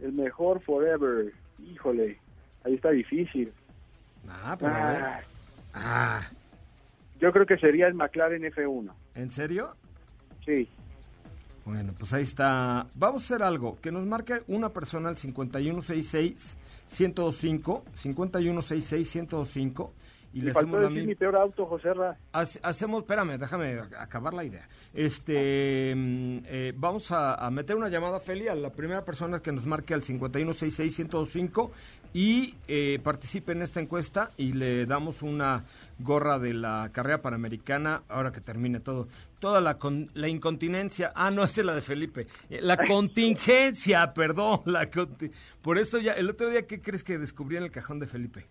El 0.00 0.12
mejor 0.12 0.60
forever. 0.60 1.32
Híjole, 1.58 2.18
ahí 2.64 2.74
está 2.74 2.90
difícil. 2.90 3.52
ah, 4.28 4.56
pero 4.58 4.74
a 4.74 4.92
ver. 4.92 5.02
Ah, 5.02 5.20
Ah, 5.76 6.22
yo 7.20 7.32
creo 7.32 7.46
que 7.46 7.56
sería 7.58 7.88
el 7.88 7.94
McLaren 7.94 8.42
F1. 8.44 8.92
¿en 9.16 9.28
serio? 9.30 9.74
Sí. 10.44 10.68
Bueno, 11.64 11.92
pues 11.98 12.12
ahí 12.12 12.22
está. 12.22 12.86
Vamos 12.96 13.22
a 13.22 13.24
hacer 13.24 13.42
algo. 13.42 13.76
Que 13.80 13.90
nos 13.90 14.04
marque 14.06 14.42
una 14.48 14.68
persona 14.68 15.08
al 15.08 15.16
5166-1025. 15.16 17.82
5166-1025. 17.94 19.90
Y 20.34 20.40
le 20.42 20.52
faltó 20.52 20.76
hacemos 20.76 20.92
decir 20.92 21.06
mi- 21.06 21.14
peor 21.14 21.36
auto, 21.36 21.64
José 21.66 21.94
Ra. 21.94 22.18
Hace- 22.32 22.58
Hacemos, 22.62 23.02
espérame, 23.02 23.38
déjame 23.38 23.78
acabar 23.98 24.34
la 24.34 24.44
idea. 24.44 24.68
Este, 24.92 25.94
mm, 25.96 26.38
eh, 26.46 26.72
vamos 26.76 27.10
a, 27.12 27.34
a 27.36 27.50
meter 27.50 27.76
una 27.76 27.88
llamada, 27.88 28.18
Feli, 28.20 28.48
a 28.48 28.54
la 28.54 28.70
primera 28.70 29.04
persona 29.04 29.40
que 29.40 29.52
nos 29.52 29.64
marque 29.64 29.94
al 29.94 30.02
5166-1025 30.02 31.70
y 32.12 32.54
eh, 32.68 33.00
participe 33.02 33.52
en 33.52 33.62
esta 33.62 33.80
encuesta 33.80 34.30
y 34.36 34.52
le 34.52 34.86
damos 34.86 35.22
una 35.22 35.64
gorra 35.98 36.38
de 36.38 36.54
la 36.54 36.90
carrera 36.92 37.22
panamericana 37.22 38.02
ahora 38.08 38.32
que 38.32 38.40
termine 38.40 38.80
todo. 38.80 39.08
Toda 39.40 39.60
la, 39.60 39.78
con- 39.78 40.10
la 40.14 40.28
incontinencia, 40.28 41.12
ah, 41.14 41.30
no, 41.30 41.44
esa 41.44 41.60
es 41.60 41.66
la 41.66 41.74
de 41.74 41.82
Felipe. 41.82 42.26
Eh, 42.50 42.60
La 42.62 42.76
contingencia, 42.86 44.12
perdón. 44.14 44.60
La 44.66 44.90
conti- 44.90 45.30
Por 45.62 45.78
eso 45.78 45.98
ya, 45.98 46.12
el 46.14 46.30
otro 46.30 46.48
día, 46.50 46.66
¿qué 46.66 46.80
crees 46.80 47.04
que 47.04 47.18
descubrí 47.18 47.56
en 47.56 47.64
el 47.64 47.70
cajón 47.70 47.98
de 48.00 48.06
Felipe? 48.06 48.46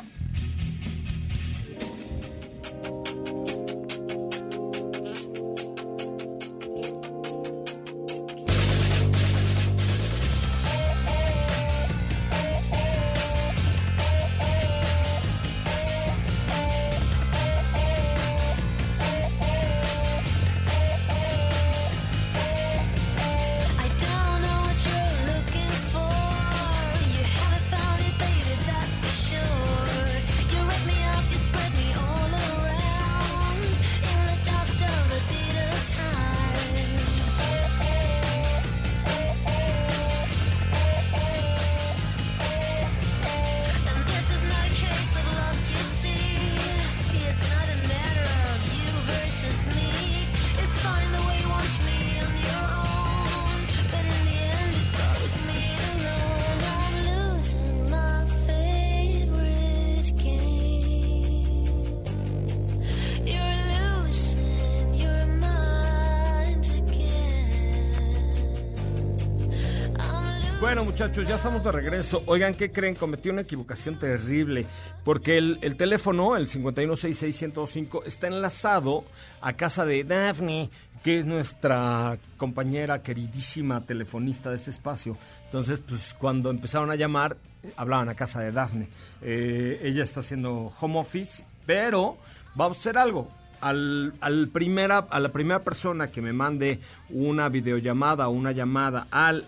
Bueno, 70.70 70.85
muchachos, 70.85 71.26
ya 71.26 71.35
estamos 71.35 71.64
de 71.64 71.72
regreso. 71.72 72.22
Oigan, 72.26 72.54
¿qué 72.54 72.70
creen? 72.70 72.94
Cometí 72.94 73.28
una 73.28 73.40
equivocación 73.40 73.98
terrible. 73.98 74.66
Porque 75.02 75.37
el, 75.37 75.59
el 75.62 75.74
teléfono, 75.74 76.37
el 76.37 76.46
516605, 76.46 78.04
está 78.04 78.28
enlazado 78.28 79.04
a 79.40 79.54
casa 79.54 79.85
de 79.85 80.04
Daphne, 80.04 80.70
que 81.02 81.18
es 81.18 81.26
nuestra 81.26 82.18
compañera 82.37 83.02
queridísima 83.02 83.80
telefonista 83.80 84.50
de 84.50 84.54
este 84.54 84.70
espacio. 84.70 85.16
Entonces, 85.46 85.80
pues 85.80 86.14
cuando 86.16 86.50
empezaron 86.50 86.92
a 86.92 86.94
llamar, 86.94 87.37
hablaban 87.76 88.09
a 88.09 88.14
casa 88.14 88.38
de 88.38 88.52
Daphne. 88.52 88.88
Eh, 89.22 89.80
ella 89.83 90.04
está 90.04 90.20
haciendo 90.20 90.72
home 90.80 91.00
office, 91.00 91.44
pero 91.66 92.16
vamos 92.54 92.76
a 92.76 92.80
hacer 92.80 92.96
algo. 92.96 93.28
Al, 93.61 94.14
al 94.20 94.46
primera, 94.46 94.98
a 94.98 95.18
la 95.18 95.30
primera 95.30 95.64
persona 95.64 96.12
que 96.12 96.22
me 96.22 96.33
mande 96.33 96.78
una 97.09 97.48
videollamada 97.48 98.28
o 98.28 98.30
una 98.30 98.52
llamada 98.52 99.09
al 99.11 99.46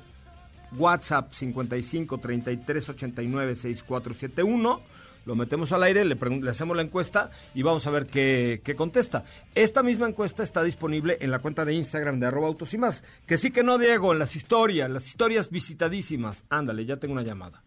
WhatsApp 0.77 1.33
55 1.33 2.19
33 2.19 2.89
89 2.89 3.55
6471. 3.55 4.81
Lo 5.25 5.37
metemos 5.37 5.73
al 5.73 5.85
aire, 5.85 6.05
le, 6.05 6.19
hacemos 6.51 6.77
la 6.77 6.83
encuesta 6.83 7.31
y 7.55 7.63
vamos 7.63 7.87
a 7.87 7.91
ver 7.91 8.07
qué, 8.07 8.61
qué 8.65 8.75
contesta. 8.75 9.25
Esta 9.55 9.83
misma 9.83 10.09
encuesta 10.09 10.43
está 10.43 10.65
disponible 10.65 11.17
en 11.21 11.31
la 11.31 11.39
cuenta 11.39 11.65
de 11.65 11.75
Instagram 11.75 12.19
de 12.19 12.27
arroba 12.27 12.49
autos 12.49 12.75
y 12.75 12.79
más. 12.79 13.05
Que 13.27 13.37
sí 13.37 13.53
que 13.53 13.63
no, 13.63 13.79
Diego, 13.79 14.13
en 14.13 14.19
las 14.19 14.35
historias, 14.35 14.91
las 14.91 15.07
historias 15.07 15.49
visitadísimas. 15.49 16.45
Ándale, 16.51 16.85
ya 16.85 16.97
tengo 16.97 17.13
una 17.13 17.23
llamada. 17.23 17.63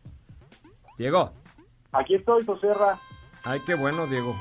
Diego. 0.97 1.31
Aquí 1.93 2.15
estoy, 2.15 2.45
Joserra. 2.45 2.99
Ay, 3.43 3.61
qué 3.65 3.75
bueno, 3.75 4.05
Diego. 4.07 4.35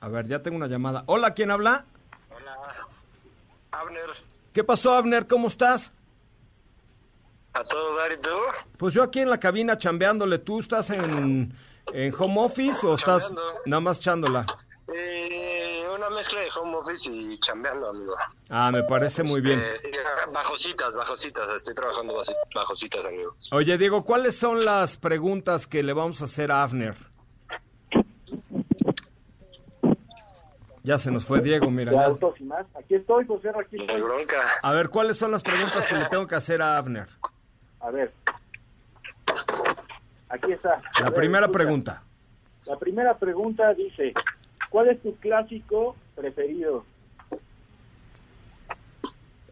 A 0.00 0.08
ver, 0.08 0.26
ya 0.26 0.42
tengo 0.42 0.56
una 0.56 0.66
llamada. 0.66 1.04
Hola, 1.06 1.34
¿quién 1.34 1.50
habla? 1.50 1.84
Hola, 2.34 2.56
Abner, 3.70 4.10
¿Qué 4.52 4.64
pasó, 4.64 4.94
Abner? 4.94 5.26
¿Cómo 5.26 5.48
estás? 5.48 5.92
A 7.56 7.64
todo 7.64 7.96
dar 7.96 8.12
y 8.12 8.16
tú. 8.20 8.30
Pues 8.78 8.94
yo 8.94 9.02
aquí 9.02 9.20
en 9.20 9.30
la 9.30 9.38
cabina 9.40 9.76
chambeándole. 9.78 10.38
¿Tú 10.38 10.60
estás 10.60 10.90
en, 10.90 11.52
en 11.92 12.14
home 12.18 12.40
office 12.40 12.86
o 12.86 12.94
estás 12.94 13.22
Chambeando. 13.22 13.60
nada 13.66 13.80
más 13.80 14.00
chándola? 14.00 14.46
Eh, 14.94 15.84
una 15.94 16.08
mezcla 16.10 16.40
de 16.40 16.48
home 16.58 16.76
office 16.76 17.10
y 17.10 17.38
chambeando, 17.40 17.88
amigo. 17.90 18.14
Ah, 18.48 18.70
me 18.70 18.82
parece 18.84 19.22
muy 19.24 19.40
bien. 19.40 19.60
Eh, 19.60 19.76
sí, 19.80 19.90
bajo 20.32 20.56
citas, 20.56 20.94
bajo 20.94 21.16
citas, 21.16 21.48
estoy 21.56 21.74
trabajando 21.74 22.14
bajo- 22.14 22.32
bajo 22.54 22.74
citas, 22.74 23.04
amigo. 23.04 23.34
Oye, 23.52 23.76
Diego, 23.78 24.02
¿cuáles 24.02 24.36
son 24.38 24.64
las 24.64 24.96
preguntas 24.96 25.66
que 25.66 25.82
le 25.82 25.92
vamos 25.92 26.20
a 26.22 26.26
hacer 26.26 26.52
a 26.52 26.62
Afner? 26.62 26.94
Ya 30.84 30.98
se 30.98 31.10
nos 31.10 31.24
fue 31.24 31.40
Diego, 31.40 31.68
mira. 31.68 31.90
Ya. 31.90 32.04
autos 32.04 32.40
y 32.40 32.44
más. 32.44 32.64
Aquí 32.76 32.94
estoy, 32.94 33.26
Joserra, 33.26 33.60
aquí 33.60 33.74
No 33.76 33.82
hay 33.82 33.88
estoy. 33.88 34.02
bronca. 34.02 34.36
A 34.62 34.72
ver, 34.72 34.88
¿cuáles 34.88 35.16
son 35.16 35.32
las 35.32 35.42
preguntas 35.42 35.84
que 35.88 35.96
le 35.96 36.04
tengo 36.06 36.28
que 36.28 36.36
hacer 36.36 36.62
a 36.62 36.78
Afner? 36.78 37.08
A 37.86 37.90
ver. 37.90 38.12
Aquí 40.28 40.52
está. 40.52 40.74
A 40.94 41.00
La 41.00 41.10
ver, 41.10 41.14
primera 41.14 41.46
escucha. 41.46 41.52
pregunta. 41.58 42.02
La 42.66 42.76
primera 42.78 43.16
pregunta 43.16 43.72
dice, 43.74 44.12
¿cuál 44.70 44.88
es 44.88 45.00
tu 45.00 45.14
clásico 45.18 45.94
preferido? 46.16 46.84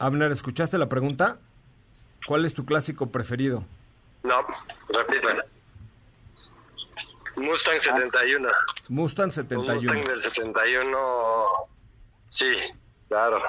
Abner, 0.00 0.32
¿escuchaste 0.32 0.76
la 0.78 0.88
pregunta? 0.88 1.38
¿Cuál 2.26 2.44
es 2.44 2.54
tu 2.54 2.64
clásico 2.64 3.06
preferido? 3.06 3.64
No, 4.24 4.34
repito. 4.88 5.28
Mustang 7.36 7.78
71. 7.78 8.48
Mustang 8.88 9.26
Un 9.26 9.32
71. 9.32 9.74
Mustang 9.74 10.04
del 10.08 10.20
71. 10.20 10.98
Sí, 12.28 12.52
claro. 13.08 13.40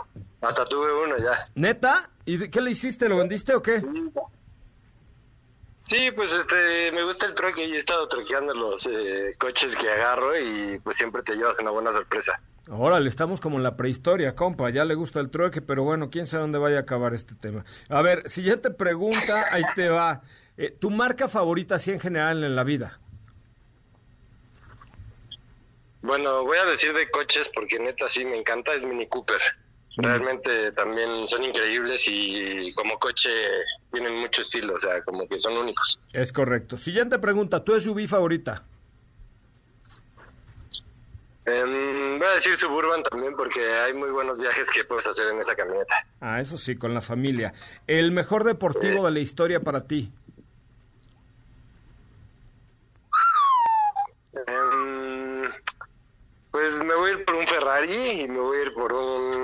Hasta 0.41 0.65
tuve 0.65 0.93
uno 1.05 1.17
ya. 1.17 1.49
¿Neta? 1.55 2.09
¿Y 2.25 2.37
de- 2.37 2.51
qué 2.51 2.61
le 2.61 2.71
hiciste? 2.71 3.09
¿Lo 3.09 3.17
vendiste 3.17 3.55
o 3.55 3.61
qué? 3.63 3.81
Sí, 5.85 6.09
pues 6.15 6.33
este, 6.33 6.91
me 6.93 7.03
gusta 7.03 7.27
el 7.27 7.35
truque 7.35 7.63
y 7.63 7.73
he 7.73 7.77
estado 7.77 8.07
truqueando 8.07 8.55
los 8.55 8.87
eh, 8.87 9.35
coches 9.37 9.75
que 9.75 9.87
agarro 9.87 10.35
y 10.35 10.79
pues 10.79 10.97
siempre 10.97 11.21
te 11.21 11.35
llevas 11.35 11.59
una 11.59 11.69
buena 11.69 11.93
sorpresa. 11.93 12.41
Órale, 12.67 13.07
estamos 13.07 13.39
como 13.39 13.57
en 13.57 13.63
la 13.63 13.77
prehistoria, 13.77 14.33
compa. 14.33 14.71
Ya 14.71 14.83
le 14.83 14.95
gusta 14.95 15.19
el 15.19 15.29
trueque, 15.29 15.61
pero 15.61 15.83
bueno, 15.83 16.09
quién 16.09 16.25
sabe 16.25 16.41
dónde 16.41 16.57
vaya 16.57 16.77
a 16.77 16.81
acabar 16.81 17.13
este 17.13 17.35
tema. 17.35 17.65
A 17.87 18.01
ver, 18.01 18.27
siguiente 18.27 18.71
pregunta, 18.71 19.45
ahí 19.51 19.61
te 19.75 19.89
va. 19.89 20.23
Eh, 20.57 20.71
¿Tu 20.71 20.89
marca 20.89 21.29
favorita, 21.29 21.75
así 21.75 21.91
en 21.91 21.99
general, 21.99 22.43
en 22.43 22.55
la 22.55 22.63
vida? 22.63 22.99
Bueno, 26.01 26.43
voy 26.45 26.57
a 26.57 26.65
decir 26.65 26.93
de 26.93 27.11
coches 27.11 27.47
porque 27.53 27.77
neta 27.77 28.09
sí 28.09 28.25
me 28.25 28.39
encanta, 28.39 28.73
es 28.73 28.83
Mini 28.83 29.05
Cooper. 29.05 29.39
Realmente 29.97 30.71
también 30.73 31.25
son 31.25 31.43
increíbles 31.43 32.05
y 32.07 32.73
como 32.73 32.99
coche 32.99 33.29
tienen 33.91 34.15
mucho 34.19 34.41
estilo, 34.41 34.73
o 34.73 34.77
sea, 34.77 35.01
como 35.03 35.27
que 35.27 35.37
son 35.37 35.57
únicos. 35.57 35.99
Es 36.11 36.33
correcto. 36.33 36.75
Siguiente 36.75 37.17
pregunta, 37.17 37.63
¿tu 37.63 37.79
SUV 37.79 38.07
favorita? 38.07 38.63
Em, 41.45 42.17
voy 42.17 42.27
a 42.27 42.31
decir 42.31 42.57
Suburban 42.57 43.03
también 43.03 43.35
porque 43.35 43.61
hay 43.71 43.93
muy 43.93 44.09
buenos 44.09 44.39
viajes 44.39 44.67
que 44.69 44.83
puedes 44.83 45.05
hacer 45.05 45.27
en 45.27 45.39
esa 45.39 45.55
camioneta. 45.55 45.95
Ah, 46.19 46.41
eso 46.41 46.57
sí, 46.57 46.75
con 46.75 46.93
la 46.93 47.01
familia. 47.01 47.53
El 47.85 48.11
mejor 48.11 48.43
deportivo 48.43 49.05
de 49.05 49.11
la 49.11 49.19
historia 49.19 49.59
para 49.59 49.85
ti. 49.85 50.11
Em, 54.47 55.51
pues 56.49 56.79
me 56.79 56.95
voy 56.95 57.11
a 57.11 57.13
ir 57.13 57.25
por 57.25 57.35
un 57.35 57.47
Ferrari 57.47 58.21
y 58.21 58.27
me 58.27 58.39
voy 58.39 58.57
a 58.57 58.61
ir 58.63 58.73
por 58.73 58.91
un... 58.91 59.34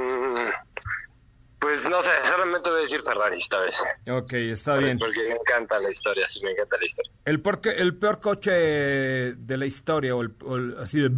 No 1.92 2.02
sé, 2.02 2.10
solamente 2.26 2.70
voy 2.70 2.80
a 2.80 2.82
decir 2.84 3.02
Ferrari 3.02 3.38
esta 3.38 3.60
vez. 3.60 3.78
Ok, 4.10 4.34
está 4.34 4.78
bien. 4.78 4.98
Porque 4.98 5.22
me 5.28 5.36
encanta 5.36 5.78
la 5.80 5.92
historia, 5.92 6.28
sí, 6.30 6.40
me 6.42 6.52
encanta 6.52 6.78
la 6.78 6.86
historia. 6.86 7.12
El, 7.26 7.42
por 7.42 7.60
qué- 7.60 7.72
el 7.72 7.98
peor 7.98 8.20
coche 8.22 8.52
de 8.52 9.58
la 9.58 9.66
historia, 9.66 10.16
o 10.16 10.22
el, 10.22 10.34
o 10.46 10.56
el- 10.56 10.78
así 10.80 11.00
de... 11.02 11.10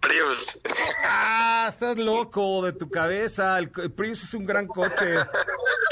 Prius. 0.00 0.58
Ah, 1.06 1.66
estás 1.68 1.98
loco 1.98 2.64
de 2.64 2.72
tu 2.72 2.88
cabeza. 2.88 3.58
El, 3.58 3.68
Prius 3.70 4.22
es 4.22 4.32
un 4.34 4.44
gran 4.44 4.66
coche. 4.66 5.16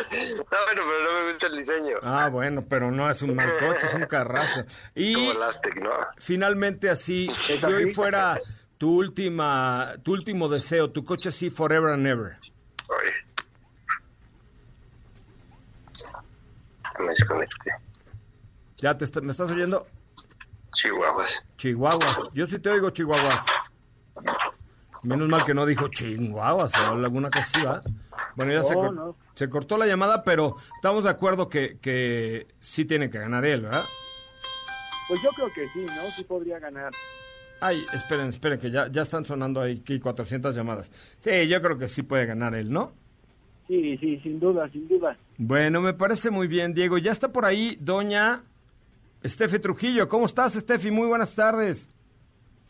No, 0.08 0.22
bueno, 0.66 0.82
pero 0.86 1.02
no 1.02 1.12
me 1.24 1.32
gusta 1.32 1.46
el 1.48 1.56
diseño. 1.58 1.96
Ah, 2.00 2.28
bueno, 2.28 2.64
pero 2.68 2.92
no 2.92 3.10
es 3.10 3.22
un 3.22 3.34
mal 3.34 3.56
coche, 3.58 3.86
es 3.86 3.94
un 3.94 4.06
carrazo. 4.06 4.64
Y 4.94 5.12
Como 5.14 5.34
¿no? 5.34 5.90
finalmente 6.18 6.88
así, 6.88 7.28
si 7.58 7.66
hoy 7.66 7.92
fuera 7.92 8.38
tu 8.78 8.98
última, 8.98 9.94
tu 10.02 10.12
último 10.12 10.48
deseo, 10.48 10.90
tu 10.90 11.04
coche 11.04 11.28
así 11.30 11.50
forever 11.50 11.92
and 11.94 12.06
ever. 12.06 12.36
Oye. 12.88 13.12
Me 16.98 17.08
desconecté. 17.08 17.70
¿Ya 18.78 18.96
te 18.96 19.04
está- 19.04 19.20
me 19.20 19.32
estás 19.32 19.50
oyendo? 19.50 19.86
Chihuahuas. 20.72 21.44
Chihuahuas. 21.56 22.28
Yo 22.34 22.46
sí 22.46 22.58
te 22.58 22.70
oigo, 22.70 22.90
Chihuahuas. 22.90 23.44
Menos 25.02 25.28
mal 25.28 25.44
que 25.44 25.54
no 25.54 25.64
dijo 25.66 25.88
Chihuahuas 25.88 26.72
o 26.74 26.86
alguna 26.92 27.28
cosa 27.28 27.40
así, 27.44 27.62
¿va? 27.62 27.80
Bueno, 28.34 28.52
ya 28.52 28.62
se, 28.62 28.74
No, 28.74 28.80
cor- 28.80 28.94
no. 28.94 29.16
se 29.34 29.48
cortó 29.48 29.78
la 29.78 29.86
llamada, 29.86 30.22
pero 30.24 30.56
estamos 30.74 31.04
de 31.04 31.10
acuerdo 31.10 31.48
que, 31.48 31.78
que 31.80 32.48
sí 32.60 32.84
tiene 32.84 33.08
que 33.08 33.18
ganar 33.18 33.44
él, 33.46 33.62
¿verdad? 33.62 33.84
Pues 35.08 35.22
yo 35.22 35.30
creo 35.30 35.52
que 35.54 35.68
sí, 35.72 35.80
¿no? 35.86 36.02
Sí 36.16 36.24
podría 36.24 36.58
ganar. 36.58 36.92
Ay, 37.60 37.84
esperen, 37.94 38.28
esperen, 38.28 38.58
que 38.58 38.70
ya, 38.70 38.88
ya 38.88 39.02
están 39.02 39.24
sonando 39.24 39.60
ahí 39.60 39.80
aquí 39.82 39.98
400 39.98 40.54
llamadas. 40.54 40.90
Sí, 41.18 41.48
yo 41.48 41.60
creo 41.62 41.78
que 41.78 41.88
sí 41.88 42.02
puede 42.02 42.26
ganar 42.26 42.54
él, 42.54 42.70
¿no? 42.70 42.92
Sí, 43.66 43.96
sí, 43.98 44.20
sin 44.20 44.38
duda, 44.38 44.68
sin 44.70 44.86
duda. 44.88 45.16
Bueno, 45.38 45.80
me 45.80 45.92
parece 45.92 46.30
muy 46.30 46.46
bien, 46.46 46.74
Diego. 46.74 46.98
Ya 46.98 47.10
está 47.10 47.32
por 47.32 47.44
ahí 47.44 47.76
doña 47.80 48.42
Estefi 49.22 49.58
Trujillo. 49.58 50.08
¿Cómo 50.08 50.26
estás, 50.26 50.54
Estefi? 50.54 50.90
Muy 50.90 51.08
buenas 51.08 51.34
tardes. 51.34 51.90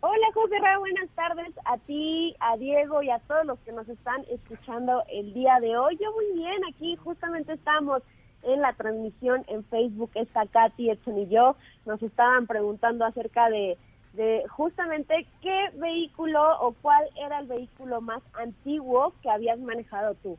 Hola 0.01 0.27
José 0.35 0.59
Ra, 0.61 0.79
buenas 0.79 1.09
tardes 1.17 1.53
a 1.65 1.79
ti, 1.79 2.37
a 2.39 2.57
Diego 2.57 3.03
y 3.03 3.11
a 3.11 3.19
todos 3.21 3.45
los 3.45 3.59
que 3.61 3.73
nos 3.73 3.89
están 3.89 4.23
escuchando 4.31 5.03
el 5.11 5.35
día 5.35 5.59
de 5.61 5.77
hoy. 5.77 5.99
Yo 6.01 6.13
muy 6.13 6.39
bien, 6.39 6.63
aquí 6.73 6.95
justamente 6.97 7.55
estamos 7.55 8.03
en 8.43 8.61
la 8.61 8.73
transmisión 8.75 9.45
en 9.49 9.65
Facebook, 9.65 10.11
está 10.15 10.47
Katy, 10.47 10.91
Edson 10.91 11.19
y 11.19 11.29
yo, 11.29 11.57
nos 11.87 12.01
estaban 12.03 12.47
preguntando 12.47 13.05
acerca 13.05 13.51
de, 13.51 13.77
de 14.17 14.43
justamente 14.49 15.27
qué 15.43 15.71
vehículo 15.75 16.41
o 16.61 16.73
cuál 16.83 17.05
era 17.17 17.41
el 17.41 17.47
vehículo 17.47 18.01
más 18.01 18.23
antiguo 18.35 19.13
que 19.23 19.31
habías 19.31 19.59
manejado 19.59 20.15
tú. 20.15 20.39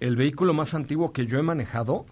¿El 0.00 0.16
vehículo 0.16 0.52
más 0.52 0.74
antiguo 0.74 1.12
que 1.12 1.26
yo 1.26 1.38
he 1.38 1.42
manejado? 1.42 2.04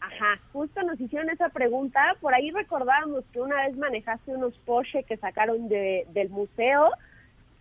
Ajá, 0.00 0.40
justo 0.52 0.82
nos 0.82 1.00
hicieron 1.00 1.30
esa 1.30 1.48
pregunta. 1.48 2.00
Por 2.20 2.34
ahí 2.34 2.50
recordábamos 2.50 3.24
que 3.32 3.40
una 3.40 3.66
vez 3.66 3.76
manejaste 3.76 4.32
unos 4.32 4.58
Porsche 4.66 5.04
que 5.04 5.16
sacaron 5.16 5.68
de, 5.68 6.06
del 6.12 6.28
museo, 6.28 6.90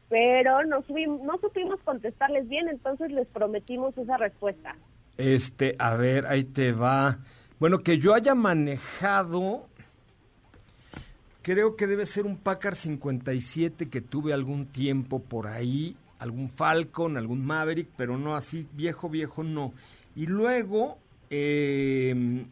pero 0.09 0.63
no, 0.63 0.83
no 1.23 1.37
supimos 1.37 1.79
contestarles 1.85 2.49
bien, 2.49 2.67
entonces 2.67 3.11
les 3.11 3.27
prometimos 3.27 3.97
esa 3.97 4.17
respuesta. 4.17 4.75
Este, 5.17 5.75
a 5.79 5.95
ver, 5.95 6.25
ahí 6.27 6.43
te 6.43 6.73
va. 6.73 7.19
Bueno, 7.59 7.79
que 7.79 7.97
yo 7.97 8.13
haya 8.13 8.35
manejado, 8.35 9.69
creo 11.43 11.75
que 11.75 11.85
debe 11.85 12.07
ser 12.07 12.25
un 12.25 12.37
Packard 12.37 12.75
57 12.75 13.89
que 13.89 14.01
tuve 14.01 14.33
algún 14.33 14.65
tiempo 14.65 15.21
por 15.21 15.47
ahí, 15.47 15.95
algún 16.17 16.49
Falcon, 16.49 17.17
algún 17.17 17.45
Maverick, 17.45 17.89
pero 17.95 18.17
no 18.17 18.35
así 18.35 18.67
viejo, 18.73 19.09
viejo 19.09 19.43
no. 19.43 19.73
Y 20.15 20.25
luego, 20.25 20.97
eh, 21.29 22.45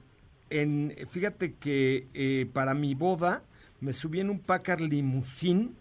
en, 0.49 0.95
fíjate 1.09 1.53
que 1.53 2.07
eh, 2.13 2.47
para 2.51 2.73
mi 2.73 2.93
boda 2.93 3.43
me 3.79 3.93
subí 3.93 4.19
en 4.19 4.29
un 4.29 4.39
Packard 4.39 4.81
Limousine 4.81 5.71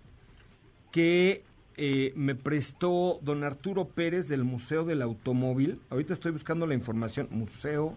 que 0.92 1.42
eh, 1.76 2.12
me 2.14 2.34
prestó 2.34 3.18
don 3.22 3.42
Arturo 3.42 3.88
Pérez 3.88 4.28
del 4.28 4.44
Museo 4.44 4.84
del 4.84 5.02
Automóvil. 5.02 5.80
Ahorita 5.90 6.12
estoy 6.12 6.30
buscando 6.30 6.66
la 6.66 6.74
información. 6.74 7.26
Museo 7.30 7.96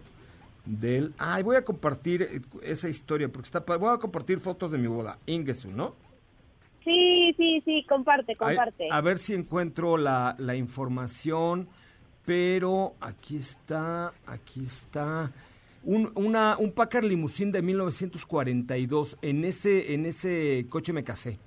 del... 0.64 1.14
Ay, 1.18 1.42
voy 1.42 1.56
a 1.56 1.64
compartir 1.64 2.22
eh, 2.22 2.40
esa 2.62 2.88
historia 2.88 3.28
porque 3.28 3.46
está... 3.46 3.60
Voy 3.60 3.94
a 3.94 3.98
compartir 3.98 4.38
fotos 4.38 4.70
de 4.70 4.78
mi 4.78 4.86
boda. 4.86 5.18
Ingesu, 5.26 5.70
¿no? 5.70 5.94
Sí, 6.84 7.34
sí, 7.36 7.62
sí, 7.64 7.86
comparte, 7.88 8.36
comparte. 8.36 8.88
a 8.90 9.00
ver 9.00 9.16
si 9.16 9.32
encuentro 9.32 9.96
la, 9.96 10.36
la 10.38 10.54
información, 10.54 11.66
pero 12.26 12.94
aquí 13.00 13.36
está, 13.36 14.12
aquí 14.26 14.66
está. 14.66 15.32
Un, 15.82 16.12
una, 16.14 16.58
un 16.58 16.72
Packard 16.72 17.04
Limousine 17.04 17.52
de 17.52 17.62
1942. 17.62 19.16
En 19.22 19.44
ese, 19.44 19.94
en 19.94 20.04
ese 20.04 20.66
coche 20.68 20.92
me 20.92 21.04
casé. 21.04 21.38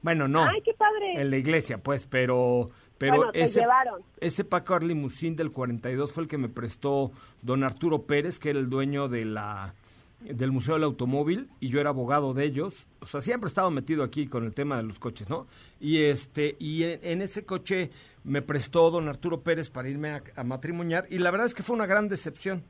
Bueno, 0.00 0.28
no. 0.28 0.44
Ay, 0.44 0.62
qué 0.62 0.72
padre. 0.72 1.20
En 1.20 1.30
la 1.30 1.36
iglesia, 1.36 1.78
pues, 1.78 2.06
pero... 2.06 2.68
Pero 2.98 3.16
Bueno, 3.16 3.32
ese, 3.34 3.60
llevaron. 3.60 4.02
ese 4.20 4.44
Packard 4.44 4.82
Limousine 4.82 5.36
del 5.36 5.52
42 5.52 6.12
fue 6.12 6.22
el 6.22 6.28
que 6.28 6.38
me 6.38 6.48
prestó 6.48 7.12
don 7.42 7.62
Arturo 7.62 8.02
Pérez, 8.02 8.38
que 8.38 8.50
era 8.50 8.58
el 8.58 8.70
dueño 8.70 9.08
de 9.08 9.24
la 9.24 9.74
del 10.20 10.50
Museo 10.50 10.74
del 10.74 10.84
Automóvil 10.84 11.50
y 11.60 11.68
yo 11.68 11.78
era 11.78 11.90
abogado 11.90 12.32
de 12.32 12.44
ellos. 12.44 12.86
O 13.00 13.06
sea, 13.06 13.20
siempre 13.20 13.46
he 13.46 13.50
estado 13.50 13.70
metido 13.70 14.02
aquí 14.02 14.26
con 14.26 14.44
el 14.44 14.54
tema 14.54 14.78
de 14.78 14.82
los 14.82 14.98
coches, 14.98 15.28
¿no? 15.28 15.46
Y 15.78 15.98
este 15.98 16.56
y 16.58 16.84
en, 16.84 17.00
en 17.02 17.22
ese 17.22 17.44
coche 17.44 17.90
me 18.24 18.40
prestó 18.40 18.90
don 18.90 19.08
Arturo 19.08 19.42
Pérez 19.42 19.68
para 19.68 19.90
irme 19.90 20.10
a, 20.12 20.22
a 20.34 20.42
matrimoniar 20.42 21.04
y 21.10 21.18
la 21.18 21.30
verdad 21.30 21.46
es 21.46 21.54
que 21.54 21.62
fue 21.62 21.76
una 21.76 21.86
gran 21.86 22.08
decepción. 22.08 22.64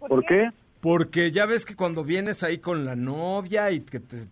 ¿Por 0.00 0.24
qué? 0.26 0.50
Porque 0.80 1.30
ya 1.30 1.46
ves 1.46 1.64
que 1.64 1.76
cuando 1.76 2.04
vienes 2.04 2.42
ahí 2.42 2.58
con 2.58 2.84
la 2.84 2.96
novia 2.96 3.70
y 3.70 3.80
que 3.80 4.00
te, 4.00 4.26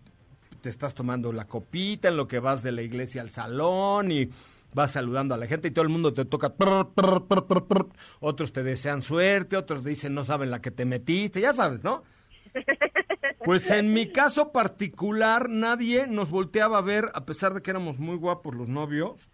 te 0.63 0.69
estás 0.69 0.93
tomando 0.93 1.33
la 1.33 1.45
copita 1.45 2.07
en 2.07 2.15
lo 2.15 2.25
que 2.25 2.39
vas 2.39 2.63
de 2.63 2.71
la 2.71 2.81
iglesia 2.81 3.21
al 3.21 3.31
salón 3.31 4.13
y 4.13 4.29
vas 4.73 4.91
saludando 4.91 5.35
a 5.35 5.37
la 5.37 5.45
gente 5.45 5.67
y 5.67 5.71
todo 5.71 5.83
el 5.83 5.89
mundo 5.89 6.13
te 6.13 6.23
toca, 6.23 6.53
otros 8.21 8.53
te 8.53 8.63
desean 8.63 9.01
suerte, 9.01 9.57
otros 9.57 9.83
dicen 9.83 10.15
no 10.15 10.23
saben 10.23 10.49
la 10.49 10.61
que 10.61 10.71
te 10.71 10.85
metiste, 10.85 11.41
ya 11.41 11.51
sabes, 11.51 11.83
¿no? 11.83 12.03
Pues 13.43 13.69
en 13.71 13.91
mi 13.91 14.09
caso 14.09 14.53
particular 14.53 15.49
nadie 15.49 16.07
nos 16.07 16.31
volteaba 16.31 16.77
a 16.77 16.81
ver, 16.81 17.11
a 17.13 17.25
pesar 17.25 17.53
de 17.53 17.61
que 17.61 17.71
éramos 17.71 17.99
muy 17.99 18.15
guapos 18.15 18.55
los 18.55 18.69
novios, 18.69 19.31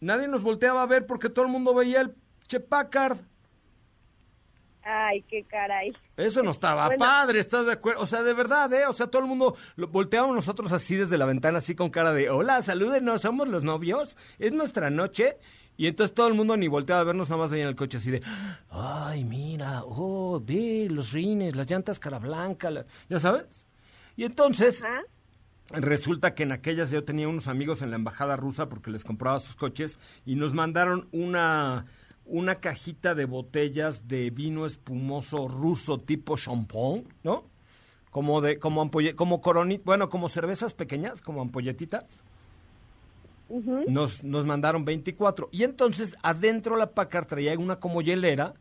nadie 0.00 0.26
nos 0.26 0.42
volteaba 0.42 0.82
a 0.82 0.86
ver 0.86 1.06
porque 1.06 1.30
todo 1.30 1.44
el 1.44 1.52
mundo 1.52 1.72
veía 1.72 2.00
el 2.00 2.16
Che 2.48 2.58
Packard. 2.58 3.18
Ay, 4.84 5.22
qué 5.22 5.44
caray. 5.44 5.90
Eso 6.16 6.42
no 6.42 6.50
estaba 6.50 6.86
Bueno. 6.86 7.04
padre, 7.04 7.40
¿estás 7.40 7.64
de 7.66 7.72
acuerdo? 7.72 8.02
O 8.02 8.06
sea, 8.06 8.22
de 8.22 8.34
verdad, 8.34 8.72
¿eh? 8.72 8.86
O 8.86 8.92
sea, 8.92 9.06
todo 9.06 9.22
el 9.22 9.28
mundo 9.28 9.56
lo, 9.76 9.88
volteábamos 9.88 10.36
nosotros 10.36 10.72
así 10.72 10.94
desde 10.94 11.16
la 11.16 11.24
ventana, 11.24 11.58
así 11.58 11.74
con 11.74 11.90
cara 11.90 12.12
de, 12.12 12.28
hola, 12.30 12.60
salúdenos, 12.60 13.22
somos 13.22 13.48
los 13.48 13.64
novios, 13.64 14.16
es 14.38 14.52
nuestra 14.52 14.90
noche. 14.90 15.38
Y 15.76 15.86
entonces 15.88 16.14
todo 16.14 16.28
el 16.28 16.34
mundo 16.34 16.56
ni 16.56 16.68
volteaba 16.68 17.00
a 17.00 17.04
vernos, 17.04 17.30
nada 17.30 17.42
más 17.42 17.50
veía 17.50 17.64
en 17.64 17.70
el 17.70 17.76
coche 17.76 17.98
así 17.98 18.10
de, 18.10 18.22
ay, 18.70 19.24
mira, 19.24 19.82
oh, 19.84 20.40
ve 20.44 20.86
los 20.88 21.12
rines, 21.12 21.56
las 21.56 21.68
llantas 21.68 21.98
cara 21.98 22.18
blanca, 22.18 22.70
la-", 22.70 22.86
¿ya 23.08 23.18
sabes? 23.18 23.66
Y 24.16 24.24
entonces. 24.24 24.82
Resulta 25.70 26.34
que 26.34 26.42
en 26.42 26.52
aquellas 26.52 26.90
yo 26.90 27.04
tenía 27.04 27.26
unos 27.26 27.48
amigos 27.48 27.80
en 27.80 27.88
la 27.88 27.96
embajada 27.96 28.36
rusa 28.36 28.68
porque 28.68 28.90
les 28.90 29.02
compraba 29.02 29.40
sus 29.40 29.56
coches 29.56 29.98
y 30.26 30.34
nos 30.34 30.52
mandaron 30.52 31.08
una, 31.10 31.86
una 32.26 32.56
cajita 32.56 33.14
de 33.14 33.26
botellas 33.26 34.08
de 34.08 34.30
vino 34.30 34.66
espumoso 34.66 35.48
ruso 35.48 35.98
tipo 35.98 36.36
champón, 36.36 37.08
¿no? 37.22 37.44
Como 38.10 38.40
de, 38.40 38.58
como 38.58 38.80
ampolle, 38.80 39.14
como 39.14 39.40
coronit, 39.40 39.84
bueno, 39.84 40.08
como 40.08 40.28
cervezas 40.28 40.72
pequeñas, 40.74 41.20
como 41.20 41.42
ampolletitas. 41.42 42.22
Nos, 43.86 44.24
nos 44.24 44.46
mandaron 44.46 44.84
24. 44.84 45.48
Y 45.52 45.64
entonces 45.64 46.16
adentro 46.22 46.76
la 46.76 46.92
Packard 46.92 47.26
traía 47.26 47.58
una 47.58 47.76
como 47.76 48.00
hielera 48.02 48.54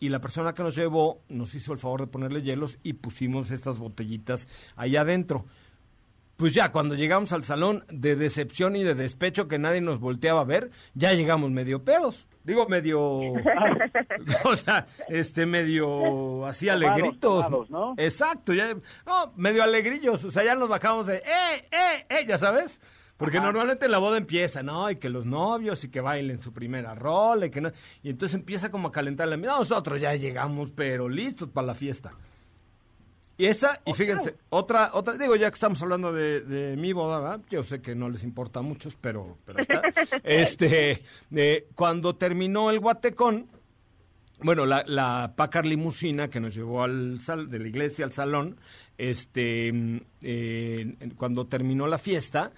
y 0.00 0.08
la 0.08 0.20
persona 0.20 0.54
que 0.54 0.62
nos 0.62 0.74
llevó 0.74 1.22
nos 1.28 1.54
hizo 1.54 1.72
el 1.72 1.78
favor 1.78 2.00
de 2.00 2.06
ponerle 2.08 2.42
hielos 2.42 2.78
y 2.82 2.94
pusimos 2.94 3.50
estas 3.50 3.78
botellitas 3.78 4.48
ahí 4.76 4.96
adentro. 4.96 5.46
Pues 6.36 6.52
ya, 6.52 6.72
cuando 6.72 6.96
llegamos 6.96 7.32
al 7.32 7.44
salón 7.44 7.84
de 7.88 8.16
decepción 8.16 8.74
y 8.74 8.82
de 8.82 8.94
despecho 8.94 9.46
que 9.46 9.58
nadie 9.58 9.80
nos 9.80 10.00
volteaba 10.00 10.40
a 10.40 10.44
ver, 10.44 10.72
ya 10.94 11.12
llegamos 11.12 11.50
medio 11.52 11.84
pedos. 11.84 12.26
Digo, 12.44 12.66
medio, 12.68 13.00
o 14.44 14.56
sea, 14.56 14.86
este, 15.08 15.46
medio 15.46 16.44
así 16.44 16.68
alegritos. 16.68 17.46
tomados, 17.46 17.70
¿no? 17.70 17.94
Exacto, 17.96 18.52
ya, 18.52 18.74
no, 19.06 19.32
medio 19.36 19.62
alegrillos, 19.62 20.22
o 20.24 20.30
sea, 20.30 20.44
ya 20.44 20.54
nos 20.54 20.68
bajamos 20.68 21.06
de, 21.06 21.16
¡eh, 21.16 21.68
eh, 21.72 22.06
eh! 22.08 22.26
Ya 22.28 22.36
sabes, 22.36 22.82
porque 23.16 23.40
normalmente 23.40 23.88
la 23.88 23.96
boda 23.96 24.18
empieza, 24.18 24.62
¿no? 24.62 24.90
Y 24.90 24.96
que 24.96 25.08
los 25.08 25.24
novios 25.24 25.84
y 25.84 25.90
que 25.90 26.02
bailen 26.02 26.38
su 26.38 26.52
primera 26.52 26.94
rola 26.94 27.46
y 27.46 27.50
que 27.50 27.62
no, 27.62 27.72
y 28.02 28.10
entonces 28.10 28.38
empieza 28.38 28.70
como 28.70 28.88
a 28.88 28.92
calentar 28.92 29.26
la 29.28 29.38
Nosotros 29.38 30.00
ya 30.00 30.14
llegamos, 30.14 30.70
pero 30.70 31.08
listos 31.08 31.48
para 31.48 31.68
la 31.68 31.74
fiesta. 31.74 32.12
Y 33.36 33.46
esa, 33.46 33.80
y 33.84 33.92
fíjense, 33.92 34.36
otra, 34.50 34.90
otra, 34.92 35.14
digo, 35.14 35.34
ya 35.34 35.50
que 35.50 35.54
estamos 35.54 35.82
hablando 35.82 36.12
de, 36.12 36.40
de 36.42 36.76
mi 36.76 36.92
boda, 36.92 37.18
¿verdad? 37.18 37.40
yo 37.50 37.64
sé 37.64 37.82
que 37.82 37.94
no 37.94 38.08
les 38.08 38.22
importa 38.22 38.60
a 38.60 38.62
muchos, 38.62 38.96
pero, 39.00 39.38
pero 39.44 39.60
está. 39.60 39.82
este, 40.22 41.02
eh, 41.34 41.66
cuando 41.74 42.14
terminó 42.14 42.70
el 42.70 42.78
guatecón, 42.78 43.48
bueno, 44.40 44.66
la, 44.66 44.84
la 44.86 45.34
Packard 45.34 45.66
limusina 45.66 46.28
que 46.28 46.38
nos 46.38 46.54
llevó 46.54 46.84
al 46.84 47.20
sal, 47.20 47.50
de 47.50 47.58
la 47.58 47.68
iglesia 47.68 48.04
al 48.04 48.12
salón, 48.12 48.56
este, 48.98 49.72
mm, 49.72 50.00
eh, 50.22 50.96
cuando 51.16 51.46
terminó 51.46 51.88
la 51.88 51.98
fiesta, 51.98 52.52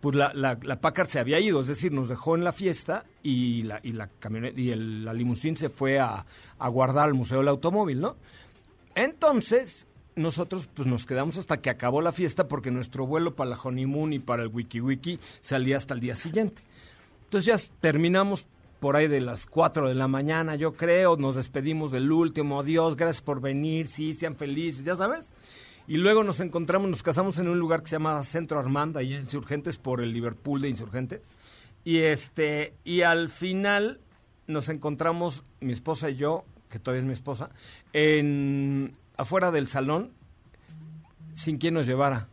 pues 0.00 0.16
la, 0.16 0.32
la, 0.34 0.58
la 0.62 0.80
Packard 0.80 1.08
se 1.08 1.18
había 1.20 1.40
ido, 1.40 1.60
es 1.60 1.66
decir, 1.66 1.92
nos 1.92 2.08
dejó 2.08 2.36
en 2.36 2.44
la 2.44 2.52
fiesta 2.52 3.04
y 3.22 3.62
la, 3.64 3.80
y 3.82 3.92
la 3.92 4.08
camioneta 4.08 4.60
y 4.60 4.70
el, 4.70 5.04
la 5.04 5.12
limusina 5.12 5.56
se 5.56 5.68
fue 5.68 5.98
a, 5.98 6.24
a 6.58 6.68
guardar 6.68 7.06
al 7.06 7.14
Museo 7.14 7.38
del 7.38 7.48
Automóvil, 7.48 8.00
¿no? 8.00 8.16
Entonces, 8.94 9.86
nosotros 10.18 10.68
pues 10.74 10.86
nos 10.86 11.06
quedamos 11.06 11.38
hasta 11.38 11.58
que 11.58 11.70
acabó 11.70 12.02
la 12.02 12.12
fiesta 12.12 12.48
porque 12.48 12.70
nuestro 12.70 13.06
vuelo 13.06 13.34
para 13.34 13.50
la 13.50 13.58
honeymoon 13.62 14.12
y 14.12 14.18
para 14.18 14.42
el 14.42 14.48
wiki 14.48 14.80
wiki 14.80 15.18
salía 15.40 15.76
hasta 15.76 15.94
el 15.94 16.00
día 16.00 16.14
siguiente. 16.14 16.62
Entonces 17.24 17.46
ya 17.46 17.74
terminamos 17.80 18.46
por 18.80 18.96
ahí 18.96 19.08
de 19.08 19.20
las 19.20 19.46
4 19.46 19.88
de 19.88 19.94
la 19.94 20.08
mañana, 20.08 20.56
yo 20.56 20.74
creo, 20.74 21.16
nos 21.16 21.34
despedimos 21.34 21.90
del 21.90 22.10
último, 22.12 22.60
adiós, 22.60 22.96
gracias 22.96 23.22
por 23.22 23.40
venir, 23.40 23.86
sí, 23.86 24.12
sean 24.12 24.34
felices, 24.34 24.84
ya 24.84 24.94
sabes. 24.94 25.32
Y 25.86 25.96
luego 25.96 26.22
nos 26.22 26.40
encontramos, 26.40 26.90
nos 26.90 27.02
casamos 27.02 27.38
en 27.38 27.48
un 27.48 27.58
lugar 27.58 27.82
que 27.82 27.88
se 27.88 27.96
llama 27.96 28.22
Centro 28.22 28.58
Armanda, 28.58 29.00
en 29.00 29.22
Insurgentes, 29.22 29.78
por 29.78 30.00
el 30.00 30.12
Liverpool 30.12 30.60
de 30.60 30.68
Insurgentes. 30.68 31.34
Y 31.82 31.98
este, 32.00 32.74
y 32.84 33.00
al 33.02 33.30
final 33.30 34.00
nos 34.46 34.68
encontramos, 34.68 35.44
mi 35.60 35.72
esposa 35.72 36.10
y 36.10 36.16
yo, 36.16 36.44
que 36.68 36.78
todavía 36.78 37.00
es 37.00 37.06
mi 37.06 37.14
esposa, 37.14 37.50
en 37.92 38.94
afuera 39.18 39.50
del 39.50 39.68
salón, 39.68 40.12
sin 41.34 41.58
quien 41.58 41.74
nos 41.74 41.86
llevara. 41.86 42.28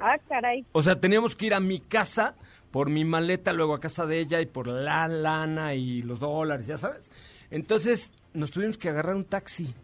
Ah, 0.00 0.18
caray. 0.28 0.64
O 0.72 0.82
sea, 0.82 1.00
teníamos 1.00 1.36
que 1.36 1.46
ir 1.46 1.54
a 1.54 1.60
mi 1.60 1.80
casa 1.80 2.34
por 2.70 2.90
mi 2.90 3.04
maleta, 3.04 3.52
luego 3.52 3.74
a 3.74 3.80
casa 3.80 4.06
de 4.06 4.18
ella 4.18 4.40
y 4.40 4.46
por 4.46 4.66
la 4.66 5.08
lana 5.08 5.74
y 5.74 6.02
los 6.02 6.20
dólares, 6.20 6.66
ya 6.66 6.78
sabes. 6.78 7.10
Entonces 7.50 8.12
nos 8.34 8.50
tuvimos 8.50 8.78
que 8.78 8.88
agarrar 8.88 9.14
un 9.14 9.24
taxi, 9.24 9.74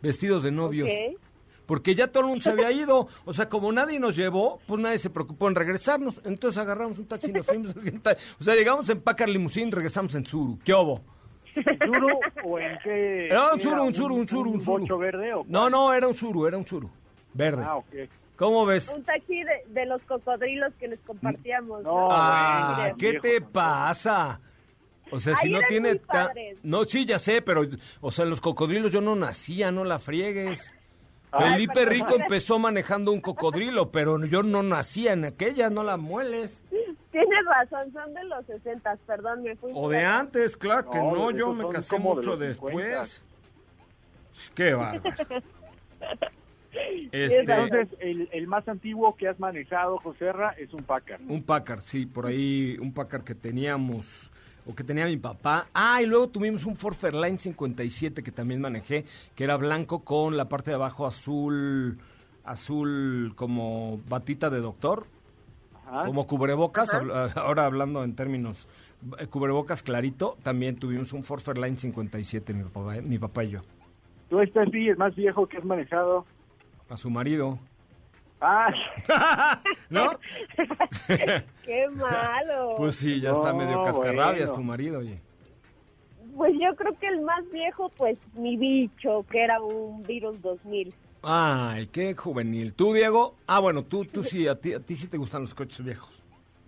vestidos 0.00 0.42
de 0.42 0.52
novios. 0.52 0.90
Porque 1.66 1.94
ya 1.94 2.08
todo 2.08 2.22
el 2.22 2.28
mundo 2.30 2.42
se 2.42 2.50
había 2.50 2.72
ido. 2.72 3.08
O 3.26 3.32
sea, 3.34 3.50
como 3.50 3.70
nadie 3.72 4.00
nos 4.00 4.16
llevó, 4.16 4.58
pues 4.66 4.80
nadie 4.80 4.98
se 4.98 5.10
preocupó 5.10 5.48
en 5.48 5.54
regresarnos. 5.54 6.18
Entonces 6.24 6.56
agarramos 6.56 6.98
un 6.98 7.06
taxi 7.06 7.28
y 7.28 7.34
nos 7.34 7.44
fuimos 7.44 7.76
a. 7.76 8.16
O 8.40 8.44
sea, 8.44 8.54
llegamos 8.54 8.88
en 8.88 9.02
Packard 9.02 9.28
Limusín, 9.28 9.70
regresamos 9.70 10.14
en 10.14 10.24
Zuru. 10.24 10.58
¿Qué? 10.64 10.72
¿Zuru 11.84 12.20
o 12.44 12.58
en 12.58 12.78
qué? 12.82 13.26
Era 13.26 13.52
un 13.52 13.60
Zuru, 13.60 13.84
un 13.84 13.94
Zuru, 13.94 14.14
un 14.16 14.28
Zuru, 14.28 14.50
un 14.52 14.64
bocho 14.64 14.98
verde 14.98 15.34
o 15.34 15.44
No, 15.48 15.68
no, 15.70 15.92
era 15.92 16.06
un 16.08 16.14
Zuru, 16.14 16.46
era 16.46 16.56
un 16.56 16.64
Zuru. 16.64 16.90
Verde. 17.34 17.62
Ah, 17.66 17.76
ok. 17.76 17.86
¿Cómo 18.36 18.64
ves? 18.66 18.88
Un 18.94 19.02
taxi 19.04 19.42
de, 19.42 19.64
de 19.68 19.86
los 19.86 20.00
cocodrilos 20.02 20.72
que 20.78 20.88
les 20.88 21.00
compartíamos. 21.00 21.82
No, 21.82 22.08
Ah, 22.10 22.92
¿qué 22.98 23.10
viejo, 23.10 23.22
te 23.22 23.40
no. 23.40 23.48
pasa? 23.50 24.40
O 25.10 25.18
sea, 25.20 25.34
si 25.36 25.48
no 25.50 25.60
tiene... 25.68 25.96
ta-. 25.96 26.32
No, 26.62 26.84
sí, 26.84 27.04
ya 27.06 27.18
sé, 27.18 27.42
pero... 27.42 27.62
O 28.00 28.10
sea, 28.12 28.24
los 28.26 28.40
cocodrilos 28.40 28.92
yo 28.92 29.00
no 29.00 29.16
nacía, 29.16 29.70
no 29.72 29.84
la 29.84 29.98
friegues. 29.98 30.72
Ay, 31.32 31.52
Felipe. 31.52 31.84
Rico 31.84 32.14
empezó 32.14 32.58
manejando 32.58 33.10
un 33.12 33.20
cocodrilo, 33.20 33.90
pero 33.90 34.24
yo 34.26 34.42
no 34.42 34.62
nacía 34.62 35.12
en 35.14 35.24
aquella, 35.24 35.68
no 35.70 35.82
la 35.82 35.96
mueles. 35.96 36.64
Tienes 37.18 37.44
razón, 37.46 37.92
son 37.92 38.14
de 38.14 38.24
los 38.24 38.46
60, 38.46 38.96
perdón, 39.06 39.42
me 39.42 39.56
fui. 39.56 39.72
O 39.74 39.88
de 39.88 40.04
antes, 40.04 40.56
claro 40.56 40.88
que 40.88 40.98
No, 40.98 41.14
no, 41.14 41.30
yo 41.32 41.52
me 41.52 41.68
casé 41.68 41.96
de 41.96 42.02
mucho 42.02 42.36
después. 42.36 43.22
Qué 44.54 44.74
bárbaro. 44.74 45.02
Este, 47.10 47.40
Entonces, 47.40 47.88
el, 47.98 48.28
el 48.30 48.46
más 48.46 48.68
antiguo 48.68 49.16
que 49.16 49.26
has 49.26 49.40
manejado, 49.40 49.98
Joserra, 49.98 50.50
es 50.50 50.72
un 50.74 50.84
Packard. 50.84 51.20
un 51.28 51.42
Packard, 51.42 51.80
sí, 51.80 52.06
por 52.06 52.26
ahí 52.26 52.76
un 52.78 52.92
Packard 52.92 53.24
que 53.24 53.34
teníamos 53.34 54.30
o 54.66 54.74
que 54.74 54.84
tenía 54.84 55.06
mi 55.06 55.16
papá. 55.16 55.66
Ah, 55.72 56.00
y 56.02 56.06
luego 56.06 56.28
tuvimos 56.28 56.66
un 56.66 56.76
Ford 56.76 56.94
Fairlane 56.94 57.38
57 57.38 58.22
que 58.22 58.30
también 58.30 58.60
manejé, 58.60 59.06
que 59.34 59.44
era 59.44 59.56
blanco 59.56 60.04
con 60.04 60.36
la 60.36 60.48
parte 60.48 60.70
de 60.70 60.74
abajo 60.76 61.06
azul, 61.06 61.98
azul 62.44 63.32
como 63.34 63.98
batita 64.06 64.50
de 64.50 64.60
doctor, 64.60 65.06
Ajá. 65.88 66.04
como 66.06 66.26
cubrebocas, 66.26 66.92
ahora 67.36 67.64
hablando 67.64 68.04
en 68.04 68.14
términos 68.14 68.68
eh, 69.18 69.26
cubrebocas 69.26 69.82
clarito, 69.82 70.36
también 70.42 70.76
tuvimos 70.76 71.12
un 71.12 71.22
Ford 71.24 71.40
Fairlane 71.40 71.76
57 71.76 72.52
mi 72.54 72.64
papá, 72.64 72.96
eh, 72.96 73.02
mi 73.02 73.18
papá 73.18 73.44
y 73.44 73.50
yo, 73.50 73.60
Tú 74.28 74.40
estás 74.40 74.68
sí, 74.70 74.88
el 74.88 74.96
más 74.98 75.14
viejo 75.14 75.46
que 75.46 75.56
has 75.56 75.64
manejado. 75.64 76.26
a 76.90 76.96
su 76.96 77.08
marido. 77.10 77.58
Ah, 78.40 78.68
¿No? 79.90 80.10
Qué 81.64 81.88
malo. 81.90 82.74
Pues 82.76 82.96
sí, 82.96 83.20
ya 83.20 83.30
está 83.32 83.52
No, 83.52 83.58
medio 83.58 83.82
cascarrabias 83.84 84.50
bueno. 84.50 84.54
tu 84.54 84.62
marido, 84.62 84.98
oye. 85.00 85.20
Pues 86.36 86.52
yo 86.60 86.76
creo 86.76 86.96
que 86.98 87.08
el 87.08 87.22
más 87.22 87.42
viejo, 87.50 87.88
pues 87.96 88.16
mi 88.34 88.56
bicho, 88.56 89.24
que 89.30 89.42
era 89.42 89.60
un 89.60 90.02
Virus 90.04 90.40
2000. 90.40 90.94
Ay, 91.22 91.88
qué 91.88 92.14
juvenil. 92.14 92.72
¿Tú, 92.74 92.92
Diego? 92.92 93.34
Ah, 93.46 93.58
bueno, 93.60 93.82
tú, 93.84 94.04
tú 94.04 94.22
sí, 94.22 94.46
a 94.46 94.54
ti, 94.54 94.72
a 94.72 94.80
ti 94.80 94.96
sí 94.96 95.08
te 95.08 95.16
gustan 95.18 95.42
los 95.42 95.54
coches 95.54 95.84
viejos. 95.84 96.22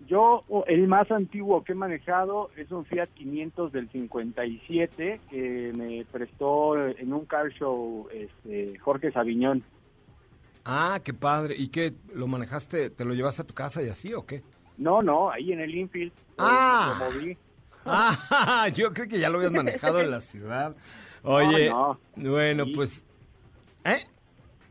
yo, 0.07 0.43
el 0.67 0.87
más 0.87 1.09
antiguo 1.09 1.63
que 1.63 1.71
he 1.71 1.75
manejado 1.75 2.49
es 2.57 2.69
un 2.71 2.83
Fiat 2.85 3.07
500 3.15 3.71
del 3.71 3.89
57 3.91 5.21
que 5.29 5.71
me 5.73 6.05
prestó 6.11 6.75
en 6.87 7.13
un 7.13 7.25
car 7.25 7.49
show 7.53 8.07
este, 8.13 8.77
Jorge 8.79 9.11
Sabiñón. 9.11 9.63
Ah, 10.65 10.99
qué 11.03 11.13
padre. 11.13 11.55
¿Y 11.57 11.69
qué? 11.69 11.93
¿Lo 12.13 12.27
manejaste, 12.27 12.89
te 12.89 13.05
lo 13.05 13.13
llevaste 13.13 13.41
a 13.43 13.45
tu 13.47 13.53
casa 13.53 13.81
y 13.81 13.89
así 13.89 14.13
o 14.13 14.25
qué? 14.25 14.43
No, 14.77 15.01
no, 15.01 15.31
ahí 15.31 15.53
en 15.53 15.61
el 15.61 15.73
infield. 15.73 16.11
Ah. 16.37 16.97
Lo 16.99 17.05
moví. 17.11 17.37
Ah, 17.83 18.67
yo 18.71 18.93
creo 18.93 19.07
que 19.07 19.17
ya 19.19 19.27
lo 19.29 19.37
habías 19.39 19.51
manejado 19.53 20.01
en 20.01 20.11
la 20.11 20.21
ciudad. 20.21 20.75
Oye, 21.23 21.67
No, 21.69 21.97
bueno, 22.15 22.65
Sí. 22.65 22.73
pues... 22.75 23.03
¿Eh? 23.83 24.05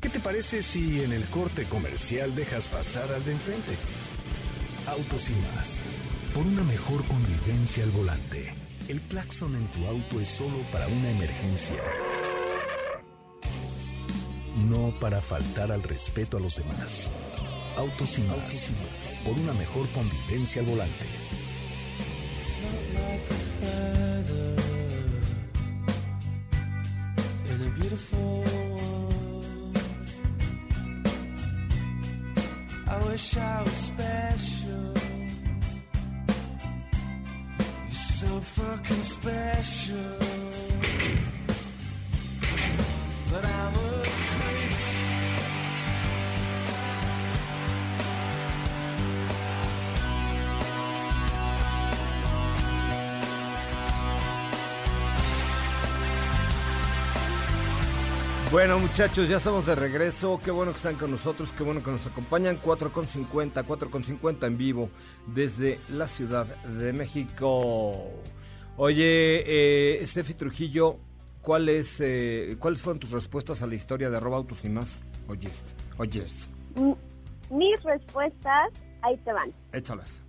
¿Qué 0.00 0.08
te 0.08 0.18
parece 0.18 0.62
si 0.62 1.00
en 1.00 1.12
el 1.12 1.24
corte 1.26 1.64
comercial 1.66 2.34
dejas 2.34 2.66
pasar 2.66 3.08
al 3.12 3.24
de 3.24 3.30
enfrente? 3.30 3.72
Autos. 4.88 5.30
Por 6.34 6.44
una 6.44 6.64
mejor 6.64 7.04
convivencia 7.04 7.84
al 7.84 7.90
volante. 7.90 8.63
El 8.86 9.00
claxon 9.00 9.54
en 9.56 9.66
tu 9.68 9.86
auto 9.86 10.20
es 10.20 10.28
solo 10.28 10.58
para 10.70 10.86
una 10.88 11.10
emergencia. 11.10 11.82
No 14.68 14.92
para 15.00 15.22
faltar 15.22 15.72
al 15.72 15.82
respeto 15.82 16.36
a 16.36 16.40
los 16.40 16.56
demás. 16.56 17.10
Autos 17.78 18.18
y 18.18 18.22
más. 18.22 18.70
Por 19.24 19.38
una 19.38 19.54
mejor 19.54 19.88
convivencia 19.92 20.60
al 20.60 20.68
volante. 20.68 21.04
I 32.86 33.06
wish 33.08 33.36
I 33.36 33.62
was 33.62 33.72
special. 33.72 35.13
Fucking 38.44 39.02
special. 39.02 40.18
But 43.30 43.44
I'm 43.44 43.74
a 43.74 43.93
Bueno, 58.54 58.78
muchachos, 58.78 59.28
ya 59.28 59.38
estamos 59.38 59.66
de 59.66 59.74
regreso. 59.74 60.40
Qué 60.40 60.52
bueno 60.52 60.70
que 60.70 60.76
están 60.76 60.94
con 60.94 61.10
nosotros, 61.10 61.50
qué 61.58 61.64
bueno 61.64 61.82
que 61.82 61.90
nos 61.90 62.06
acompañan. 62.06 62.62
4.50, 62.62 63.52
4.50 63.66 64.46
en 64.46 64.56
vivo 64.56 64.90
desde 65.26 65.80
la 65.90 66.06
Ciudad 66.06 66.46
de 66.62 66.92
México. 66.92 68.12
Oye, 68.76 69.42
eh, 69.98 70.06
Steffi 70.06 70.34
Trujillo, 70.34 70.98
¿cuál 71.42 71.68
es, 71.68 72.00
eh, 72.00 72.56
¿cuáles 72.60 72.80
fueron 72.80 73.00
tus 73.00 73.10
respuestas 73.10 73.60
a 73.60 73.66
la 73.66 73.74
historia 73.74 74.08
de 74.08 74.18
arroba 74.18 74.36
autos 74.36 74.64
y 74.64 74.68
más? 74.68 75.02
Oyes, 75.26 75.64
oyes, 75.98 76.48
Mis 77.50 77.82
respuestas, 77.82 78.70
ahí 79.02 79.16
te 79.24 79.32
van. 79.32 79.52
échalas. 79.72 80.20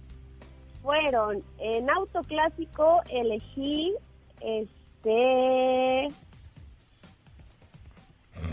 Fueron, 0.82 1.44
en 1.60 1.88
auto 1.92 2.22
clásico 2.22 3.02
elegí, 3.08 3.94
este... 4.42 6.10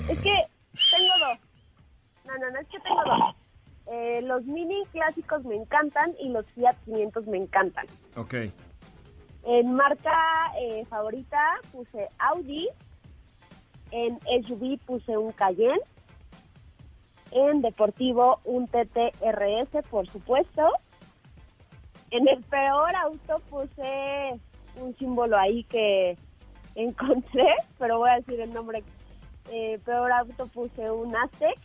Es 0.09 0.19
que 0.21 0.47
tengo 0.91 1.13
dos. 1.19 1.39
No, 2.25 2.39
no, 2.39 2.51
no, 2.51 2.61
es 2.61 2.69
que 2.69 2.81
tengo 2.81 3.03
dos. 3.05 3.37
Eh, 3.87 4.23
los 4.23 4.45
mini 4.45 4.85
clásicos 4.93 5.45
me 5.45 5.57
encantan 5.57 6.15
y 6.21 6.29
los 6.29 6.47
Fiat 6.53 6.77
500 6.85 7.27
me 7.27 7.39
encantan. 7.39 7.87
Ok. 8.17 8.35
En 9.45 9.75
marca 9.75 10.53
eh, 10.59 10.85
favorita 10.87 11.61
puse 11.73 12.09
Audi. 12.19 12.69
En 13.91 14.19
SUV 14.47 14.79
puse 14.87 15.17
un 15.17 15.33
Cayenne. 15.33 15.81
En 17.33 17.61
deportivo 17.63 18.41
un 18.45 18.69
TTRS, 18.69 19.85
por 19.91 20.07
supuesto. 20.11 20.71
En 22.11 22.29
el 22.29 22.43
peor 22.45 22.95
auto 22.95 23.41
puse 23.51 24.41
un 24.77 24.97
símbolo 24.97 25.37
ahí 25.39 25.65
que 25.65 26.17
encontré, 26.75 27.55
pero 27.79 27.99
voy 27.99 28.11
a 28.11 28.17
decir 28.17 28.41
el 28.41 28.53
nombre. 28.53 28.83
Eh, 29.51 29.79
peor 29.85 30.13
auto 30.13 30.47
puse 30.49 30.91
un 30.91 31.15
Aztec, 31.17 31.59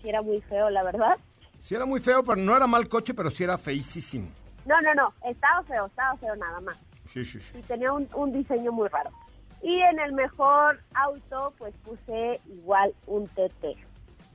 que 0.00 0.08
era 0.08 0.22
muy 0.22 0.40
feo, 0.42 0.70
la 0.70 0.82
verdad. 0.82 1.18
Sí 1.60 1.74
era 1.74 1.84
muy 1.86 2.00
feo, 2.00 2.22
pero 2.22 2.36
no 2.36 2.56
era 2.56 2.66
mal 2.66 2.88
coche, 2.88 3.14
pero 3.14 3.30
sí 3.30 3.44
era 3.44 3.58
feísimo. 3.58 4.28
No, 4.64 4.80
no, 4.80 4.94
no, 4.94 5.12
estaba 5.28 5.62
feo, 5.64 5.86
estaba 5.86 6.16
feo 6.16 6.36
nada 6.36 6.60
más. 6.60 6.78
Sí, 7.06 7.24
sí, 7.24 7.40
sí. 7.40 7.58
y 7.58 7.62
tenía 7.62 7.92
un, 7.92 8.08
un 8.14 8.32
diseño 8.32 8.70
muy 8.70 8.88
raro. 8.88 9.10
Y 9.62 9.80
en 9.80 9.98
el 9.98 10.12
mejor 10.12 10.80
auto, 10.94 11.52
pues 11.58 11.74
puse 11.84 12.40
igual 12.46 12.92
un 13.06 13.26
TT. 13.28 13.76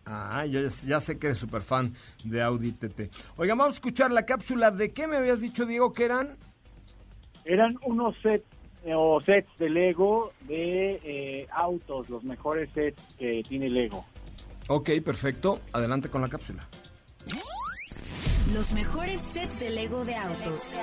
Ah, 0.06 0.46
yo 0.46 0.60
ya, 0.86 1.00
sé 1.00 1.18
que 1.18 1.28
eres 1.28 1.40
súper 1.40 1.62
fan 1.62 1.94
de 2.26 2.42
Audi 2.42 2.74
TT. 2.74 3.10
Oigan, 3.38 3.58
vamos 3.58 3.76
a 3.76 3.78
escuchar 3.78 4.12
la 4.12 4.26
cápsula. 4.26 4.70
¿De 4.70 4.92
qué 4.92 5.08
me 5.08 5.16
habías 5.18 5.40
dicho, 5.40 5.66
Diego, 5.66 5.94
que 5.94 6.06
eran? 6.06 6.36
Eran 7.46 7.78
unos 7.84 8.18
sets 8.20 8.44
eh, 8.44 8.53
o 8.86 9.22
sets 9.22 9.50
de 9.58 9.70
Lego 9.70 10.34
de 10.42 11.00
eh, 11.04 11.48
autos, 11.52 12.10
los 12.10 12.24
mejores 12.24 12.70
sets 12.74 13.02
que 13.18 13.44
tiene 13.48 13.70
Lego. 13.70 14.06
Ok, 14.68 14.90
perfecto. 15.04 15.60
Adelante 15.74 16.10
con 16.10 16.22
la 16.22 16.30
cápsula. 16.30 16.68
Los 18.54 18.74
mejores 18.74 19.22
sets 19.22 19.62
de 19.62 19.70
Lego 19.70 20.06
de 20.06 20.16
autos. 20.16 20.80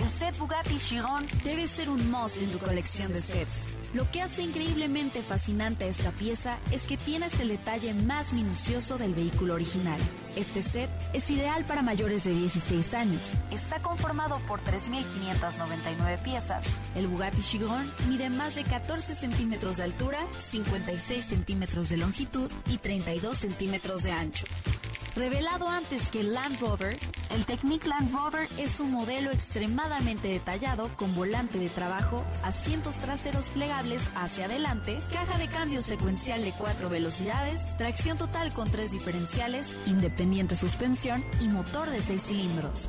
El 0.00 0.08
set 0.08 0.36
Bugatti 0.38 0.76
Chiron 0.78 1.26
debe 1.44 1.66
ser 1.66 1.88
un 1.88 2.10
must 2.10 2.42
en 2.42 2.50
tu 2.50 2.58
colección 2.58 3.12
de 3.12 3.20
sets. 3.20 3.68
Lo 3.94 4.10
que 4.10 4.22
hace 4.22 4.42
increíblemente 4.42 5.20
fascinante 5.20 5.86
esta 5.86 6.12
pieza 6.12 6.58
es 6.70 6.86
que 6.86 6.96
tiene 6.96 7.22
el 7.40 7.48
detalle 7.48 7.92
más 7.92 8.32
minucioso 8.32 8.96
del 8.96 9.14
vehículo 9.14 9.54
original. 9.54 10.00
Este 10.34 10.62
set 10.62 10.90
es 11.12 11.30
ideal 11.30 11.64
para 11.64 11.82
mayores 11.82 12.24
de 12.24 12.32
16 12.32 12.94
años. 12.94 13.34
Está 13.50 13.82
conformado 13.82 14.38
por 14.48 14.60
3.599 14.60 16.22
piezas. 16.22 16.78
El 16.94 17.06
Bugatti 17.06 17.42
Chiron 17.42 17.90
mide 18.08 18.30
más 18.30 18.54
de 18.54 18.64
14 18.64 19.14
centímetros 19.14 19.76
de 19.76 19.84
altura, 19.84 20.18
56 20.38 21.24
centímetros 21.24 21.90
de 21.90 21.98
longitud 21.98 22.50
y 22.70 22.78
32 22.78 23.36
centímetros 23.36 24.04
de 24.04 24.12
ancho. 24.12 24.46
Revelado 25.14 25.68
antes 25.68 26.08
que 26.08 26.20
el 26.20 26.32
Land 26.32 26.58
Rover, 26.60 26.96
el 27.30 27.44
Technic 27.44 27.86
Land 27.86 28.14
Rover 28.14 28.48
es 28.56 28.80
un 28.80 28.92
modelo 28.92 29.30
extremadamente 29.30 30.28
detallado 30.28 30.90
con 30.96 31.14
volante 31.14 31.58
de 31.58 31.68
trabajo, 31.68 32.24
asientos 32.42 32.96
traseros 32.96 33.50
plegables 33.50 34.10
hacia 34.14 34.46
adelante, 34.46 34.98
caja 35.12 35.36
de 35.36 35.48
cambio 35.48 35.82
secuencial 35.82 36.42
de 36.42 36.52
cuatro 36.52 36.88
velocidades, 36.88 37.66
tracción 37.76 38.16
total 38.16 38.54
con 38.54 38.70
tres 38.70 38.92
diferenciales, 38.92 39.76
independiente 39.86 40.56
suspensión 40.56 41.22
y 41.40 41.48
motor 41.48 41.90
de 41.90 42.00
seis 42.00 42.22
cilindros. 42.22 42.86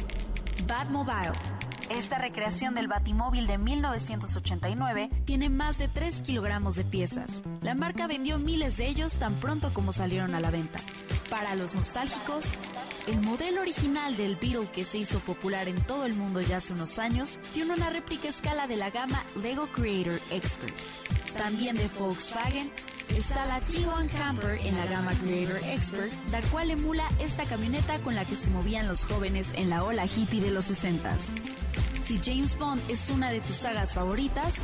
Batmobile. 0.66 1.34
Esta 1.90 2.18
recreación 2.18 2.74
del 2.74 2.88
Batimóvil 2.88 3.46
de 3.46 3.58
1989 3.58 5.10
tiene 5.26 5.50
más 5.50 5.78
de 5.78 5.90
3 5.90 6.22
kilogramos 6.22 6.76
de 6.76 6.86
piezas. 6.86 7.44
La 7.62 7.76
marca 7.76 8.08
vendió 8.08 8.40
miles 8.40 8.78
de 8.78 8.88
ellos 8.88 9.18
tan 9.18 9.36
pronto 9.36 9.74
como 9.74 9.92
salieron 9.92 10.34
a 10.34 10.40
la 10.40 10.50
venta. 10.50 10.80
Para 11.34 11.56
los 11.56 11.74
nostálgicos, 11.74 12.54
el 13.08 13.20
modelo 13.22 13.62
original 13.62 14.16
del 14.16 14.36
Beetle 14.36 14.68
que 14.72 14.86
se 14.86 15.00
hizo 15.00 15.20
popular 15.20 15.68
en 15.68 15.82
todo 15.82 16.06
el 16.06 16.14
mundo 16.14 16.42
ya 16.42 16.58
hace 16.58 16.74
unos 16.74 17.00
años 17.00 17.40
tiene 17.56 17.74
una 17.74 17.90
réplica 17.90 18.28
escala 18.28 18.68
de 18.68 18.78
la 18.78 18.92
gama 18.92 19.20
Lego 19.42 19.66
Creator 19.66 20.20
Expert. 20.30 20.76
También 21.36 21.76
de 21.76 21.88
Volkswagen 21.98 22.72
está 23.18 23.48
la 23.48 23.60
T1 23.62 24.12
Camper 24.16 24.60
en 24.64 24.78
la 24.78 24.86
gama 24.86 25.12
Creator 25.24 25.58
Expert, 25.72 26.14
la 26.32 26.40
cual 26.52 26.70
emula 26.70 27.10
esta 27.20 27.46
camioneta 27.46 27.98
con 28.04 28.14
la 28.14 28.26
que 28.26 28.36
se 28.36 28.52
movían 28.52 28.88
los 28.88 29.04
jóvenes 29.06 29.54
en 29.56 29.72
la 29.72 29.84
ola 29.86 30.06
hippie 30.06 30.40
de 30.40 30.52
los 30.52 30.70
60s. 30.70 31.32
Si 32.00 32.20
James 32.24 32.56
Bond 32.60 32.80
es 32.90 33.10
una 33.10 33.32
de 33.32 33.42
tus 33.42 33.56
sagas 33.56 33.96
favoritas, 33.96 34.62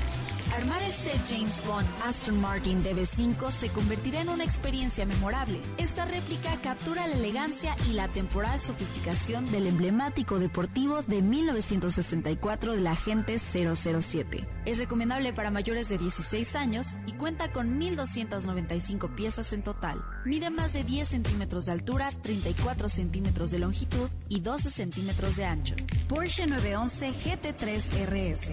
Armar 0.55 0.81
el 0.81 0.91
set 0.91 1.21
James 1.29 1.61
Bond 1.65 1.87
Aston 2.03 2.41
Martin 2.41 2.83
DB5 2.83 3.51
se 3.51 3.69
convertirá 3.69 4.21
en 4.21 4.29
una 4.29 4.43
experiencia 4.43 5.05
memorable. 5.05 5.59
Esta 5.77 6.05
réplica 6.05 6.55
captura 6.61 7.07
la 7.07 7.15
elegancia 7.15 7.75
y 7.89 7.93
la 7.93 8.09
temporal 8.09 8.59
sofisticación 8.59 9.45
del 9.51 9.67
emblemático 9.67 10.39
deportivo 10.39 11.01
de 11.03 11.21
1964 11.21 12.73
de 12.73 12.81
la 12.81 12.91
Agente 12.91 13.37
007. 13.37 14.47
Es 14.65 14.77
recomendable 14.79 15.33
para 15.33 15.51
mayores 15.51 15.89
de 15.89 15.97
16 15.97 16.55
años 16.55 16.95
y 17.05 17.13
cuenta 17.13 17.51
con 17.51 17.79
1.295 17.79 19.15
piezas 19.15 19.53
en 19.53 19.63
total. 19.63 20.03
Mide 20.25 20.49
más 20.49 20.73
de 20.73 20.83
10 20.83 21.07
centímetros 21.07 21.67
de 21.67 21.73
altura, 21.73 22.11
34 22.23 22.89
centímetros 22.89 23.51
de 23.51 23.59
longitud 23.59 24.09
y 24.27 24.39
12 24.39 24.69
centímetros 24.69 25.35
de 25.35 25.45
ancho. 25.45 25.75
Porsche 26.07 26.47
911 26.47 27.11
GT3 27.11 28.05
RS, 28.07 28.51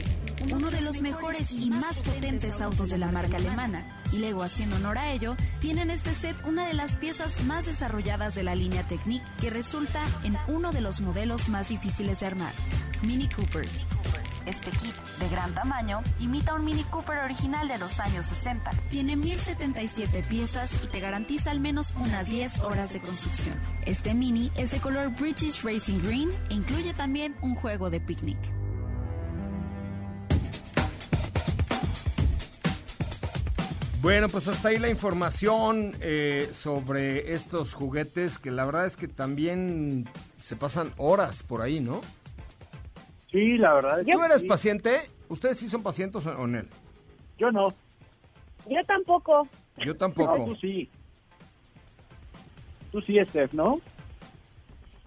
uno 0.53 0.71
de 0.71 0.83
los 0.83 1.01
mejores 1.01 1.53
y 1.53 1.71
más 1.71 1.86
potentes 1.95 2.61
autos 2.61 2.91
de 2.91 2.99
la 2.99 3.13
marca 3.13 3.37
alemana. 3.37 3.85
Y 4.13 4.19
luego, 4.19 4.43
haciendo 4.43 4.77
honor 4.77 4.99
a 4.99 5.13
ello, 5.13 5.37
tiene 5.61 5.83
en 5.83 5.91
este 5.91 6.13
set 6.15 6.37
una 6.45 6.67
de 6.67 6.75
las 6.75 6.97
piezas 6.97 7.45
más 7.45 7.67
desarrolladas 7.67 8.35
de 8.35 8.43
la 8.43 8.55
línea 8.55 8.87
Technique 8.87 9.25
que 9.41 9.51
resulta 9.51 10.03
en 10.25 10.37
uno 10.49 10.73
de 10.73 10.81
los 10.81 11.01
modelos 11.01 11.49
más 11.49 11.69
difíciles 11.69 12.21
de 12.21 12.27
armar, 12.27 12.53
Mini 13.03 13.29
Cooper. 13.29 13.69
Este 14.47 14.71
kit, 14.71 14.95
de 15.19 15.29
gran 15.29 15.55
tamaño, 15.55 16.03
imita 16.21 16.55
un 16.55 16.65
Mini 16.65 16.85
Cooper 16.85 17.19
original 17.19 17.67
de 17.67 17.79
los 17.79 17.99
años 17.99 18.27
60. 18.27 18.71
Tiene 18.91 19.17
1077 19.17 20.23
piezas 20.23 20.81
y 20.85 20.87
te 20.87 21.01
garantiza 21.01 21.51
al 21.51 21.61
menos 21.61 21.95
unas 21.99 22.27
10 22.27 22.61
horas 22.61 22.93
de 22.93 23.01
construcción. 23.01 23.57
Este 23.85 24.15
Mini 24.15 24.53
es 24.57 24.71
de 24.71 24.79
color 24.79 25.11
British 25.11 25.63
Racing 25.63 26.01
Green 26.01 26.31
e 26.51 26.55
incluye 26.55 26.95
también 26.95 27.35
un 27.43 27.57
juego 27.57 27.91
de 27.91 28.01
picnic. 28.01 28.39
Bueno, 34.07 34.29
pues 34.29 34.47
hasta 34.47 34.69
ahí 34.69 34.77
la 34.77 34.89
información 34.89 35.91
eh, 36.01 36.49
sobre 36.53 37.35
estos 37.35 37.75
juguetes 37.75 38.39
que 38.39 38.53
la 38.53 38.65
verdad 38.65 38.87
es 38.87 38.97
que 38.97 39.09
también 39.09 40.05
se 40.37 40.55
pasan 40.55 40.93
horas 40.97 41.43
por 41.43 41.61
ahí, 41.61 41.81
¿no? 41.81 42.03
Sí, 43.33 43.59
la 43.59 43.75
verdad 43.75 43.99
es 43.99 44.07
¿Tú 44.07 44.17
que 44.17 44.25
eres 44.27 44.43
sí. 44.43 44.47
paciente? 44.47 45.11
¿Ustedes 45.29 45.59
sí 45.59 45.69
son 45.69 45.83
pacientes 45.83 46.25
o 46.25 46.45
él? 46.45 46.69
Yo 47.37 47.51
no. 47.51 47.67
Yo 48.71 48.85
tampoco. 48.87 49.49
Yo 49.79 49.87
No, 49.87 49.95
tampoco. 49.97 50.45
tú 50.45 50.55
sí. 50.55 50.89
Tú 52.93 53.01
sí, 53.01 53.19
Steph, 53.27 53.55
¿no? 53.55 53.81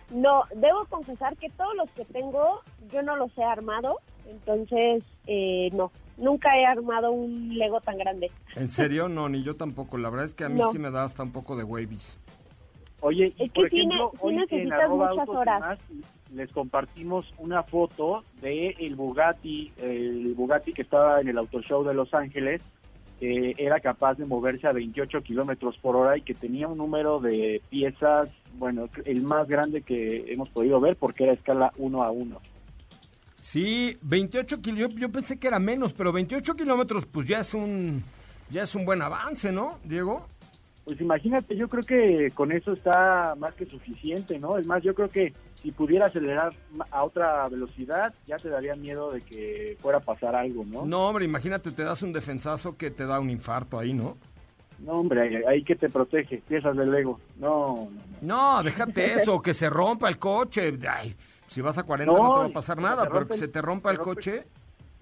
No, 0.10 0.44
debo 0.54 0.84
confesar 0.90 1.38
que 1.38 1.50
todos 1.52 1.74
los 1.78 1.90
que 1.92 2.04
tengo 2.04 2.60
yo 2.92 3.02
no 3.02 3.16
los 3.16 3.32
he 3.38 3.44
armado, 3.46 4.02
entonces 4.30 5.06
eh, 5.26 5.70
no, 5.72 5.90
nunca 6.20 6.58
he 6.58 6.66
armado 6.66 7.12
un 7.12 7.58
Lego 7.58 7.82
tan 7.82 7.98
grande. 7.98 8.32
¿En 8.56 8.70
serio? 8.70 9.08
No, 9.10 9.30
ni 9.30 9.44
yo 9.44 9.56
tampoco. 9.56 9.98
La 9.98 10.10
verdad 10.10 10.26
es 10.26 10.34
que 10.34 10.44
a 10.46 10.50
mí 10.50 10.60
No. 10.60 10.72
sí 10.72 10.80
me 10.80 10.92
da 10.92 11.04
hasta 11.04 11.24
un 11.24 11.32
poco 11.32 11.56
de 11.56 11.64
wavies. 11.64 12.18
Oye, 13.02 13.34
y 13.38 13.44
Es 13.46 13.52
que 13.52 13.62
por 13.62 13.66
ejemplo, 13.68 14.12
hoy 14.20 14.34
en 14.34 14.40
necesitas 14.42 14.80
arroba 14.82 15.10
muchas 15.10 15.20
autos 15.20 15.36
y 15.36 15.38
horas. 15.38 15.60
más, 15.62 15.80
les 16.36 16.52
compartimos 16.52 17.34
una 17.38 17.64
foto 17.64 18.24
de 18.42 18.76
el 18.80 18.96
Bugatti, 18.96 19.72
el 19.78 20.34
Bugatti 20.36 20.74
que 20.74 20.82
estaba 20.82 21.22
en 21.22 21.30
el 21.30 21.38
Auto 21.38 21.62
Show 21.62 21.84
de 21.86 21.94
Los 21.94 22.14
Ángeles, 22.14 22.62
que 23.20 23.56
era 23.58 23.80
capaz 23.80 24.16
de 24.16 24.26
moverse 24.26 24.68
a 24.68 24.74
28 24.74 25.22
kilómetros 25.24 25.78
por 25.78 25.96
hora 25.96 26.18
y 26.18 26.22
que 26.22 26.34
tenía 26.34 26.68
un 26.68 26.78
número 26.78 27.20
de 27.20 27.62
piezas, 27.70 28.30
bueno, 28.58 28.90
el 29.06 29.22
más 29.24 29.48
grande 29.48 29.82
que 29.82 30.32
hemos 30.32 30.50
podido 30.50 30.80
ver 30.82 30.96
porque 30.98 31.24
era 31.24 31.34
escala 31.34 31.72
1 31.78 32.04
a 32.04 32.12
1. 32.12 32.38
Sí, 33.50 33.98
28 34.04 34.62
kilómetros. 34.62 34.94
Yo, 34.94 35.08
yo 35.08 35.12
pensé 35.12 35.40
que 35.40 35.48
era 35.48 35.58
menos, 35.58 35.92
pero 35.92 36.12
28 36.12 36.54
kilómetros 36.54 37.08
pues 37.08 37.28
ya 37.28 37.40
es 37.40 37.56
un 37.56 38.04
ya 38.52 38.62
es 38.62 38.76
un 38.76 38.86
buen 38.86 39.02
avance, 39.02 39.52
¿no, 39.52 39.80
Diego? 39.84 40.28
Pues 40.86 41.02
imagínate, 41.02 41.56
yo 41.56 41.68
creo 41.68 41.84
que 41.84 42.30
con 42.36 42.52
eso 42.52 42.74
está 42.74 43.34
más 43.40 43.56
que 43.56 43.66
suficiente, 43.66 44.38
¿no? 44.38 44.60
Es 44.60 44.68
más, 44.68 44.84
yo 44.84 44.94
creo 44.94 45.10
que 45.10 45.34
si 45.64 45.72
pudiera 45.72 46.06
acelerar 46.06 46.54
a 46.92 47.04
otra 47.04 47.50
velocidad, 47.50 48.14
ya 48.28 48.38
te 48.38 48.50
daría 48.50 48.76
miedo 48.76 49.14
de 49.14 49.22
que 49.22 49.76
fuera 49.80 49.98
a 49.98 50.02
pasar 50.02 50.36
algo, 50.36 50.64
¿no? 50.66 50.86
No, 50.86 51.08
hombre, 51.08 51.26
imagínate, 51.26 51.72
te 51.72 51.84
das 51.84 52.04
un 52.04 52.14
defensazo 52.14 52.78
que 52.78 52.92
te 52.92 53.08
da 53.08 53.20
un 53.20 53.32
infarto 53.32 53.80
ahí, 53.80 53.94
¿no? 53.94 54.16
No, 54.78 54.92
hombre, 54.92 55.44
ahí, 55.48 55.64
que 55.64 55.76
te 55.76 55.90
protege, 55.90 56.44
piezas 56.48 56.78
de 56.78 56.86
Lego. 56.86 57.20
No, 57.40 57.90
no, 57.92 58.02
no. 58.22 58.58
No, 58.58 58.64
déjate 58.64 59.14
eso, 59.16 59.42
que 59.42 59.56
se 59.56 59.72
rompa 59.72 60.08
el 60.08 60.20
coche. 60.20 60.72
Ay, 60.88 61.16
si 61.50 61.62
vas 61.62 61.78
a 61.78 61.84
40 61.84 62.12
No, 62.14 62.18
no, 62.24 62.34
te 62.36 62.40
va 62.40 62.46
a 62.46 62.50
pasar 62.50 62.78
nada, 62.82 63.04
pero 63.04 63.20
rompe 63.20 63.28
que 63.30 63.34
el- 63.34 63.40
se 63.40 63.48
te 63.50 63.62
rompa 63.62 63.92
el 63.92 63.98
rompe- 63.98 64.04
coche, 64.04 64.44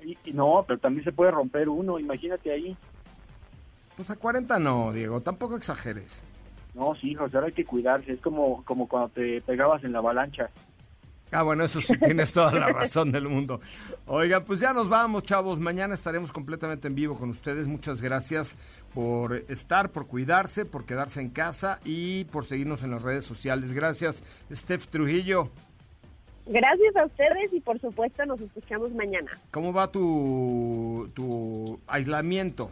Y, 0.04 0.18
y 0.26 0.34
no, 0.34 0.64
pero 0.68 0.80
también 0.80 1.04
se 1.04 1.12
puede 1.12 1.32
romper 1.32 1.70
uno, 1.70 2.00
imagínate 2.00 2.52
ahí. 2.52 2.76
pues 3.96 4.10
a 4.10 4.16
40 4.16 4.58
no, 4.60 4.92
Diego, 4.94 5.22
tampoco 5.22 5.56
exageres. 5.58 6.24
No, 6.76 6.94
sí, 6.96 7.16
José, 7.16 7.36
ahora 7.38 7.48
hay 7.48 7.54
que 7.54 7.66
cuidarse. 7.66 8.12
Es 8.14 8.22
como, 8.22 8.64
como 8.64 8.88
cuando 8.88 9.10
te 9.10 9.42
pegabas 9.42 9.84
en 9.84 9.92
la 9.94 9.98
avalancha. 10.00 10.50
Ah, 11.32 11.42
bueno, 11.42 11.64
eso 11.64 11.82
sí, 11.82 11.98
tienes 11.98 12.32
toda 12.32 12.54
la 12.54 12.70
razón 12.70 13.12
del 13.12 13.28
mundo. 13.28 13.60
Oiga, 14.06 14.46
pues 14.46 14.60
ya 14.60 14.72
nos 14.74 14.88
vamos, 14.88 15.24
chavos. 15.24 15.60
Mañana 15.60 15.96
estaremos 15.96 16.32
completamente 16.32 16.88
en 16.88 16.94
vivo 16.96 17.18
con 17.18 17.32
ustedes. 17.32 17.68
Muchas 17.68 18.02
gracias 18.02 18.56
por 18.94 19.34
estar, 19.50 19.90
por 19.92 20.06
cuidarse, 20.08 20.64
por 20.66 20.86
quedarse 20.86 21.20
en 21.20 21.32
casa 21.32 21.80
y 21.84 22.26
por 22.26 22.46
seguirnos 22.46 22.84
en 22.84 22.92
las 22.92 23.02
redes 23.02 23.26
sociales. 23.26 23.74
Gracias, 23.74 24.24
Steph 24.54 24.86
Trujillo. 24.88 25.50
Gracias 26.50 26.96
a 26.96 27.06
ustedes 27.06 27.52
y 27.54 27.60
por 27.60 27.80
supuesto 27.80 28.26
nos 28.26 28.40
escuchamos 28.40 28.92
mañana. 28.94 29.32
¿Cómo 29.52 29.74
va 29.74 29.92
tu, 29.92 31.10
tu 31.14 31.80
aislamiento? 31.88 32.72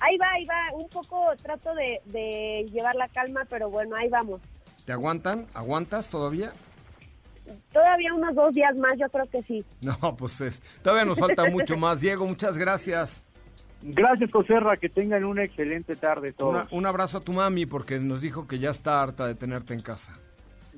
Ahí 0.00 0.18
va, 0.18 0.30
ahí 0.32 0.44
va, 0.44 0.74
un 0.76 0.88
poco 0.88 1.24
trato 1.42 1.72
de, 1.74 2.00
de 2.06 2.68
llevar 2.70 2.94
la 2.96 3.08
calma, 3.08 3.46
pero 3.48 3.70
bueno, 3.70 3.96
ahí 3.96 4.08
vamos. 4.10 4.40
¿Te 4.84 4.92
aguantan? 4.92 5.46
¿Aguantas 5.54 6.10
todavía? 6.10 6.52
Todavía 7.72 8.12
unos 8.14 8.34
dos 8.34 8.52
días 8.54 8.74
más, 8.76 8.98
yo 8.98 9.08
creo 9.08 9.26
que 9.30 9.42
sí. 9.44 9.64
No, 9.80 10.16
pues 10.16 10.40
es- 10.42 10.60
todavía 10.82 11.04
nos 11.06 11.18
falta 11.18 11.48
mucho 11.48 11.76
más. 11.76 12.00
Diego, 12.00 12.26
muchas 12.26 12.58
gracias. 12.58 13.22
Gracias, 13.82 14.30
Joserra, 14.30 14.76
que 14.78 14.88
tengan 14.88 15.24
una 15.24 15.44
excelente 15.44 15.96
tarde 15.96 16.32
todos. 16.32 16.50
Una- 16.54 16.68
un 16.70 16.86
abrazo 16.86 17.18
a 17.18 17.20
tu 17.22 17.32
mami 17.32 17.64
porque 17.66 17.98
nos 17.98 18.20
dijo 18.20 18.46
que 18.46 18.58
ya 18.58 18.70
está 18.70 19.02
harta 19.02 19.26
de 19.26 19.34
tenerte 19.34 19.72
en 19.74 19.80
casa. 19.80 20.12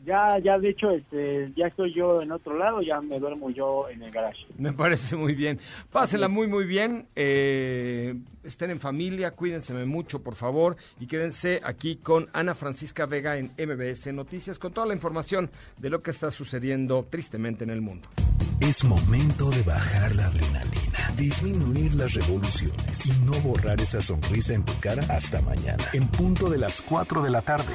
Ya, 0.07 0.39
ya, 0.39 0.57
de 0.57 0.69
hecho, 0.69 0.93
este, 0.93 1.53
ya 1.57 1.67
estoy 1.67 1.93
yo 1.93 2.23
en 2.23 2.31
otro 2.31 2.57
lado, 2.57 2.81
ya 2.81 3.01
me 3.01 3.19
duermo 3.19 3.51
yo 3.51 3.89
en 3.89 4.03
el 4.03 4.13
garage. 4.13 4.47
Me 4.57 4.73
parece 4.73 5.17
muy 5.17 5.35
bien. 5.35 5.59
Pásenla 5.91 6.29
muy, 6.29 6.47
muy 6.47 6.65
bien. 6.65 7.09
Eh, 7.17 8.15
estén 8.47 8.71
en 8.71 8.81
familia, 8.81 9.33
cuídense 9.33 9.73
mucho, 9.85 10.23
por 10.23 10.35
favor. 10.35 10.77
Y 11.01 11.07
quédense 11.07 11.61
aquí 11.65 11.97
con 11.97 12.29
Ana 12.33 12.55
Francisca 12.55 13.07
Vega 13.07 13.37
en 13.37 13.53
MBS 13.59 14.13
Noticias 14.13 14.59
con 14.59 14.73
toda 14.73 14.87
la 14.87 14.95
información 14.95 15.51
de 15.77 15.91
lo 15.91 16.03
que 16.03 16.11
está 16.11 16.31
sucediendo 16.31 17.07
tristemente 17.11 17.65
en 17.65 17.71
el 17.71 17.81
mundo. 17.81 18.09
Es 18.61 18.85
momento 18.85 19.51
de 19.51 19.63
bajar 19.63 20.17
la 20.17 20.27
adrenalina, 20.27 21.13
disminuir 21.17 21.95
las 21.95 22.15
revoluciones 22.15 23.07
y 23.07 23.13
no 23.25 23.33
borrar 23.41 23.81
esa 23.81 24.01
sonrisa 24.01 24.55
en 24.55 24.65
tu 24.65 24.73
cara 24.81 25.05
hasta 25.11 25.43
mañana, 25.43 25.85
en 25.93 26.09
punto 26.09 26.49
de 26.49 26.57
las 26.57 26.81
4 26.81 27.23
de 27.23 27.31
la 27.31 27.43
tarde, 27.43 27.73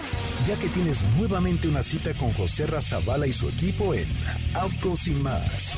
ya 0.47 0.55
que 0.55 0.67
tienes 0.69 1.03
nuevamente 1.17 1.67
una 1.67 1.83
cita 1.83 2.13
con 2.15 2.33
José 2.33 2.65
Razabala 2.65 3.27
y 3.27 3.31
su 3.31 3.47
equipo 3.49 3.93
en 3.93 4.07
Autos 4.55 5.07
y 5.07 5.11
más. 5.11 5.77